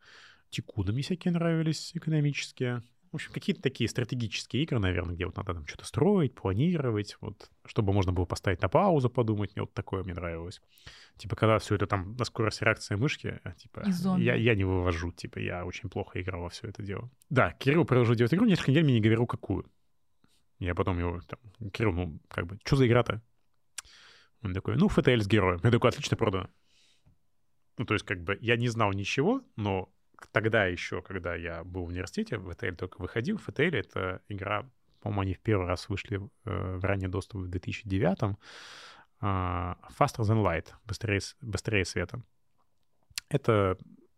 Тикуны 0.50 0.92
мне 0.92 1.02
всякие 1.02 1.32
нравились, 1.32 1.92
экономические. 1.96 2.82
В 3.12 3.16
общем, 3.16 3.34
какие-то 3.34 3.62
такие 3.62 3.90
стратегические 3.90 4.64
игры, 4.64 4.80
наверное, 4.80 5.16
где 5.16 5.26
вот 5.26 5.36
надо 5.36 5.54
там 5.54 5.68
что-то 5.68 5.86
строить, 5.86 6.34
планировать, 6.34 7.18
вот, 7.20 7.50
чтобы 7.66 7.92
можно 7.92 8.14
было 8.14 8.24
поставить 8.24 8.62
на 8.62 8.70
паузу, 8.70 9.10
подумать. 9.10 9.54
Мне 9.54 9.64
вот 9.64 9.74
такое 9.74 10.04
мне 10.04 10.14
нравилось. 10.14 10.62
Типа, 11.18 11.36
когда 11.36 11.60
все 11.60 11.76
это 11.76 11.88
там 11.88 12.16
на 12.16 12.24
скорость 12.24 12.62
реакции 12.62 12.96
мышки, 12.96 13.40
а, 13.44 13.52
типа, 13.52 13.84
я, 14.18 14.36
я 14.36 14.56
не 14.56 14.64
вывожу, 14.64 15.12
типа, 15.12 15.40
я 15.40 15.66
очень 15.66 15.90
плохо 15.90 16.22
играл 16.22 16.44
во 16.44 16.50
все 16.50 16.68
это 16.68 16.84
дело. 16.84 17.10
Да, 17.30 17.52
Кирилл 17.60 17.84
продолжил 17.84 18.16
делать 18.16 18.34
игру, 18.34 18.46
несколько 18.46 18.72
недель 18.72 18.86
мне 18.86 18.94
не 18.94 19.02
говорил, 19.02 19.28
какую. 19.28 19.70
Я 20.60 20.74
потом 20.74 20.98
его, 20.98 21.20
там, 21.28 21.70
Кирилл, 21.72 21.92
ну, 21.92 22.20
как 22.30 22.48
бы, 22.48 22.60
что 22.64 22.78
за 22.78 22.88
игра-то? 22.88 23.22
Он 24.44 24.54
такой, 24.54 24.76
ну, 24.76 24.88
FTL 24.88 25.20
с 25.20 25.28
героем. 25.28 25.60
Я 25.64 25.72
такой, 25.72 25.90
отлично 25.90 26.18
продано. 26.18 26.50
Ну, 27.78 27.86
то 27.86 27.94
есть, 27.94 28.06
как 28.06 28.22
бы, 28.22 28.38
я 28.42 28.58
не 28.58 28.70
знал 28.70 28.92
ничего, 28.92 29.42
но 29.56 29.94
тогда 30.32 30.66
еще, 30.66 31.02
когда 31.02 31.36
я 31.36 31.64
был 31.64 31.86
в 31.86 31.90
университете, 31.90 32.36
FTL 32.36 32.76
только 32.76 33.02
выходил. 33.02 33.38
FTL— 33.38 33.76
это 33.78 34.22
игра, 34.28 34.70
по-моему, 35.00 35.22
они 35.22 35.34
в 35.34 35.40
первый 35.40 35.68
раз 35.68 35.90
вышли 35.90 36.20
э, 36.20 36.78
в 36.78 36.84
ранний 36.84 37.08
доступ 37.08 37.42
в 37.42 37.48
2009 37.48 38.38
а, 39.24 39.78
Faster 39.98 40.24
Than 40.24 40.44
Light, 40.44 40.74
быстрее, 40.86 41.20
быстрее 41.42 41.86
света. 41.86 42.24
Это 43.30 43.78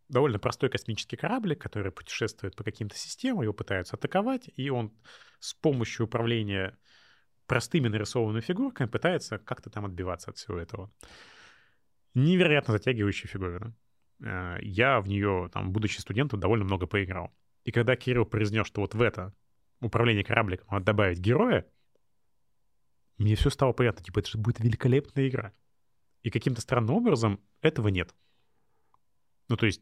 довольно 0.09 0.39
простой 0.39 0.69
космический 0.69 1.17
кораблик, 1.17 1.61
который 1.61 1.91
путешествует 1.91 2.55
по 2.55 2.63
каким-то 2.63 2.95
системам, 2.95 3.43
его 3.43 3.53
пытаются 3.53 3.95
атаковать, 3.95 4.49
и 4.55 4.69
он 4.69 4.93
с 5.39 5.53
помощью 5.53 6.05
управления 6.05 6.78
простыми 7.46 7.88
нарисованными 7.88 8.41
фигурками 8.41 8.88
пытается 8.88 9.38
как-то 9.38 9.70
там 9.70 9.86
отбиваться 9.86 10.32
от 10.32 10.38
всего 10.38 10.58
этого. 10.58 10.91
Невероятно 12.14 12.74
затягивающая 12.74 13.30
фигурина. 13.30 13.76
Э, 14.24 14.58
Я 14.62 15.00
в 15.02 15.08
нее, 15.08 15.50
там, 15.54 15.72
будучи 15.72 16.00
студентом, 16.00 16.39
довольно 16.39 16.66
много 16.66 16.88
поиграл. 16.88 17.34
И 17.64 17.72
когда 17.72 17.96
Кирилл 17.96 18.26
произнес, 18.26 18.68
что 18.68 18.82
вот 18.82 18.94
в 18.94 19.02
это 19.02 19.34
управление 19.80 20.24
корабликом 20.24 20.68
надо 20.72 20.86
добавить 20.86 21.20
героя, 21.20 21.66
мне 23.18 23.36
все 23.36 23.50
стало 23.50 23.74
понятно. 23.74 24.04
Типа, 24.04 24.20
это 24.20 24.30
же 24.30 24.38
будет 24.38 24.60
великолепная 24.60 25.28
игра. 25.28 25.54
И 26.24 26.30
каким-то 26.30 26.62
странным 26.62 26.96
образом 26.96 27.39
этого 27.62 27.89
нет. 27.89 28.14
Ну, 29.50 29.58
то 29.58 29.66
есть 29.66 29.82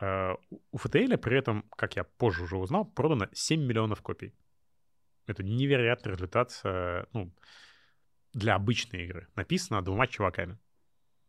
э, 0.00 0.34
у 0.50 0.76
FTL 0.76 1.16
при 1.16 1.38
этом, 1.38 1.64
как 1.76 1.96
я 1.96 2.04
позже 2.04 2.44
уже 2.44 2.56
узнал, 2.56 2.84
продано 2.84 3.28
7 3.32 3.60
миллионов 3.60 4.02
копий. 4.02 4.34
Это 5.26 5.42
невероятный 5.42 6.12
результат 6.12 6.60
ну, 7.12 7.32
для 8.32 8.54
обычной 8.54 9.04
игры. 9.04 9.28
Написано 9.34 9.82
двумя 9.82 10.06
чуваками. 10.06 10.58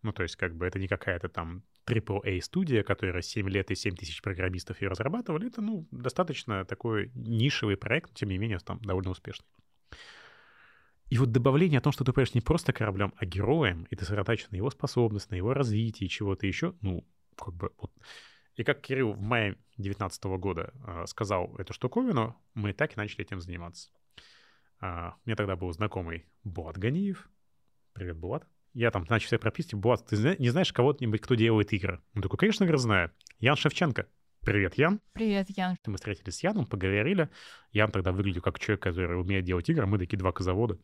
Ну, 0.04 0.14
то 0.14 0.24
есть, 0.24 0.36
как 0.36 0.56
бы 0.56 0.66
это 0.66 0.80
не 0.80 0.88
какая-то 0.88 1.28
там 1.30 1.64
AAA 1.88 2.42
студия, 2.42 2.84
которая 2.84 3.22
7 3.22 3.50
лет 3.50 3.72
и 3.72 3.76
7 3.76 3.96
тысяч 3.96 4.22
программистов 4.22 4.82
ее 4.82 4.90
разрабатывали. 4.90 5.48
Это, 5.48 5.62
ну, 5.62 5.88
достаточно 5.92 6.66
такой 6.66 7.12
нишевый 7.16 7.78
проект, 7.78 8.10
но, 8.12 8.16
тем 8.16 8.30
не 8.30 8.38
менее, 8.38 8.60
там 8.60 8.80
довольно 8.82 9.12
успешный. 9.12 9.48
И 11.10 11.18
вот 11.18 11.32
добавление 11.32 11.80
о 11.80 11.82
том, 11.82 11.94
что 11.94 12.04
ты 12.04 12.12
управляешь 12.12 12.36
не 12.36 12.42
просто 12.42 12.74
кораблем, 12.74 13.14
а 13.18 13.26
героем, 13.26 13.88
и 13.90 13.96
ты 13.96 14.04
сосредоточен 14.04 14.50
на 14.52 14.58
его 14.58 14.70
способность, 14.70 15.32
на 15.32 15.36
его 15.36 15.54
развитии, 15.54 16.06
чего-то 16.06 16.46
еще, 16.46 16.76
ну, 16.82 17.08
как 17.38 17.54
бы 17.54 17.72
вот. 17.78 17.92
И 18.58 18.64
как 18.64 18.82
Кирилл 18.82 19.14
в 19.14 19.22
мае 19.22 19.54
2019 19.78 20.24
года 20.40 20.74
э, 20.86 21.06
сказал 21.06 21.56
эту 21.58 21.74
штуковину, 21.74 22.36
мы 22.56 22.74
так 22.74 22.94
и 22.94 22.96
начали 22.98 23.22
этим 23.22 23.40
заниматься. 23.40 23.92
А, 24.80 25.16
меня 25.26 25.36
тогда 25.36 25.56
был 25.56 25.72
знакомый 25.72 26.26
Булат 26.44 26.78
Ганиев. 26.78 27.30
Привет, 27.94 28.18
Булат. 28.18 28.48
Я 28.74 28.90
там 28.90 29.06
начал 29.10 29.28
себе 29.30 29.38
прописки. 29.38 29.76
Булат, 29.76 30.08
ты 30.08 30.16
зна- 30.16 30.36
не 30.40 30.50
знаешь 30.50 30.74
кого-нибудь, 30.74 31.22
кто 31.22 31.36
делает 31.36 31.72
игры? 31.72 32.02
Он 32.16 32.24
такой, 32.24 32.40
конечно, 32.40 32.66
говорю, 32.66 32.80
знаю. 32.80 33.12
Ян 33.40 33.56
Шевченко. 33.56 34.08
Привет, 34.42 34.76
Ян. 34.76 35.02
Привет, 35.14 35.52
Ян. 35.52 35.78
Мы 35.86 35.96
встретились 35.98 36.38
с 36.38 36.44
Яном, 36.44 36.66
поговорили. 36.66 37.30
Ян 37.74 37.92
тогда 37.92 38.12
выглядел 38.12 38.42
как 38.42 38.60
человек, 38.60 38.82
который 38.82 39.20
умеет 39.22 39.46
делать 39.46 39.70
игры, 39.70 39.84
а 39.84 39.88
мы 39.88 40.00
такие 40.00 40.18
два 40.18 40.32
козавода. 40.32 40.80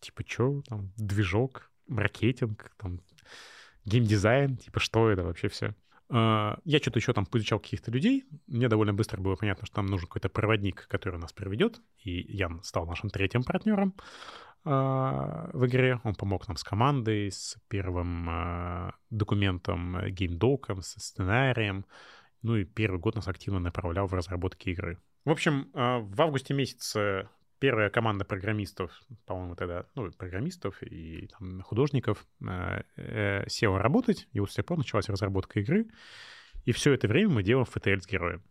Типа, 0.00 0.22
что 0.26 0.62
там, 0.68 0.92
движок, 0.98 1.70
маркетинг, 1.86 2.70
там, 2.76 3.00
геймдизайн, 3.86 4.58
типа, 4.58 4.78
что 4.78 5.08
это 5.08 5.22
вообще 5.22 5.48
все? 5.48 5.74
Я 6.08 6.78
что-то 6.80 6.98
еще 6.98 7.12
там 7.12 7.26
поизучал 7.26 7.58
каких-то 7.58 7.90
людей. 7.90 8.24
Мне 8.46 8.68
довольно 8.68 8.94
быстро 8.94 9.20
было 9.20 9.34
понятно, 9.34 9.66
что 9.66 9.78
нам 9.78 9.86
нужен 9.86 10.06
какой-то 10.06 10.28
проводник, 10.28 10.86
который 10.88 11.18
нас 11.18 11.32
проведет. 11.32 11.80
И 12.04 12.10
Ян 12.36 12.62
стал 12.62 12.86
нашим 12.86 13.10
третьим 13.10 13.42
партнером 13.42 13.94
а, 14.64 15.50
в 15.52 15.66
игре. 15.66 16.00
Он 16.04 16.14
помог 16.14 16.48
нам 16.48 16.56
с 16.56 16.64
командой, 16.64 17.30
с 17.30 17.56
первым 17.68 18.28
а, 18.28 18.94
документом, 19.10 19.96
геймдоком, 20.10 20.82
со 20.82 21.00
сценарием. 21.00 21.86
Ну 22.42 22.56
и 22.56 22.64
первый 22.64 23.00
год 23.00 23.14
нас 23.14 23.28
активно 23.28 23.60
направлял 23.60 24.06
в 24.06 24.14
разработке 24.14 24.72
игры. 24.72 24.98
В 25.24 25.30
общем, 25.30 25.70
а, 25.72 25.98
в 25.98 26.20
августе 26.20 26.54
месяце 26.54 27.28
первая 27.58 27.90
команда 27.90 28.24
программистов, 28.24 28.90
по-моему, 29.24 29.56
тогда, 29.56 29.86
ну, 29.94 30.10
программистов 30.12 30.82
и 30.82 31.28
там, 31.28 31.62
художников 31.62 32.26
э, 32.40 32.82
э, 32.96 33.48
села 33.48 33.78
работать, 33.78 34.28
и 34.32 34.40
вот 34.40 34.50
с 34.50 34.54
тех 34.54 34.64
пор 34.66 34.78
началась 34.78 35.08
разработка 35.08 35.60
игры. 35.60 35.86
И 36.64 36.72
все 36.72 36.92
это 36.92 37.08
время 37.08 37.30
мы 37.34 37.42
делаем 37.42 37.66
FTL 37.66 38.00
с 38.00 38.06
героем. 38.06 38.42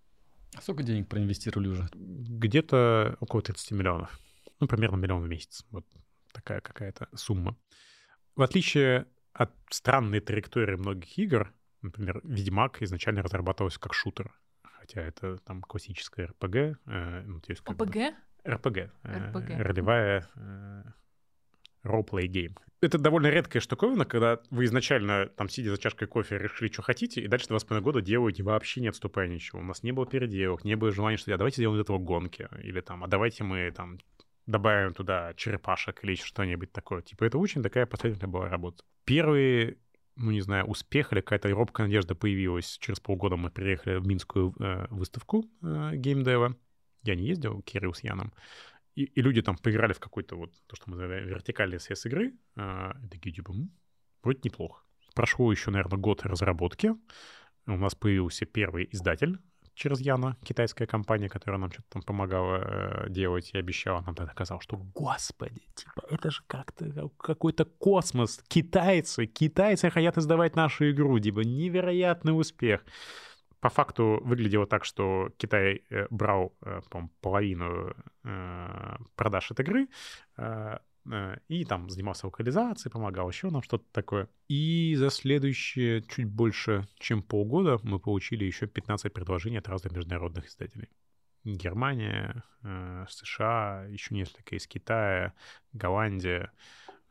А 0.55 0.61
Сколько 0.61 0.83
денег 0.83 1.09
проинвестировали 1.09 1.67
уже? 1.67 1.89
Где-то 1.93 3.17
около 3.19 3.41
30 3.41 3.71
миллионов. 3.71 4.17
Ну, 4.59 4.67
примерно 4.67 4.95
миллион 4.95 5.21
в 5.21 5.27
месяц. 5.27 5.65
Вот 5.71 5.85
такая 6.31 6.61
какая-то 6.61 7.09
сумма. 7.13 7.57
В 8.35 8.41
отличие 8.41 9.05
от 9.33 9.51
странной 9.69 10.21
траектории 10.21 10.75
многих 10.75 11.17
игр, 11.17 11.53
например, 11.81 12.21
«Ведьмак» 12.23 12.81
изначально 12.81 13.21
разрабатывался 13.21 13.79
как 13.79 13.93
шутер. 13.93 14.31
Хотя 14.63 15.01
это 15.01 15.37
там 15.39 15.61
классическая 15.61 16.27
РПГ. 16.27 16.55
э, 16.55 17.23
ну, 17.25 17.41
то 17.41 17.51
есть 17.51 17.61
как 17.61 17.75
бы- 17.77 17.85
РПГ. 18.47 18.77
э, 19.03 19.31
RPG. 19.31 19.61
Ролевая 19.61 20.27
э, 20.35 20.83
ролплей 21.83 22.27
гейм. 22.27 22.55
Это 22.81 22.97
довольно 22.97 23.27
редкая 23.27 23.61
штуковина, 23.61 24.05
когда 24.05 24.39
вы 24.51 24.65
изначально, 24.65 25.27
там, 25.27 25.49
сидя 25.49 25.71
за 25.71 25.77
чашкой 25.77 26.07
кофе, 26.07 26.37
решили, 26.37 26.71
что 26.71 26.81
хотите, 26.81 27.21
и 27.21 27.27
дальше 27.27 27.47
два 27.47 27.59
с 27.59 27.63
половиной 27.63 27.83
года 27.83 28.01
делаете 28.01 28.43
вообще 28.43 28.81
не 28.81 28.89
отступая 28.89 29.27
ничего. 29.27 29.59
У 29.59 29.63
нас 29.63 29.81
не 29.81 29.91
было 29.91 30.05
переделок, 30.05 30.63
не 30.63 30.75
было 30.75 30.91
желания, 30.91 31.17
что 31.17 31.33
а 31.33 31.37
давайте 31.37 31.57
сделаем 31.57 31.79
из 31.79 31.83
этого 31.83 31.97
гонки, 31.97 32.47
или 32.61 32.81
там, 32.81 33.03
а 33.03 33.07
давайте 33.07 33.43
мы 33.43 33.71
там 33.71 33.97
добавим 34.45 34.93
туда 34.93 35.33
черепашек 35.35 36.03
или 36.03 36.15
что-нибудь 36.15 36.71
такое. 36.71 37.01
Типа 37.01 37.23
это 37.23 37.37
очень 37.37 37.63
такая 37.63 37.85
последовательная 37.85 38.31
была 38.31 38.49
работа. 38.49 38.83
Первый 39.05 39.77
ну, 40.17 40.31
не 40.31 40.41
знаю, 40.41 40.65
успех 40.65 41.11
или 41.11 41.19
какая-то 41.19 41.49
робкая 41.49 41.87
надежда 41.87 42.15
появилась. 42.15 42.77
Через 42.79 42.99
полгода 42.99 43.35
мы 43.35 43.49
приехали 43.49 43.97
в 43.97 44.07
Минскую 44.07 44.53
э, 44.59 44.87
выставку 44.89 45.45
э, 45.61 45.91
геймдева. 45.95 46.55
Я 47.05 47.15
не 47.15 47.25
ездил, 47.25 47.61
Кирилл 47.61 47.93
с 47.93 48.03
Яном. 48.03 48.33
И, 48.95 49.03
и 49.03 49.21
люди 49.21 49.41
там 49.41 49.57
поиграли 49.57 49.93
в 49.93 49.99
какой-то 49.99 50.35
вот, 50.35 50.51
то, 50.67 50.75
что 50.75 50.89
мы 50.89 50.97
называем 50.97 51.27
вертикальный 51.27 51.77
CS 51.77 52.07
игры. 52.07 52.33
Э, 52.55 52.93
такие, 53.11 53.33
типа, 53.35 53.51
«М, 53.51 53.71
вроде 54.23 54.39
неплохо. 54.43 54.83
Прошло 55.13 55.51
еще, 55.51 55.71
наверное, 55.71 55.97
год 55.97 56.23
разработки. 56.23 56.93
У 57.67 57.77
нас 57.77 57.95
появился 57.95 58.45
первый 58.45 58.87
издатель 58.91 59.39
через 59.75 59.99
Яна, 59.99 60.37
китайская 60.43 60.87
компания, 60.87 61.29
которая 61.29 61.59
нам 61.59 61.71
что-то 61.71 61.89
там 61.89 62.01
помогала 62.01 63.05
э, 63.05 63.09
делать 63.09 63.51
и 63.53 63.57
обещала. 63.57 64.01
Нам 64.01 64.15
тогда 64.15 64.33
казалось, 64.33 64.63
что, 64.63 64.77
господи, 64.77 65.61
типа, 65.75 66.03
это 66.09 66.31
же 66.31 66.41
как-то 66.47 67.09
какой-то 67.17 67.65
космос. 67.65 68.41
Китайцы, 68.47 69.25
китайцы 69.25 69.89
хотят 69.89 70.17
издавать 70.17 70.55
нашу 70.55 70.89
игру. 70.91 71.19
Типа, 71.19 71.41
невероятный 71.41 72.37
успех. 72.37 72.85
По 73.65 73.69
факту 73.69 74.21
выглядело 74.23 74.67
так, 74.67 74.85
что 74.85 75.31
Китай 75.37 75.81
э, 75.89 76.05
брал, 76.11 76.55
э, 76.61 76.81
по-моему, 76.87 77.11
половину 77.19 77.95
э, 78.23 78.97
продаж 79.15 79.49
от 79.49 79.59
игры, 79.59 79.87
и 81.47 81.65
там 81.65 81.89
занимался 81.89 82.27
локализацией, 82.27 82.91
помогал 82.91 83.27
еще 83.27 83.49
нам 83.49 83.63
что-то 83.63 83.85
такое. 83.91 84.29
И 84.47 84.93
за 84.95 85.09
следующие 85.09 86.03
чуть 86.03 86.27
больше, 86.27 86.87
чем 86.99 87.23
полгода 87.23 87.79
мы 87.81 87.97
получили 87.97 88.45
еще 88.45 88.67
15 88.67 89.11
предложений 89.11 89.57
от 89.57 89.67
разных 89.67 89.93
международных 89.93 90.47
издателей. 90.47 90.89
Германия, 91.43 92.43
США, 93.09 93.87
еще 93.89 94.13
несколько 94.13 94.55
из 94.55 94.67
Китая, 94.67 95.33
Голландия, 95.73 96.51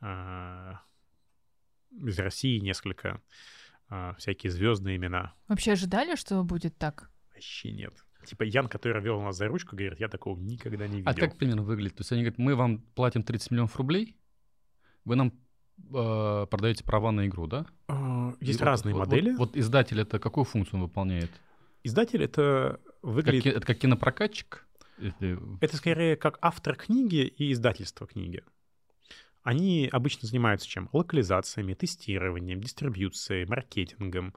из 0.01 2.19
России 2.19 2.59
несколько, 2.59 3.21
всякие 4.17 4.51
звездные 4.51 4.97
имена. 4.97 5.33
Вообще 5.47 5.73
ожидали, 5.73 6.15
что 6.15 6.43
будет 6.43 6.77
так? 6.77 7.09
Вообще 7.33 7.71
нет. 7.71 7.93
Типа 8.25 8.43
Ян, 8.43 8.67
который 8.67 9.01
вел 9.03 9.21
нас 9.21 9.37
за 9.37 9.47
ручку, 9.47 9.75
говорит, 9.75 9.99
я 9.99 10.07
такого 10.07 10.39
никогда 10.39 10.87
не 10.87 10.97
видел. 10.97 11.11
А 11.11 11.13
как 11.13 11.37
примерно 11.37 11.61
выглядит? 11.63 11.95
То 11.97 12.01
есть 12.01 12.11
они 12.11 12.21
говорят, 12.21 12.39
мы 12.39 12.55
вам 12.55 12.79
платим 12.79 13.21
30 13.23 13.51
миллионов 13.51 13.75
рублей, 13.77 14.17
вы 15.03 15.15
нам 15.15 15.31
э, 15.93 16.47
продаете 16.49 16.83
права 16.83 17.11
на 17.11 17.27
игру, 17.27 17.45
да? 17.45 17.65
Есть 18.41 18.61
И 18.61 18.63
разные 18.63 18.95
вот- 18.95 19.07
модели. 19.07 19.29
Вот, 19.31 19.39
вот 19.49 19.57
издатель 19.57 19.99
это 20.01 20.17
какую 20.17 20.45
функцию 20.45 20.79
он 20.79 20.87
выполняет? 20.87 21.29
Издатель 21.83 22.23
это 22.23 22.79
Как 22.81 23.03
выглядит... 23.03 23.43
ки- 23.43 23.49
это 23.49 23.61
как 23.67 23.77
кинопрокатчик? 23.77 24.67
Это 25.61 25.77
скорее 25.77 26.15
как 26.15 26.39
автор 26.41 26.75
книги 26.75 27.27
и 27.27 27.51
издательство 27.51 28.07
книги. 28.07 28.43
Они 29.45 29.87
обычно 29.91 30.27
занимаются 30.27 30.67
чем? 30.67 30.89
Локализациями, 30.91 31.73
тестированием, 31.75 32.59
дистрибьюцией, 32.59 33.45
маркетингом. 33.45 34.33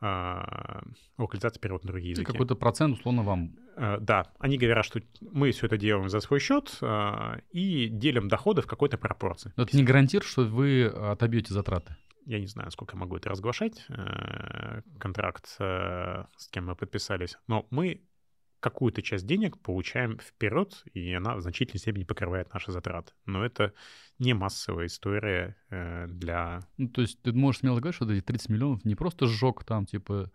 а, 0.00 0.82
Локализация, 1.18 1.60
перевод 1.60 1.82
на 1.84 1.88
другие 1.88 2.10
И 2.10 2.14
языки. 2.14 2.30
какой-то 2.30 2.54
процент, 2.56 2.98
условно, 2.98 3.22
вам. 3.22 3.56
Э, 3.76 3.98
Да, 4.00 4.32
они 4.38 4.58
говорят, 4.58 4.84
что 4.84 5.00
мы 5.20 5.50
все 5.50 5.66
это 5.66 5.76
делаем 5.76 6.08
за 6.08 6.20
свой 6.20 6.40
счет 6.40 6.76
а, 6.82 7.38
и 7.50 7.88
делим 7.88 8.28
доходы 8.28 8.62
в 8.62 8.66
какой-то 8.66 8.96
пропорции. 8.98 9.52
Но 9.56 9.64
это 9.64 9.76
не 9.76 9.82
гарантирует, 9.82 10.28
что 10.30 10.42
вы 10.44 10.84
отобьете 10.86 11.52
затраты. 11.54 11.96
Я 12.26 12.38
не 12.40 12.46
знаю, 12.46 12.70
сколько 12.70 12.94
я 12.96 13.00
могу 13.00 13.16
это 13.16 13.28
разглашать, 13.30 13.84
э, 13.88 14.82
контракт, 14.98 15.56
э, 15.58 16.24
с 16.36 16.48
кем 16.48 16.66
мы 16.66 16.76
подписались, 16.76 17.36
но 17.48 17.66
мы 17.70 18.00
какую-то 18.64 19.02
часть 19.02 19.26
денег 19.26 19.58
получаем 19.58 20.18
вперед, 20.18 20.84
и 20.94 21.12
она 21.12 21.36
в 21.36 21.42
значительной 21.42 21.80
степени 21.80 22.04
покрывает 22.04 22.50
наши 22.54 22.72
затраты. 22.72 23.12
Но 23.26 23.44
это 23.44 23.74
не 24.18 24.32
массовая 24.32 24.86
история 24.86 25.54
э, 25.68 26.06
для... 26.08 26.60
Ну, 26.78 26.88
то 26.88 27.02
есть 27.02 27.20
ты 27.20 27.34
можешь 27.34 27.60
смело 27.60 27.80
говорить, 27.80 27.96
что 27.96 28.10
эти 28.10 28.22
30 28.22 28.48
миллионов 28.48 28.84
не 28.86 28.94
просто 28.94 29.26
сжег 29.26 29.64
там, 29.64 29.84
типа, 29.84 30.30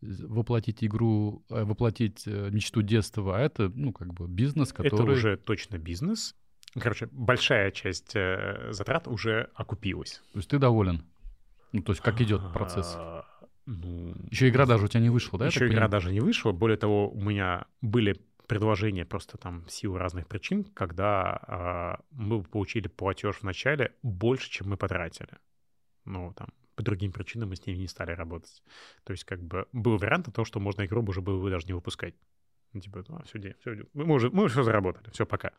воплотить 0.00 0.82
игру, 0.82 1.44
э, 1.50 1.64
воплотить 1.64 2.22
э, 2.26 2.48
мечту 2.50 2.80
детства, 2.80 3.36
а 3.36 3.40
это, 3.40 3.68
ну, 3.68 3.92
как 3.92 4.14
бы 4.14 4.28
бизнес, 4.28 4.72
который... 4.72 5.02
Это 5.02 5.02
уже 5.02 5.36
точно 5.36 5.76
бизнес. 5.76 6.34
Короче, 6.72 7.10
большая 7.12 7.70
часть 7.70 8.14
затрат 8.14 9.08
уже 9.08 9.50
окупилась. 9.54 10.22
То 10.32 10.38
есть 10.38 10.48
ты 10.48 10.58
доволен? 10.58 11.04
Ну, 11.72 11.82
то 11.82 11.92
есть 11.92 12.00
как 12.00 12.18
идет 12.22 12.50
процесс? 12.54 12.96
Ну, 13.66 14.14
Еще 14.30 14.48
игра 14.48 14.66
даже 14.66 14.84
у 14.84 14.88
тебя 14.88 15.00
не 15.00 15.10
вышла, 15.10 15.38
да? 15.38 15.46
Еще 15.46 15.66
игра 15.68 15.88
даже 15.88 16.12
не 16.12 16.20
вышла. 16.20 16.52
Более 16.52 16.76
того, 16.76 17.10
у 17.10 17.20
меня 17.20 17.66
были 17.80 18.20
предложения 18.46 19.04
просто 19.04 19.38
там 19.38 19.64
в 19.64 19.70
силу 19.70 19.96
разных 19.96 20.26
причин, 20.26 20.64
когда 20.64 21.40
а, 21.46 22.00
мы 22.10 22.42
получили 22.42 22.88
платеж 22.88 23.36
в 23.36 23.42
начале 23.42 23.94
больше, 24.02 24.50
чем 24.50 24.68
мы 24.68 24.76
потратили. 24.76 25.38
Ну, 26.04 26.32
там, 26.34 26.48
по 26.74 26.82
другим 26.82 27.12
причинам 27.12 27.50
мы 27.50 27.56
с 27.56 27.66
ними 27.66 27.78
не 27.78 27.88
стали 27.88 28.12
работать. 28.12 28.62
То 29.04 29.12
есть, 29.12 29.24
как 29.24 29.42
бы, 29.42 29.66
был 29.72 29.96
вариант 29.96 30.32
того, 30.32 30.44
что 30.44 30.60
можно 30.60 30.84
игру 30.84 31.02
уже 31.02 31.22
было 31.22 31.40
бы 31.40 31.50
даже 31.50 31.66
не 31.66 31.72
выпускать. 31.72 32.14
Ну, 32.72 32.80
типа, 32.80 33.04
а, 33.08 33.22
все, 33.24 33.54
все, 33.60 33.86
мы 33.94 34.14
уже, 34.14 34.30
мы 34.30 34.44
уже 34.44 34.54
все 34.54 34.62
заработали, 34.62 35.10
все, 35.10 35.24
пока. 35.24 35.52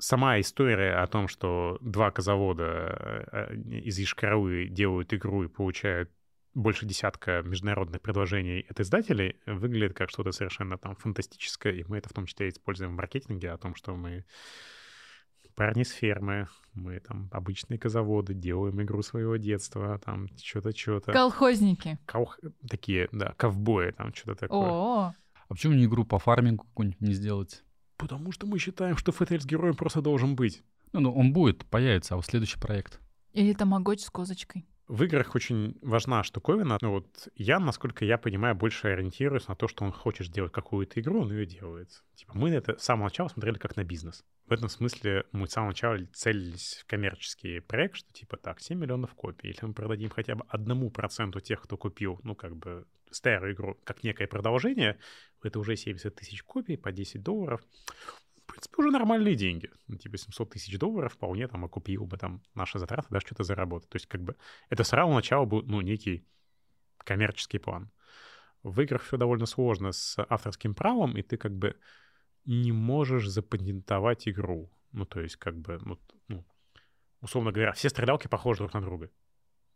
Сама 0.00 0.38
история 0.38 0.94
о 1.02 1.06
том, 1.06 1.26
что 1.26 1.78
два 1.80 2.10
козавода 2.10 3.26
э, 3.32 3.56
из 3.56 3.98
Ишкаралы 3.98 4.68
делают 4.68 5.12
игру 5.12 5.44
и 5.44 5.48
получают 5.48 6.10
больше 6.58 6.86
десятка 6.86 7.42
международных 7.42 8.00
предложений 8.02 8.66
от 8.68 8.80
издателей 8.80 9.36
выглядит 9.46 9.96
как 9.96 10.10
что-то 10.10 10.32
совершенно 10.32 10.76
там 10.78 10.94
фантастическое, 10.96 11.72
и 11.72 11.84
мы 11.88 11.98
это 11.98 12.08
в 12.08 12.12
том 12.12 12.26
числе 12.26 12.48
используем 12.48 12.92
в 12.92 12.96
маркетинге, 12.96 13.50
о 13.52 13.58
том, 13.58 13.74
что 13.74 13.94
мы 13.96 14.24
парни 15.54 15.82
с 15.82 15.90
фермы, 15.90 16.48
мы 16.74 17.00
там 17.00 17.28
обычные 17.32 17.78
козаводы, 17.78 18.34
делаем 18.34 18.80
игру 18.82 19.02
своего 19.02 19.36
детства, 19.36 19.98
там 20.04 20.28
что-то, 20.36 20.76
что-то. 20.76 21.12
Колхозники. 21.12 21.98
Каух- 22.06 22.38
Такие, 22.68 23.08
да, 23.12 23.34
ковбои, 23.36 23.90
там 23.90 24.14
что-то 24.14 24.36
такое. 24.36 24.68
О, 24.68 25.14
А 25.34 25.48
почему 25.48 25.74
не 25.74 25.86
игру 25.86 26.04
по 26.04 26.18
фармингу 26.18 26.64
какую-нибудь 26.64 27.00
не 27.00 27.12
сделать? 27.12 27.64
Потому 27.96 28.30
что 28.30 28.46
мы 28.46 28.58
считаем, 28.60 28.96
что 28.96 29.10
ФТЛ 29.10 29.38
с 29.40 29.46
героем 29.46 29.74
просто 29.74 30.00
должен 30.00 30.36
быть. 30.36 30.62
Ну, 30.92 31.00
ну, 31.00 31.12
он 31.12 31.32
будет, 31.32 31.66
появится, 31.66 32.14
а 32.14 32.16
вот 32.16 32.26
следующий 32.26 32.58
проект. 32.60 33.00
или 33.32 33.52
тамагочи 33.52 34.02
с 34.02 34.10
козочкой. 34.10 34.64
В 34.88 35.02
играх 35.02 35.34
очень 35.34 35.76
важна 35.82 36.24
штуковина. 36.24 36.78
Ну 36.80 36.92
вот 36.92 37.28
я, 37.34 37.60
насколько 37.60 38.06
я 38.06 38.16
понимаю, 38.16 38.54
больше 38.54 38.88
ориентируюсь 38.88 39.46
на 39.46 39.54
то, 39.54 39.68
что 39.68 39.84
он 39.84 39.92
хочет 39.92 40.28
сделать 40.28 40.50
какую-то 40.50 40.98
игру, 41.00 41.20
он 41.20 41.30
ее 41.30 41.44
делает. 41.44 42.02
Типа 42.14 42.32
мы 42.34 42.48
на 42.50 42.54
это 42.54 42.78
с 42.78 42.84
самого 42.84 43.04
начала 43.04 43.28
смотрели 43.28 43.58
как 43.58 43.76
на 43.76 43.84
бизнес. 43.84 44.24
В 44.46 44.52
этом 44.52 44.70
смысле 44.70 45.26
мы 45.30 45.46
с 45.46 45.52
самого 45.52 45.72
начала 45.72 45.98
целились 46.14 46.80
в 46.82 46.86
коммерческий 46.86 47.60
проект, 47.60 47.96
что 47.96 48.10
типа 48.14 48.38
так, 48.38 48.60
7 48.60 48.78
миллионов 48.78 49.14
копий. 49.14 49.48
Если 49.48 49.66
мы 49.66 49.74
продадим 49.74 50.08
хотя 50.08 50.36
бы 50.36 50.44
одному 50.48 50.90
проценту 50.90 51.40
тех, 51.40 51.60
кто 51.60 51.76
купил, 51.76 52.18
ну 52.22 52.34
как 52.34 52.56
бы 52.56 52.86
старую 53.10 53.52
игру, 53.52 53.78
как 53.84 54.02
некое 54.02 54.26
продолжение, 54.26 54.98
это 55.42 55.58
уже 55.58 55.76
70 55.76 56.14
тысяч 56.14 56.42
копий 56.42 56.78
по 56.78 56.92
10 56.92 57.22
долларов. 57.22 57.60
Принципе, 58.48 58.76
уже 58.78 58.90
нормальные 58.90 59.34
деньги. 59.34 59.70
Ну, 59.86 59.96
типа 59.96 60.16
700 60.16 60.50
тысяч 60.50 60.78
долларов 60.78 61.12
вполне 61.12 61.46
там 61.48 61.64
окупил 61.64 62.06
бы 62.06 62.16
там 62.16 62.42
наши 62.54 62.78
затраты, 62.78 63.08
даже 63.10 63.26
что-то 63.26 63.44
заработать. 63.44 63.88
То 63.90 63.96
есть 63.96 64.06
как 64.06 64.22
бы 64.22 64.36
это 64.70 64.84
с 64.84 64.88
самого 64.88 65.14
начала 65.14 65.44
был, 65.44 65.62
ну, 65.62 65.80
некий 65.80 66.26
коммерческий 66.98 67.58
план. 67.58 67.90
В 68.62 68.80
играх 68.80 69.02
все 69.02 69.16
довольно 69.16 69.46
сложно 69.46 69.92
с 69.92 70.18
авторским 70.28 70.74
правом, 70.74 71.16
и 71.16 71.22
ты 71.22 71.36
как 71.36 71.52
бы 71.56 71.76
не 72.44 72.72
можешь 72.72 73.28
запатентовать 73.28 74.26
игру. 74.26 74.70
Ну, 74.92 75.04
то 75.04 75.20
есть 75.20 75.36
как 75.36 75.56
бы, 75.56 75.78
ну, 75.82 75.98
ну, 76.28 76.44
условно 77.20 77.52
говоря, 77.52 77.72
все 77.72 77.90
стрелялки 77.90 78.28
похожи 78.28 78.58
друг 78.58 78.72
на 78.72 78.80
друга. 78.80 79.10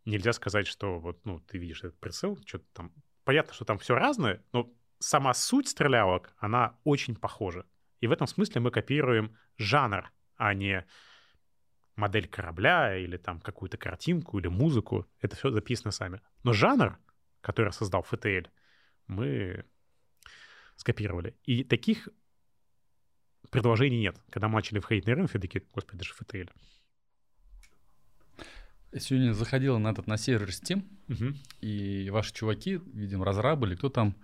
Нельзя 0.05 0.33
сказать, 0.33 0.67
что 0.67 0.99
вот, 0.99 1.25
ну, 1.25 1.41
ты 1.41 1.59
видишь 1.59 1.85
этот 1.85 2.01
прицел, 2.01 2.39
что-то 2.45 2.65
там... 2.73 2.93
Понятно, 3.25 3.53
что 3.53 3.65
там 3.65 3.79
все 3.79 3.95
разное, 3.95 4.43
но 4.53 4.73
сама 4.99 5.35
суть 5.35 5.69
стрелялок, 5.69 6.35
она 6.39 6.77
очень 6.83 7.15
похожа. 7.15 7.67
И 8.03 8.09
в 8.09 8.13
этом 8.13 8.27
смысле 8.27 8.61
мы 8.61 8.71
копируем 8.73 9.37
жанр, 9.59 10.11
а 10.37 10.55
не 10.55 10.85
модель 11.95 12.27
корабля 12.29 12.97
или 12.99 13.17
там 13.17 13.41
какую-то 13.41 13.77
картинку 13.77 14.39
или 14.41 14.49
музыку. 14.49 15.07
Это 15.21 15.37
все 15.37 15.51
записано 15.51 15.93
сами. 15.93 16.21
Но 16.43 16.53
жанр, 16.53 16.99
который 17.41 17.73
создал 17.73 18.05
FTL, 18.11 18.49
мы 19.07 19.65
скопировали. 20.77 21.37
И 21.45 21.63
таких 21.63 22.09
предложений 23.51 24.01
нет. 24.01 24.21
Когда 24.31 24.49
мы 24.49 24.57
начали 24.57 24.81
входить 24.81 25.07
на 25.07 25.15
рынок, 25.15 25.31
все 25.31 25.39
такие, 25.39 25.63
господи, 25.73 25.97
это 26.03 26.05
же 26.05 26.15
FTL. 26.21 26.51
Я 28.93 28.99
сегодня 29.01 29.33
заходил 29.33 29.79
на 29.79 29.91
этот 29.93 30.09
на 30.09 30.17
сервер 30.17 30.49
Steam, 30.49 30.83
Мгм. 31.07 31.37
и 31.61 32.11
ваши 32.11 32.35
чуваки, 32.35 32.81
видимо, 32.93 33.25
разрабы 33.25 33.69
или 33.69 33.77
кто 33.77 33.89
там, 33.91 34.17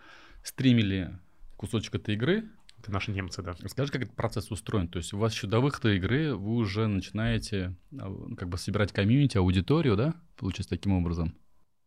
стримили 0.43 1.17
кусочек 1.57 1.95
этой 1.95 2.15
игры. 2.17 2.51
Это 2.81 2.93
наши 2.93 3.11
немцы, 3.11 3.43
да. 3.43 3.55
Расскажи, 3.61 3.91
как 3.91 4.03
этот 4.03 4.15
процесс 4.15 4.51
устроен. 4.51 4.89
То 4.89 4.99
есть 4.99 5.13
у 5.13 5.19
вас 5.19 5.35
еще 5.35 5.47
до 5.47 5.61
выхода 5.61 5.93
игры 5.95 6.35
вы 6.35 6.57
уже 6.57 6.87
начинаете 6.87 7.77
а, 7.99 8.35
как 8.37 8.49
бы 8.49 8.57
собирать 8.57 8.93
комьюнити, 8.93 9.37
аудиторию, 9.37 9.97
да? 9.97 10.15
Получается 10.37 10.71
таким 10.71 10.93
образом. 10.93 11.37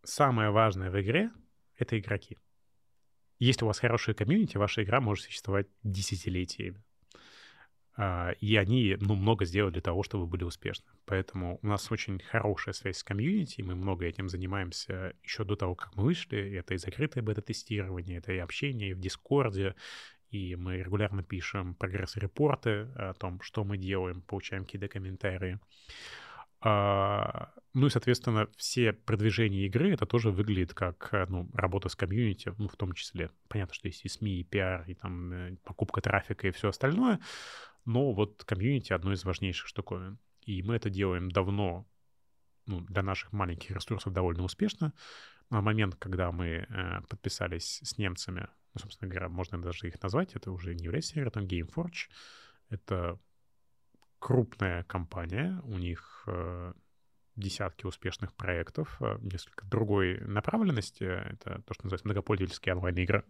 Самое 0.03 0.49
важное 0.49 0.91
в 0.91 1.01
игре— 1.01 1.31
это 1.77 1.97
игроки. 1.97 2.37
Если 3.39 3.63
у 3.63 3.67
вас 3.67 3.79
хорошая 3.79 4.15
комьюнити, 4.15 4.57
ваша 4.57 4.83
игра 4.83 4.99
может 4.99 5.25
существовать 5.25 5.67
десятилетиями. 5.83 6.83
А, 7.95 8.31
И 8.39 8.55
они 8.55 8.97
ну, 8.99 9.15
много 9.15 9.45
сделали 9.45 9.73
для 9.73 9.81
того, 9.81 10.03
чтобы 10.03 10.25
вы 10.25 10.31
были 10.31 10.43
успешны. 10.43 10.85
Поэтому 11.05 11.59
у 11.61 11.67
нас 11.67 11.91
очень 11.91 12.19
хорошая 12.19 12.73
связь 12.73 12.97
с 12.97 13.03
комьюнити, 13.03 13.61
и 13.61 13.63
мы 13.63 13.75
много 13.75 14.05
этим 14.05 14.29
занимаемся 14.29 15.13
еще 15.23 15.43
до 15.43 15.55
того, 15.55 15.75
как 15.75 15.95
мы 15.95 16.03
вышли. 16.03 16.55
Это 16.55 16.73
и 16.73 16.77
закрытое 16.77 17.23
бета-тестирование, 17.23 18.17
это 18.17 18.33
и 18.33 18.37
общение 18.37 18.91
и 18.91 18.93
в 18.93 18.99
Дискорде, 18.99 19.75
и 20.31 20.55
мы 20.55 20.77
регулярно 20.77 21.23
пишем 21.23 21.75
прогресс-репорты 21.75 22.87
о 22.95 23.13
том, 23.13 23.41
что 23.41 23.63
мы 23.63 23.77
делаем, 23.77 24.21
получаем 24.21 24.63
какие-то 24.63 24.87
комментарии. 24.87 25.59
А, 26.61 27.51
ну 27.73 27.87
и, 27.87 27.89
соответственно, 27.89 28.47
все 28.55 28.93
продвижения 28.93 29.65
игры, 29.65 29.93
это 29.93 30.05
тоже 30.05 30.29
выглядит 30.31 30.73
как 30.73 31.09
э, 31.11 31.25
ну, 31.27 31.49
работа 31.53 31.89
с 31.89 31.95
комьюнити, 31.95 32.53
ну, 32.57 32.67
в 32.67 32.75
том 32.75 32.93
числе. 32.93 33.31
Понятно, 33.47 33.73
что 33.73 33.87
есть 33.87 34.05
и 34.05 34.09
СМИ, 34.09 34.39
и 34.39 34.43
пиар, 34.43 34.85
и 34.87 34.93
там 34.93 35.33
э, 35.33 35.55
покупка 35.63 36.01
трафика 36.01 36.47
и 36.47 36.51
все 36.51 36.69
остальное, 36.69 37.19
но 37.85 38.13
вот 38.13 38.43
комьюнити 38.43 38.93
одно 38.93 39.11
из 39.11 39.25
важнейших 39.25 39.67
штуковин. 39.67 40.19
И 40.45 40.61
мы 40.61 40.75
это 40.75 40.89
делаем 40.89 41.31
давно, 41.31 41.87
ну, 42.67 42.81
для 42.81 43.01
наших 43.01 43.33
маленьких 43.33 43.71
ресурсов 43.71 44.13
довольно 44.13 44.43
успешно. 44.43 44.93
На 45.49 45.61
момент, 45.61 45.95
когда 45.95 46.31
мы 46.31 46.47
э, 46.47 47.01
подписались 47.09 47.79
с 47.83 47.97
немцами, 47.97 48.47
ну, 48.73 48.79
собственно 48.81 49.09
говоря, 49.09 49.29
можно 49.29 49.61
даже 49.61 49.87
их 49.87 50.01
назвать, 50.01 50.35
это 50.35 50.51
уже 50.51 50.73
не 50.75 50.85
является 50.85 51.13
сервером 51.13 51.45
GameForge, 51.45 52.09
это 52.69 53.19
крупная 54.19 54.83
компания, 54.83 55.59
у 55.63 55.77
них 55.77 56.23
э, 56.27 56.73
десятки 57.35 57.85
успешных 57.85 58.33
проектов, 58.33 58.97
э, 59.01 59.17
несколько 59.21 59.65
другой 59.65 60.19
направленности. 60.21 61.03
Это 61.03 61.61
то, 61.63 61.73
что 61.73 61.85
называется 61.85 62.07
многопользовательские 62.07 62.75
онлайн-игры. 62.75 63.25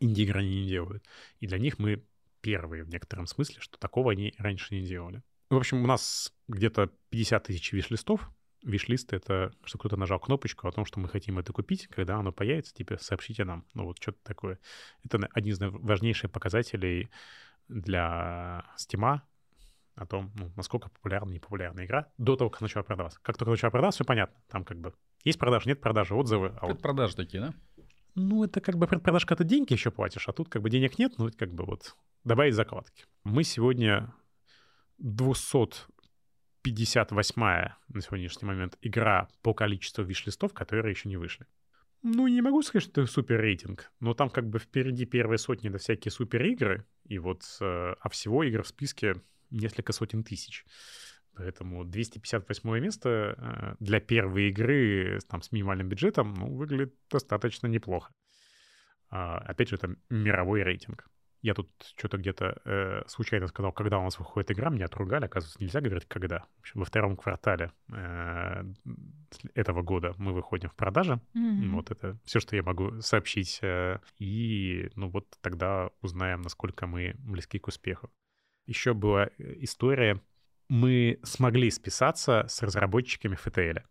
инди-игры 0.00 0.40
они 0.40 0.62
не 0.62 0.68
делают. 0.68 1.04
И 1.38 1.46
для 1.46 1.58
них 1.58 1.78
мы 1.78 2.04
первые 2.40 2.84
в 2.84 2.88
некотором 2.88 3.26
смысле, 3.26 3.60
что 3.60 3.78
такого 3.78 4.12
они 4.12 4.34
раньше 4.38 4.74
не 4.74 4.86
делали. 4.86 5.22
В 5.48 5.56
общем, 5.56 5.82
у 5.82 5.86
нас 5.86 6.32
где-то 6.48 6.90
50 7.10 7.44
тысяч 7.44 7.72
виш-листов. 7.72 8.30
Виш-лист— 8.62 9.12
это 9.14 9.52
что 9.64 9.78
кто-то 9.78 9.96
нажал 9.96 10.18
кнопочку 10.18 10.68
о 10.68 10.72
том, 10.72 10.84
что 10.84 11.00
мы 11.00 11.08
хотим 11.08 11.38
это 11.38 11.52
купить. 11.52 11.86
Когда 11.88 12.16
оно 12.16 12.32
появится, 12.32 12.74
типа, 12.74 12.98
сообщите 13.00 13.44
нам. 13.44 13.64
Ну 13.74 13.84
вот 13.84 13.98
что-то 14.00 14.18
такое. 14.22 14.58
Это 15.04 15.18
один 15.32 15.54
из 15.54 15.60
важнейших 15.60 16.30
показателей 16.30 17.10
для 17.68 18.64
Steam 18.76 19.20
о 19.96 20.06
том, 20.06 20.32
ну, 20.38 20.50
насколько 20.56 20.88
популярна, 20.88 21.30
непопулярна 21.30 21.84
игра 21.84 22.10
до 22.16 22.36
того, 22.36 22.50
как 22.50 22.62
начала 22.62 22.82
продаваться. 22.82 23.18
Как 23.22 23.36
только 23.36 23.50
начала 23.50 23.70
продаваться, 23.70 23.98
все 23.98 24.04
понятно. 24.04 24.40
Там 24.48 24.64
как 24.64 24.78
бы 24.78 24.94
есть 25.24 25.38
продажи, 25.38 25.68
нет 25.68 25.80
продажи, 25.80 26.14
отзывы. 26.14 26.56
А 26.60 26.66
вот... 26.66 26.80
продажи 26.80 27.16
такие, 27.16 27.42
да? 27.42 27.54
Ну, 28.14 28.44
это 28.44 28.60
как 28.60 28.76
бы 28.76 28.86
предпродаж, 28.86 29.24
когда 29.26 29.44
ты 29.44 29.48
деньги 29.48 29.72
еще 29.72 29.90
платишь, 29.90 30.28
а 30.28 30.32
тут 30.32 30.48
как 30.48 30.62
бы 30.62 30.70
денег 30.70 30.98
нет, 30.98 31.14
ну, 31.18 31.30
как 31.36 31.52
бы 31.52 31.64
вот 31.64 31.96
добавить 32.24 32.54
закладки. 32.54 33.04
Мы 33.24 33.44
сегодня 33.44 34.12
258-я 36.64 37.76
на 37.88 38.00
сегодняшний 38.00 38.46
момент 38.46 38.78
игра 38.82 39.28
по 39.42 39.54
количеству 39.54 40.04
виш-листов, 40.04 40.52
которые 40.52 40.90
еще 40.92 41.08
не 41.08 41.16
вышли. 41.16 41.46
Ну, 42.02 42.26
не 42.28 42.40
могу 42.40 42.62
сказать, 42.62 42.84
что 42.84 43.02
это 43.02 43.10
супер 43.10 43.40
рейтинг, 43.40 43.92
но 44.00 44.14
там 44.14 44.30
как 44.30 44.48
бы 44.48 44.58
впереди 44.58 45.04
первые 45.04 45.38
сотни 45.38 45.68
до 45.68 45.78
всякие 45.78 46.10
супер 46.10 46.42
игры, 46.44 46.86
и 47.04 47.18
вот, 47.18 47.42
э, 47.60 47.94
а 48.00 48.08
всего 48.08 48.42
игр 48.42 48.62
в 48.62 48.68
списке 48.68 49.16
несколько 49.50 49.92
сотен 49.92 50.24
тысяч. 50.24 50.64
Поэтому 51.34 51.84
258 51.84 52.80
место 52.80 53.34
э, 53.36 53.74
для 53.80 54.00
первой 54.00 54.48
игры 54.48 55.18
там, 55.28 55.42
с 55.42 55.52
минимальным 55.52 55.88
бюджетом 55.88 56.34
ну, 56.34 56.54
выглядит 56.54 56.94
достаточно 57.10 57.66
неплохо. 57.66 58.12
А, 59.10 59.38
опять 59.38 59.68
же, 59.68 59.76
это 59.76 59.94
мировой 60.08 60.62
рейтинг. 60.62 61.06
Я 61.42 61.54
тут 61.54 61.70
что-то 61.96 62.18
где-то 62.18 62.60
э, 62.64 63.02
случайно 63.06 63.46
сказал, 63.46 63.72
когда 63.72 63.98
у 63.98 64.04
нас 64.04 64.18
выходит 64.18 64.50
игра, 64.50 64.68
меня 64.68 64.86
отругали. 64.86 65.24
Оказывается, 65.24 65.62
нельзя 65.62 65.80
говорить, 65.80 66.06
когда. 66.06 66.44
В 66.58 66.60
общем, 66.60 66.80
во 66.80 66.84
втором 66.84 67.16
квартале 67.16 67.72
э, 67.90 68.64
этого 69.54 69.82
года 69.82 70.14
мы 70.18 70.32
выходим 70.32 70.68
в 70.68 70.74
продаже. 70.74 71.20
Mm-hmm. 71.34 71.70
Вот 71.70 71.90
это 71.90 72.18
все, 72.24 72.40
что 72.40 72.56
я 72.56 72.62
могу 72.62 73.00
сообщить. 73.00 73.58
Э, 73.62 74.00
и 74.18 74.90
ну 74.96 75.08
вот 75.08 75.26
тогда 75.40 75.90
узнаем, 76.02 76.42
насколько 76.42 76.86
мы 76.86 77.14
близки 77.18 77.58
к 77.58 77.68
успеху. 77.68 78.10
Еще 78.66 78.92
была 78.92 79.26
э, 79.26 79.30
история. 79.60 80.20
Мы 80.68 81.18
смогли 81.22 81.70
списаться 81.70 82.44
с 82.48 82.62
разработчиками 82.62 83.36
FTL 83.36 83.82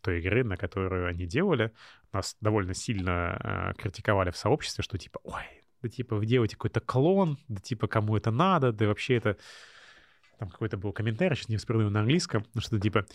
той 0.00 0.20
игры, 0.20 0.44
на 0.44 0.56
которую 0.56 1.06
они 1.06 1.26
делали. 1.26 1.72
Нас 2.12 2.36
довольно 2.40 2.74
сильно 2.74 3.38
э, 3.42 3.80
критиковали 3.80 4.30
в 4.30 4.36
сообществе, 4.36 4.82
что 4.82 4.98
типа, 4.98 5.20
ой, 5.22 5.44
да 5.82 5.88
типа 5.88 6.16
вы 6.16 6.26
делаете 6.26 6.56
какой-то 6.56 6.80
клон, 6.80 7.38
да 7.48 7.60
типа 7.60 7.86
кому 7.88 8.16
это 8.16 8.30
надо, 8.30 8.72
да 8.72 8.86
вообще 8.86 9.16
это... 9.16 9.36
Там 10.38 10.48
какой-то 10.48 10.78
был 10.78 10.92
комментарий, 10.92 11.36
сейчас 11.36 11.50
не 11.50 11.58
вспомню 11.58 11.90
на 11.90 12.00
английском, 12.00 12.46
ну 12.54 12.60
что 12.62 12.80
типа 12.80 13.06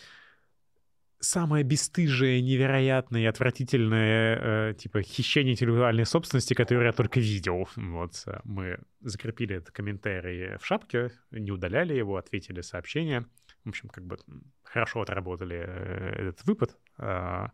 самое 1.19 1.63
бесстыжее, 1.63 2.41
невероятное 2.41 3.21
и 3.21 3.25
отвратительное, 3.25 4.69
э, 4.69 4.73
типа, 4.75 5.01
хищение 5.01 5.53
интеллектуальной 5.53 6.05
собственности, 6.05 6.53
которое 6.53 6.87
я 6.87 6.93
только 6.93 7.19
видел. 7.19 7.67
Вот, 7.75 8.23
э, 8.27 8.39
мы 8.43 8.79
закрепили 9.01 9.55
этот 9.55 9.71
комментарий 9.71 10.57
в 10.57 10.65
шапке, 10.65 11.11
не 11.31 11.51
удаляли 11.51 11.93
его, 11.93 12.17
ответили 12.17 12.61
сообщение. 12.61 13.25
В 13.63 13.69
общем, 13.69 13.89
как 13.89 14.05
бы 14.05 14.17
хорошо 14.63 15.01
отработали 15.01 15.57
э, 15.57 16.29
этот 16.29 16.45
выпад. 16.45 16.77
Э, 16.97 17.47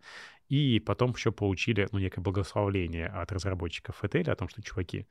и 0.52 0.82
потом 0.82 1.12
еще 1.12 1.32
получили, 1.32 1.88
ну, 1.94 2.00
некое 2.00 2.20
благословление 2.20 3.08
от 3.08 3.32
разработчиков 3.32 4.04
FTL 4.04 4.32
о 4.32 4.36
том, 4.36 4.50
что, 4.50 4.62
чуваки, 4.62 5.08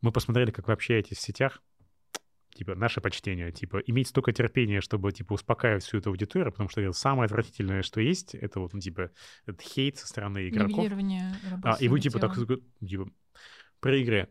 мы 0.00 0.10
посмотрели, 0.10 0.50
как 0.50 0.66
вы 0.66 0.72
общаетесь 0.72 1.18
в 1.18 1.20
сетях, 1.20 1.62
типа, 2.52 2.74
наше 2.74 3.00
почтение, 3.00 3.52
типа, 3.52 3.76
иметь 3.86 4.08
столько 4.08 4.32
терпения, 4.32 4.80
чтобы, 4.80 5.12
типа, 5.12 5.34
успокаивать 5.34 5.84
всю 5.84 5.98
эту 5.98 6.10
аудиторию, 6.10 6.50
потому 6.50 6.68
что 6.68 6.80
это 6.80 6.92
самое 6.94 7.26
отвратительное, 7.26 7.82
что 7.82 8.00
есть, 8.00 8.34
это 8.34 8.58
вот, 8.58 8.74
ну, 8.74 8.80
типа, 8.80 9.12
этот 9.46 9.62
хейт 9.62 9.98
со 9.98 10.08
стороны 10.08 10.48
игроков. 10.48 10.84
А, 11.62 11.76
и 11.78 11.86
вы, 11.86 12.00
типа, 12.00 12.18
так, 12.18 12.34
типа, 12.34 13.08
при 13.78 14.02
игре. 14.02 14.30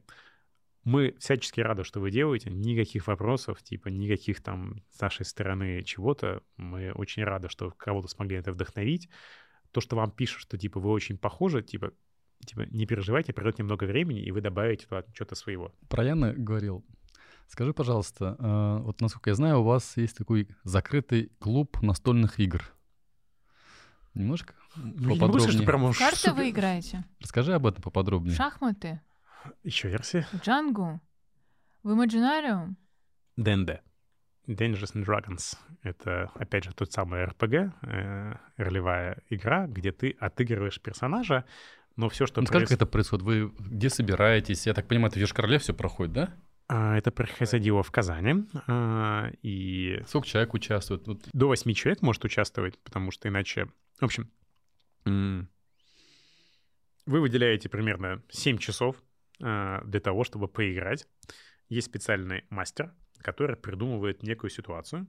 Мы 0.84 1.16
всячески 1.18 1.62
рады, 1.62 1.86
что 1.86 2.02
вы 2.02 2.12
делаете. 2.12 2.52
Никаких 2.52 3.08
вопросов, 3.08 3.64
типа, 3.64 3.88
никаких 3.88 4.44
там 4.44 4.84
с 4.92 5.00
нашей 5.00 5.26
стороны 5.26 5.82
чего-то. 5.82 6.44
Мы 6.58 6.92
очень 6.92 7.24
рады, 7.24 7.48
что 7.48 7.72
кого-то 7.72 8.10
смогли 8.10 8.36
это 8.36 8.52
вдохновить. 8.52 9.10
То, 9.76 9.82
что 9.82 9.98
вам 9.98 10.10
пишут, 10.10 10.40
что, 10.40 10.58
типа, 10.58 10.80
вы 10.80 10.90
очень 10.90 11.18
похожи, 11.18 11.62
типа, 11.62 11.92
типа, 12.46 12.62
не 12.72 12.86
переживайте, 12.86 13.34
пройдет 13.34 13.60
немного 13.60 13.84
времени, 13.84 14.22
и 14.24 14.32
вы 14.32 14.40
добавите 14.40 14.88
туда 14.88 15.04
что-то 15.14 15.36
своего. 15.36 15.74
Про 15.90 16.06
Яна 16.06 16.34
говорил, 16.34 16.86
Скажи, 17.50 17.74
пожалуйста, 17.74 18.38
э, 18.40 18.84
вот 18.84 19.02
насколько 19.02 19.32
я 19.32 19.36
знаю, 19.36 19.60
у 19.60 19.64
вас 19.64 19.98
есть 19.98 20.16
такой 20.16 20.48
закрытый 20.64 21.30
клуб 21.40 21.82
настольных 21.82 22.40
игр. 22.40 22.64
Немножко 24.14 24.54
ну, 24.78 25.10
поподробнее. 25.16 25.50
Сказать, 25.50 25.66
прямо 25.66 25.94
Карты 25.94 26.20
супер... 26.20 26.36
вы 26.36 26.50
играете? 26.52 27.04
Расскажи 27.20 27.54
об 27.54 27.68
этом 27.68 27.84
поподробнее. 27.84 28.34
Шахматы. 28.34 29.02
Еще 29.64 29.90
версия. 29.90 30.26
Джангу. 30.42 31.02
В 31.84 31.90
Imaginarium. 31.90 32.76
ДНД. 33.36 33.82
Dungeons 34.48 34.94
and 34.94 35.06
Dragons. 35.06 35.58
Это, 35.84 36.32
опять 36.36 36.64
же, 36.66 36.74
тот 36.74 36.92
самый 36.92 37.24
RPG, 37.26 37.72
э, 37.82 38.34
ролевая 38.58 39.22
игра, 39.30 39.68
где 39.68 39.92
ты 39.92 40.16
отыгрываешь 40.20 40.80
персонажа, 40.82 41.46
но 41.96 42.10
все, 42.10 42.26
что... 42.26 42.42
Ну, 42.42 42.48
проис... 42.48 42.70
как 42.70 42.78
это 42.78 42.86
происходит? 42.86 43.24
Вы 43.24 43.52
где 43.60 43.90
собираетесь? 43.90 44.66
Я 44.66 44.74
так 44.74 44.88
понимаю, 44.88 45.10
это 45.10 45.20
в 45.20 45.22
Ежкорле 45.22 45.60
все 45.60 45.74
проходит, 45.74 46.14
да? 46.14 46.34
А, 46.68 46.98
это 46.98 47.12
происходило 47.12 47.84
в 47.84 47.92
Казани. 47.92 48.46
А, 48.68 49.32
и... 49.42 50.02
Сколько 50.08 50.28
человек 50.28 50.54
участвует? 50.54 51.04
До 51.34 51.48
восьми 51.48 51.74
человек 51.74 52.02
может 52.02 52.26
участвовать, 52.26 52.78
потому 52.80 53.12
что 53.12 53.30
иначе... 53.30 53.68
В 54.00 54.06
общем, 54.06 54.30
вы 55.06 55.48
выделяете 57.06 57.70
примерно 57.70 58.24
7 58.30 58.58
часов 58.58 58.96
а, 59.42 59.82
для 59.86 60.00
того, 60.00 60.24
чтобы 60.24 60.48
поиграть. 60.48 61.08
Есть 61.70 61.88
специальный 61.88 62.46
мастер, 62.50 62.94
который 63.22 63.56
придумывает 63.56 64.24
некую 64.24 64.50
ситуацию. 64.50 65.08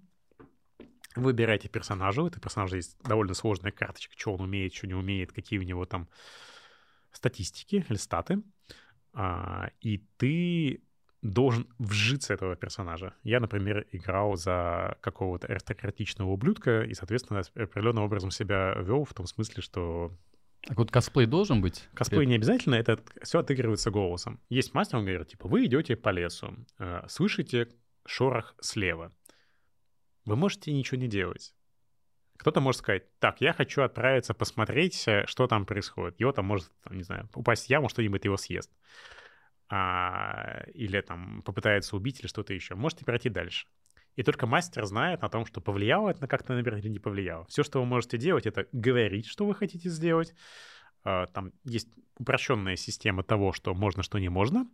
Вы 1.15 1.25
выбираете 1.25 1.69
персонажа. 1.69 2.23
У 2.23 2.27
этого 2.27 2.43
персонажа 2.43 2.77
есть 2.77 2.97
довольно 3.03 3.35
сложная 3.35 3.73
карточка, 3.73 4.15
что 4.17 4.35
он 4.35 4.41
умеет, 4.43 4.75
что 4.75 4.87
не 4.87 4.95
умеет, 4.95 5.33
какие 5.33 5.59
у 5.59 5.63
него 5.63 5.85
там 5.87 6.09
статистики 7.13 7.85
или 7.89 7.97
статы. 7.97 8.43
И 9.81 10.05
ты 10.19 10.83
должен 11.23 11.67
вжиться 11.79 12.35
этого 12.35 12.55
персонажа. 12.55 13.15
Я, 13.23 13.41
например, 13.41 13.87
играл 13.93 14.37
за 14.37 14.99
какого-то 15.01 15.47
аристократичного 15.47 16.31
ублюдка 16.31 16.83
и, 16.83 16.93
соответственно, 16.93 17.41
определенным 17.55 18.05
образом 18.05 18.31
себя 18.31 18.75
вел 18.75 19.05
в 19.05 19.15
том 19.15 19.27
смысле, 19.27 19.63
что 19.63 20.13
так 20.63 20.79
вот 20.79 20.91
косплей 20.91 21.27
должен 21.27 21.63
быть? 21.63 21.89
Косплей 21.95 22.27
не 22.27 22.35
обязательно, 22.35 22.75
это 22.75 22.99
все 23.23 23.39
отыгрывается 23.39 23.91
голосом. 23.91 24.41
Есть 24.49 24.75
мастер, 24.75 24.99
он 24.99 25.05
говорит, 25.07 25.29
типа, 25.29 25.47
вы 25.49 25.67
идете 25.67 25.95
по 25.95 26.09
лесу, 26.09 26.55
э, 26.79 27.05
слышите 27.09 27.69
шорох 28.07 28.55
слева. 28.61 29.13
Вы 30.25 30.37
можете 30.37 30.73
ничего 30.73 31.01
не 31.01 31.09
делать. 31.09 31.55
Кто-то 32.37 32.61
может 32.61 32.81
сказать, 32.81 33.05
так, 33.19 33.41
я 33.41 33.53
хочу 33.53 33.83
отправиться 33.83 34.35
посмотреть, 34.35 35.07
э, 35.09 35.25
что 35.27 35.47
там 35.47 35.65
происходит. 35.65 36.21
Его 36.21 36.33
там 36.33 36.45
может, 36.45 36.71
не 36.91 37.03
знаю, 37.03 37.29
упасть 37.35 37.67
в 37.67 37.71
яму, 37.71 37.89
что-нибудь 37.89 38.25
его 38.25 38.37
съест 38.37 38.71
а, 39.69 40.65
или 40.75 41.01
там 41.01 41.43
попытается 41.43 41.97
убить 41.97 42.21
или 42.21 42.27
что-то 42.27 42.55
еще, 42.55 42.75
можете 42.75 43.05
пройти 43.05 43.29
дальше. 43.29 43.67
И 44.15 44.23
только 44.23 44.47
мастер 44.47 44.85
знает 44.87 45.23
о 45.25 45.29
том, 45.29 45.45
что 45.45 45.61
повлияло 45.61 46.09
это 46.09 46.23
на 46.23 46.29
как-то, 46.29 46.55
например, 46.55 46.79
или 46.79 46.89
не 46.89 46.99
повлияло. 46.99 47.45
Все, 47.47 47.63
что 47.63 47.81
вы 47.81 47.87
можете 47.87 48.17
делать, 48.17 48.47
это 48.47 48.67
говорить, 48.73 49.27
что 49.27 49.45
вы 49.45 49.55
хотите 49.55 49.91
сделать. 49.91 50.35
А, 51.05 51.27
там 51.27 51.53
есть 51.65 51.89
упрощенная 52.19 52.77
система 52.77 53.23
того, 53.25 53.53
что 53.53 53.75
можно, 53.75 54.03
что 54.03 54.19
не 54.19 54.29
можно. 54.29 54.67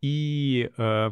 И 0.00 0.70
э, 0.76 1.10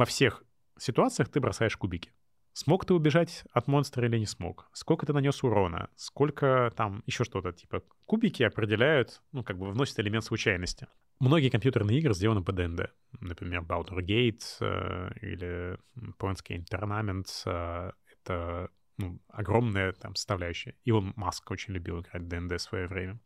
во 0.00 0.06
всех 0.06 0.42
ситуациях 0.78 1.28
ты 1.28 1.40
бросаешь 1.40 1.76
кубики. 1.76 2.10
Смог 2.54 2.86
ты 2.86 2.94
убежать 2.94 3.44
от 3.52 3.68
монстра 3.68 4.06
или 4.06 4.16
не 4.16 4.24
смог? 4.24 4.70
Сколько 4.72 5.04
ты 5.04 5.12
нанес 5.12 5.44
урона? 5.44 5.90
Сколько 5.94 6.72
там 6.74 7.02
еще 7.04 7.22
что-то? 7.22 7.52
Типа 7.52 7.82
кубики 8.06 8.42
определяют, 8.42 9.20
ну, 9.32 9.44
как 9.44 9.58
бы 9.58 9.70
вносят 9.70 9.98
элемент 10.00 10.24
случайности. 10.24 10.88
Многие 11.18 11.50
компьютерные 11.50 11.98
игры 11.98 12.14
сделаны 12.14 12.42
по 12.42 12.50
ДНД. 12.50 12.94
Например, 13.20 13.60
Baldur's 13.60 14.02
Gate 14.02 14.42
э, 14.60 15.10
или 15.20 15.78
Planescape 16.18 16.64
Tournament. 16.72 17.28
Э, 17.44 17.92
это 18.10 18.70
ну, 18.96 19.20
огромная 19.28 19.92
там 19.92 20.14
составляющая. 20.14 20.76
Илон 20.84 21.12
Маск 21.14 21.50
очень 21.50 21.74
любил 21.74 22.00
играть 22.00 22.22
в 22.22 22.26
ДНД 22.26 22.52
в 22.52 22.58
свое 22.58 22.86
время. 22.86 23.20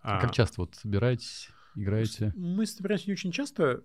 А 0.00 0.20
как 0.20 0.32
часто 0.32 0.62
вот 0.62 0.74
собираетесь, 0.74 1.48
играете? 1.76 2.32
Мы 2.34 2.66
собираемся 2.66 3.06
не 3.06 3.12
очень 3.12 3.30
часто. 3.30 3.84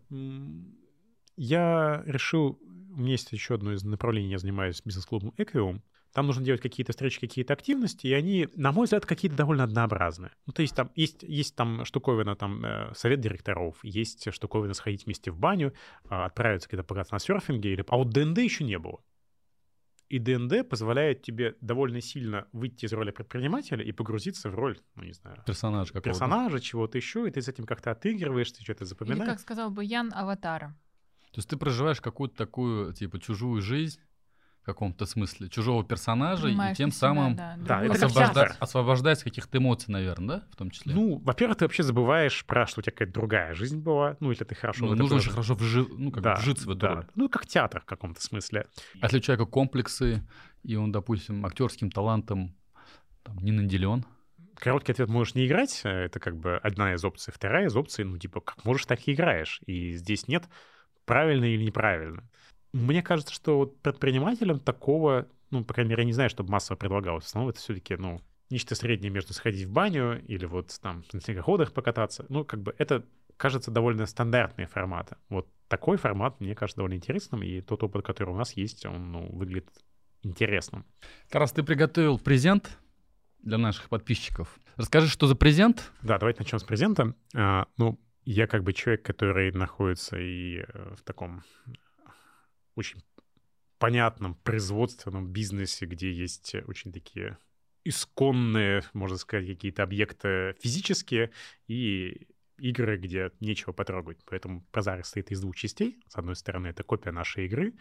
Я 1.38 2.04
решил 2.06 2.60
у 2.98 3.00
меня 3.00 3.12
есть 3.12 3.32
еще 3.32 3.54
одно 3.54 3.74
из 3.74 3.84
направлений, 3.84 4.32
я 4.32 4.40
занимаюсь 4.40 4.82
бизнес-клубом 4.84 5.32
Equium. 5.38 5.82
там 6.14 6.26
нужно 6.26 6.44
делать 6.44 6.62
какие-то 6.62 6.94
встречи, 6.94 7.20
какие-то 7.20 7.54
активности, 7.54 8.08
и 8.08 8.14
они, 8.14 8.48
на 8.56 8.72
мой 8.72 8.86
взгляд, 8.86 9.06
какие-то 9.06 9.38
довольно 9.38 9.64
однообразные. 9.64 10.32
Ну, 10.48 10.54
то 10.54 10.64
есть 10.64 10.76
там 10.76 10.90
есть, 10.96 11.22
есть 11.22 11.56
там 11.56 11.86
штуковина, 11.86 12.36
там, 12.36 12.66
э, 12.66 12.94
совет 12.96 13.20
директоров, 13.20 13.78
есть 13.84 14.34
штуковина 14.34 14.74
сходить 14.74 15.06
вместе 15.06 15.30
в 15.30 15.38
баню, 15.38 15.74
э, 16.06 16.16
отправиться 16.16 16.68
где-то 16.68 16.84
покататься 16.84 17.14
на 17.14 17.20
серфинге, 17.20 17.74
или... 17.74 17.86
а 17.88 17.98
вот 17.98 18.10
ДНД 18.10 18.40
еще 18.40 18.64
не 18.64 18.80
было. 18.80 19.04
И 20.10 20.18
ДНД 20.18 20.68
позволяет 20.68 21.22
тебе 21.22 21.56
довольно 21.62 22.02
сильно 22.02 22.48
выйти 22.52 22.86
из 22.86 22.94
роли 22.94 23.12
предпринимателя 23.12 23.84
и 23.84 23.92
погрузиться 23.92 24.50
в 24.50 24.56
роль, 24.56 24.80
ну, 24.96 25.04
не 25.04 25.14
знаю... 25.14 25.44
Персонажа 25.46 25.90
какого-то. 25.90 26.10
Персонажа, 26.10 26.60
чего-то 26.62 26.98
еще, 26.98 27.28
и 27.28 27.32
ты 27.32 27.44
с 27.44 27.48
этим 27.48 27.66
как-то 27.66 27.92
отыгрываешь, 27.92 28.52
ты 28.54 28.64
что-то 28.64 28.86
запоминаешь. 28.86 29.22
Или, 29.22 29.30
как 29.30 29.40
сказал 29.40 29.70
бы 29.70 29.84
Ян, 29.84 30.12
аватара. 30.16 30.76
То 31.38 31.40
есть 31.40 31.50
ты 31.52 31.58
проживаешь 31.58 32.02
какую-то 32.02 32.36
такую, 32.36 32.94
типа, 32.94 33.20
чужую 33.20 33.62
жизнь, 33.62 34.00
в 34.64 34.66
каком-то 34.66 35.06
смысле, 35.06 35.50
чужого 35.50 35.84
персонажа, 35.84 36.48
и 36.48 36.56
тем 36.74 36.90
себя, 36.90 37.00
самым 37.00 37.36
да, 37.36 37.56
да, 37.60 37.84
это 37.84 38.08
освобожда... 38.08 38.56
освобождаясь 38.60 39.22
каких-то 39.22 39.60
эмоций, 39.60 39.92
наверное, 39.92 40.38
да, 40.38 40.48
в 40.52 40.56
том 40.56 40.72
числе? 40.72 40.96
Ну, 40.96 41.20
во-первых, 41.20 41.60
ты 41.60 41.66
вообще 41.66 41.84
забываешь 41.84 42.44
про, 42.44 42.66
что 42.66 42.80
у 42.80 42.82
тебя 42.82 42.92
какая-то 42.92 43.14
другая 43.14 43.54
жизнь 43.54 43.78
была, 43.80 44.18
ну, 44.20 44.32
или 44.32 44.44
ты 44.44 44.56
хорошо... 44.56 44.88
Ну, 44.88 44.96
нужно 44.96 45.20
же 45.20 45.30
хорошо 45.30 45.54
вжи... 45.54 45.86
ну, 45.88 46.10
как 46.10 46.24
да, 46.24 46.34
вжиться 46.38 46.66
в 46.66 46.72
эту 46.72 46.80
да. 46.80 46.96
роль. 46.96 47.06
Ну, 47.14 47.30
как 47.30 47.46
театр 47.46 47.82
в 47.82 47.86
каком-то 47.86 48.20
смысле. 48.20 48.66
А 49.00 49.06
если 49.06 49.20
у 49.20 49.22
человека 49.22 49.46
комплексы, 49.46 50.28
и 50.64 50.76
он, 50.76 50.92
допустим, 50.92 51.46
актерским 51.46 51.92
талантом 51.92 52.56
там, 53.22 53.38
не 53.38 53.52
наделен, 53.52 54.08
Короткий 54.56 54.92
ответ 54.92 55.08
можешь 55.08 55.36
не 55.36 55.46
играть, 55.46 55.82
это 55.84 56.20
как 56.20 56.36
бы 56.36 56.58
одна 56.58 56.96
из 56.96 57.06
опций. 57.06 57.32
Вторая 57.32 57.68
из 57.68 57.76
опций, 57.76 58.06
ну, 58.06 58.18
типа, 58.18 58.42
как 58.42 58.66
можешь, 58.66 58.88
так 58.88 59.08
и 59.08 59.14
играешь. 59.14 59.62
И 59.68 59.92
здесь 59.92 60.28
нет 60.28 60.50
правильно 61.08 61.46
или 61.46 61.64
неправильно. 61.64 62.30
Мне 62.74 63.02
кажется, 63.02 63.34
что 63.34 63.58
вот 63.58 63.82
предпринимателям 63.82 64.60
такого, 64.60 65.28
ну, 65.50 65.64
по 65.64 65.74
крайней 65.74 65.92
мере, 65.92 66.04
я 66.04 66.06
не 66.06 66.14
знаю, 66.14 66.30
чтобы 66.30 66.52
массово 66.52 66.78
предлагалось. 66.78 67.24
В 67.24 67.28
основном 67.28 67.50
это 67.50 67.60
все-таки, 67.60 67.96
ну, 67.96 68.22
нечто 68.52 68.76
среднее 68.76 69.10
между 69.10 69.34
сходить 69.34 69.66
в 69.66 69.72
баню 69.72 70.24
или 70.26 70.46
вот 70.46 70.78
там 70.82 71.04
на 71.12 71.22
снегоходах 71.22 71.74
покататься. 71.74 72.26
Ну, 72.30 72.46
как 72.46 72.62
бы 72.62 72.76
это, 72.78 73.04
кажется, 73.38 73.72
довольно 73.72 74.06
стандартные 74.06 74.68
форматы. 74.68 75.16
Вот 75.30 75.48
такой 75.70 75.98
формат 75.98 76.40
мне 76.40 76.54
кажется 76.54 76.78
довольно 76.78 76.96
интересным, 76.96 77.42
и 77.42 77.62
тот 77.62 77.82
опыт, 77.84 78.06
который 78.06 78.30
у 78.30 78.38
нас 78.38 78.54
есть, 78.54 78.86
он 78.86 79.12
ну, 79.12 79.30
выглядит 79.32 79.70
интересным. 80.24 80.86
Тарас, 81.30 81.54
ты 81.54 81.64
приготовил 81.64 82.20
презент 82.20 82.78
для 83.40 83.58
наших 83.58 83.88
подписчиков. 83.88 84.60
Расскажи, 84.76 85.08
что 85.08 85.26
за 85.26 85.36
презент? 85.36 85.92
Да, 86.02 86.18
давайте 86.18 86.42
начнем 86.42 86.60
с 86.60 86.64
презента. 86.64 87.16
А, 87.34 87.68
ну, 87.78 87.98
я 88.30 88.46
как 88.46 88.64
бы 88.64 88.74
человек, 88.74 89.06
который 89.06 89.54
находится 89.54 90.20
и 90.20 90.58
э, 90.58 90.96
в 90.96 91.02
таком 91.04 91.44
очень 92.76 93.02
понятном 93.80 94.36
производственном 94.36 95.32
бизнесе, 95.32 95.86
где 95.86 96.12
есть 96.12 96.54
очень 96.68 96.92
такие 96.92 97.38
исконные, 97.86 98.84
можно 98.92 99.16
сказать, 99.16 99.48
какие-то 99.48 99.84
объекты 99.84 100.58
физические 100.60 101.32
и 101.68 102.28
игры, 102.58 102.98
где 102.98 103.32
нечего 103.40 103.72
потрогать. 103.72 104.18
Поэтому 104.26 104.62
Прозарик 104.72 105.06
состоит 105.06 105.32
из 105.32 105.40
двух 105.40 105.56
частей. 105.56 105.98
С 106.10 106.18
одной 106.18 106.36
стороны, 106.36 106.68
это 106.68 106.84
копия 106.84 107.12
нашей 107.12 107.46
игры. 107.46 107.76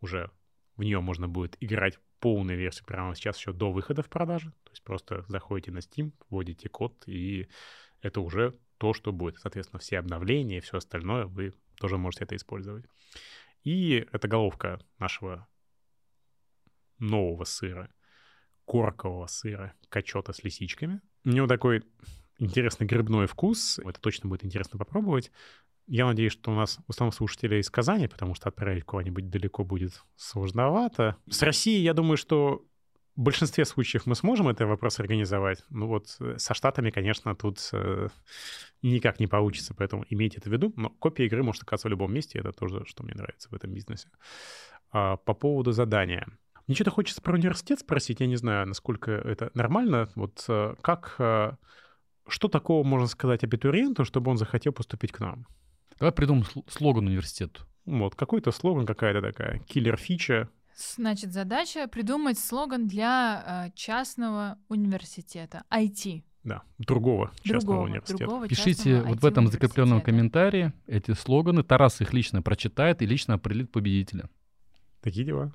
Уже 0.00 0.30
в 0.76 0.82
нее 0.82 1.00
можно 1.00 1.28
будет 1.28 1.58
играть 1.60 1.98
полную 2.18 2.58
версию 2.58 2.86
прямо 2.86 3.14
сейчас 3.14 3.36
еще 3.36 3.52
до 3.52 3.70
выхода 3.70 4.02
в 4.02 4.08
продажу. 4.08 4.52
То 4.64 4.70
есть 4.70 4.82
просто 4.84 5.26
заходите 5.28 5.70
на 5.70 5.78
Steam, 5.80 6.12
вводите 6.30 6.70
код, 6.70 7.02
и 7.06 7.46
это 8.00 8.22
уже 8.22 8.56
то, 8.82 8.94
что 8.94 9.12
будет. 9.12 9.38
Соответственно, 9.38 9.78
все 9.78 10.00
обновления 10.00 10.58
и 10.58 10.60
все 10.60 10.78
остальное 10.78 11.26
вы 11.26 11.54
тоже 11.78 11.98
можете 11.98 12.24
это 12.24 12.34
использовать. 12.34 12.84
И 13.62 14.08
это 14.10 14.26
головка 14.26 14.80
нашего 14.98 15.46
нового 16.98 17.44
сыра, 17.44 17.90
коркового 18.66 19.28
сыра, 19.28 19.72
качета 19.88 20.32
с 20.32 20.42
лисичками. 20.42 21.00
У 21.24 21.28
него 21.28 21.46
такой 21.46 21.84
интересный 22.38 22.88
грибной 22.88 23.28
вкус. 23.28 23.78
Это 23.78 24.00
точно 24.00 24.28
будет 24.28 24.44
интересно 24.44 24.80
попробовать. 24.80 25.30
Я 25.86 26.06
надеюсь, 26.06 26.32
что 26.32 26.50
у 26.50 26.56
нас 26.56 26.80
в 26.84 26.90
основном 26.90 27.12
слушатели 27.12 27.60
из 27.60 27.70
Казани, 27.70 28.08
потому 28.08 28.34
что 28.34 28.48
отправить 28.48 28.82
куда-нибудь 28.82 29.30
далеко 29.30 29.62
будет 29.62 30.02
сложновато. 30.16 31.16
С 31.30 31.40
Россией, 31.42 31.84
я 31.84 31.94
думаю, 31.94 32.16
что 32.16 32.66
в 33.16 33.20
большинстве 33.20 33.64
случаев 33.64 34.06
мы 34.06 34.14
сможем 34.14 34.48
этот 34.48 34.68
вопрос 34.68 34.98
организовать. 35.00 35.62
Ну 35.70 35.86
вот 35.86 36.16
э, 36.20 36.38
со 36.38 36.54
Штатами, 36.54 36.90
конечно, 36.90 37.34
тут 37.34 37.68
э, 37.72 38.08
никак 38.80 39.20
не 39.20 39.26
получится, 39.26 39.74
поэтому 39.74 40.04
имейте 40.08 40.38
это 40.38 40.48
в 40.48 40.52
виду. 40.52 40.72
Но 40.76 40.88
копия 40.88 41.26
игры 41.26 41.42
может 41.42 41.62
оказаться 41.62 41.88
в 41.88 41.90
любом 41.90 42.12
месте, 42.12 42.38
это 42.38 42.52
тоже, 42.52 42.84
что 42.86 43.02
мне 43.02 43.14
нравится 43.14 43.48
в 43.50 43.54
этом 43.54 43.72
бизнесе. 43.72 44.08
А, 44.90 45.16
по 45.16 45.34
поводу 45.34 45.72
задания. 45.72 46.26
Мне 46.66 46.74
что-то 46.74 46.90
хочется 46.90 47.20
про 47.20 47.34
университет 47.34 47.80
спросить, 47.80 48.20
я 48.20 48.26
не 48.26 48.36
знаю, 48.36 48.66
насколько 48.66 49.10
это 49.10 49.50
нормально. 49.54 50.08
Вот 50.14 50.44
э, 50.48 50.74
как, 50.80 51.16
что 52.28 52.48
такого 52.48 52.84
можно 52.84 53.08
сказать 53.08 53.44
абитуриенту, 53.44 54.04
чтобы 54.04 54.30
он 54.30 54.38
захотел 54.38 54.72
поступить 54.72 55.12
к 55.12 55.20
нам? 55.20 55.46
Давай 55.98 56.12
придумаем 56.12 56.46
слоган 56.68 57.06
университету. 57.06 57.66
Вот, 57.84 58.14
какой-то 58.14 58.52
слоган, 58.52 58.86
какая-то 58.86 59.20
такая 59.20 59.58
киллер-фича, 59.58 60.48
Значит, 60.76 61.32
задача 61.32 61.86
придумать 61.86 62.38
слоган 62.38 62.86
для 62.86 63.66
э, 63.66 63.70
частного 63.74 64.58
университета 64.68 65.64
IT. 65.70 66.22
Да, 66.44 66.62
другого 66.78 67.30
частного 67.42 67.60
другого, 67.60 67.84
университета. 67.84 68.24
Другого 68.24 68.48
Пишите 68.48 69.02
вот 69.02 69.20
в 69.20 69.26
этом 69.26 69.48
закрепленном 69.48 70.00
комментарии 70.00 70.72
эти 70.86 71.12
слоганы. 71.12 71.62
Тарас 71.62 72.00
их 72.00 72.12
лично 72.12 72.42
прочитает 72.42 73.02
и 73.02 73.06
лично 73.06 73.34
определит 73.34 73.70
победителя. 73.70 74.28
Такие 75.00 75.24
дела. 75.24 75.52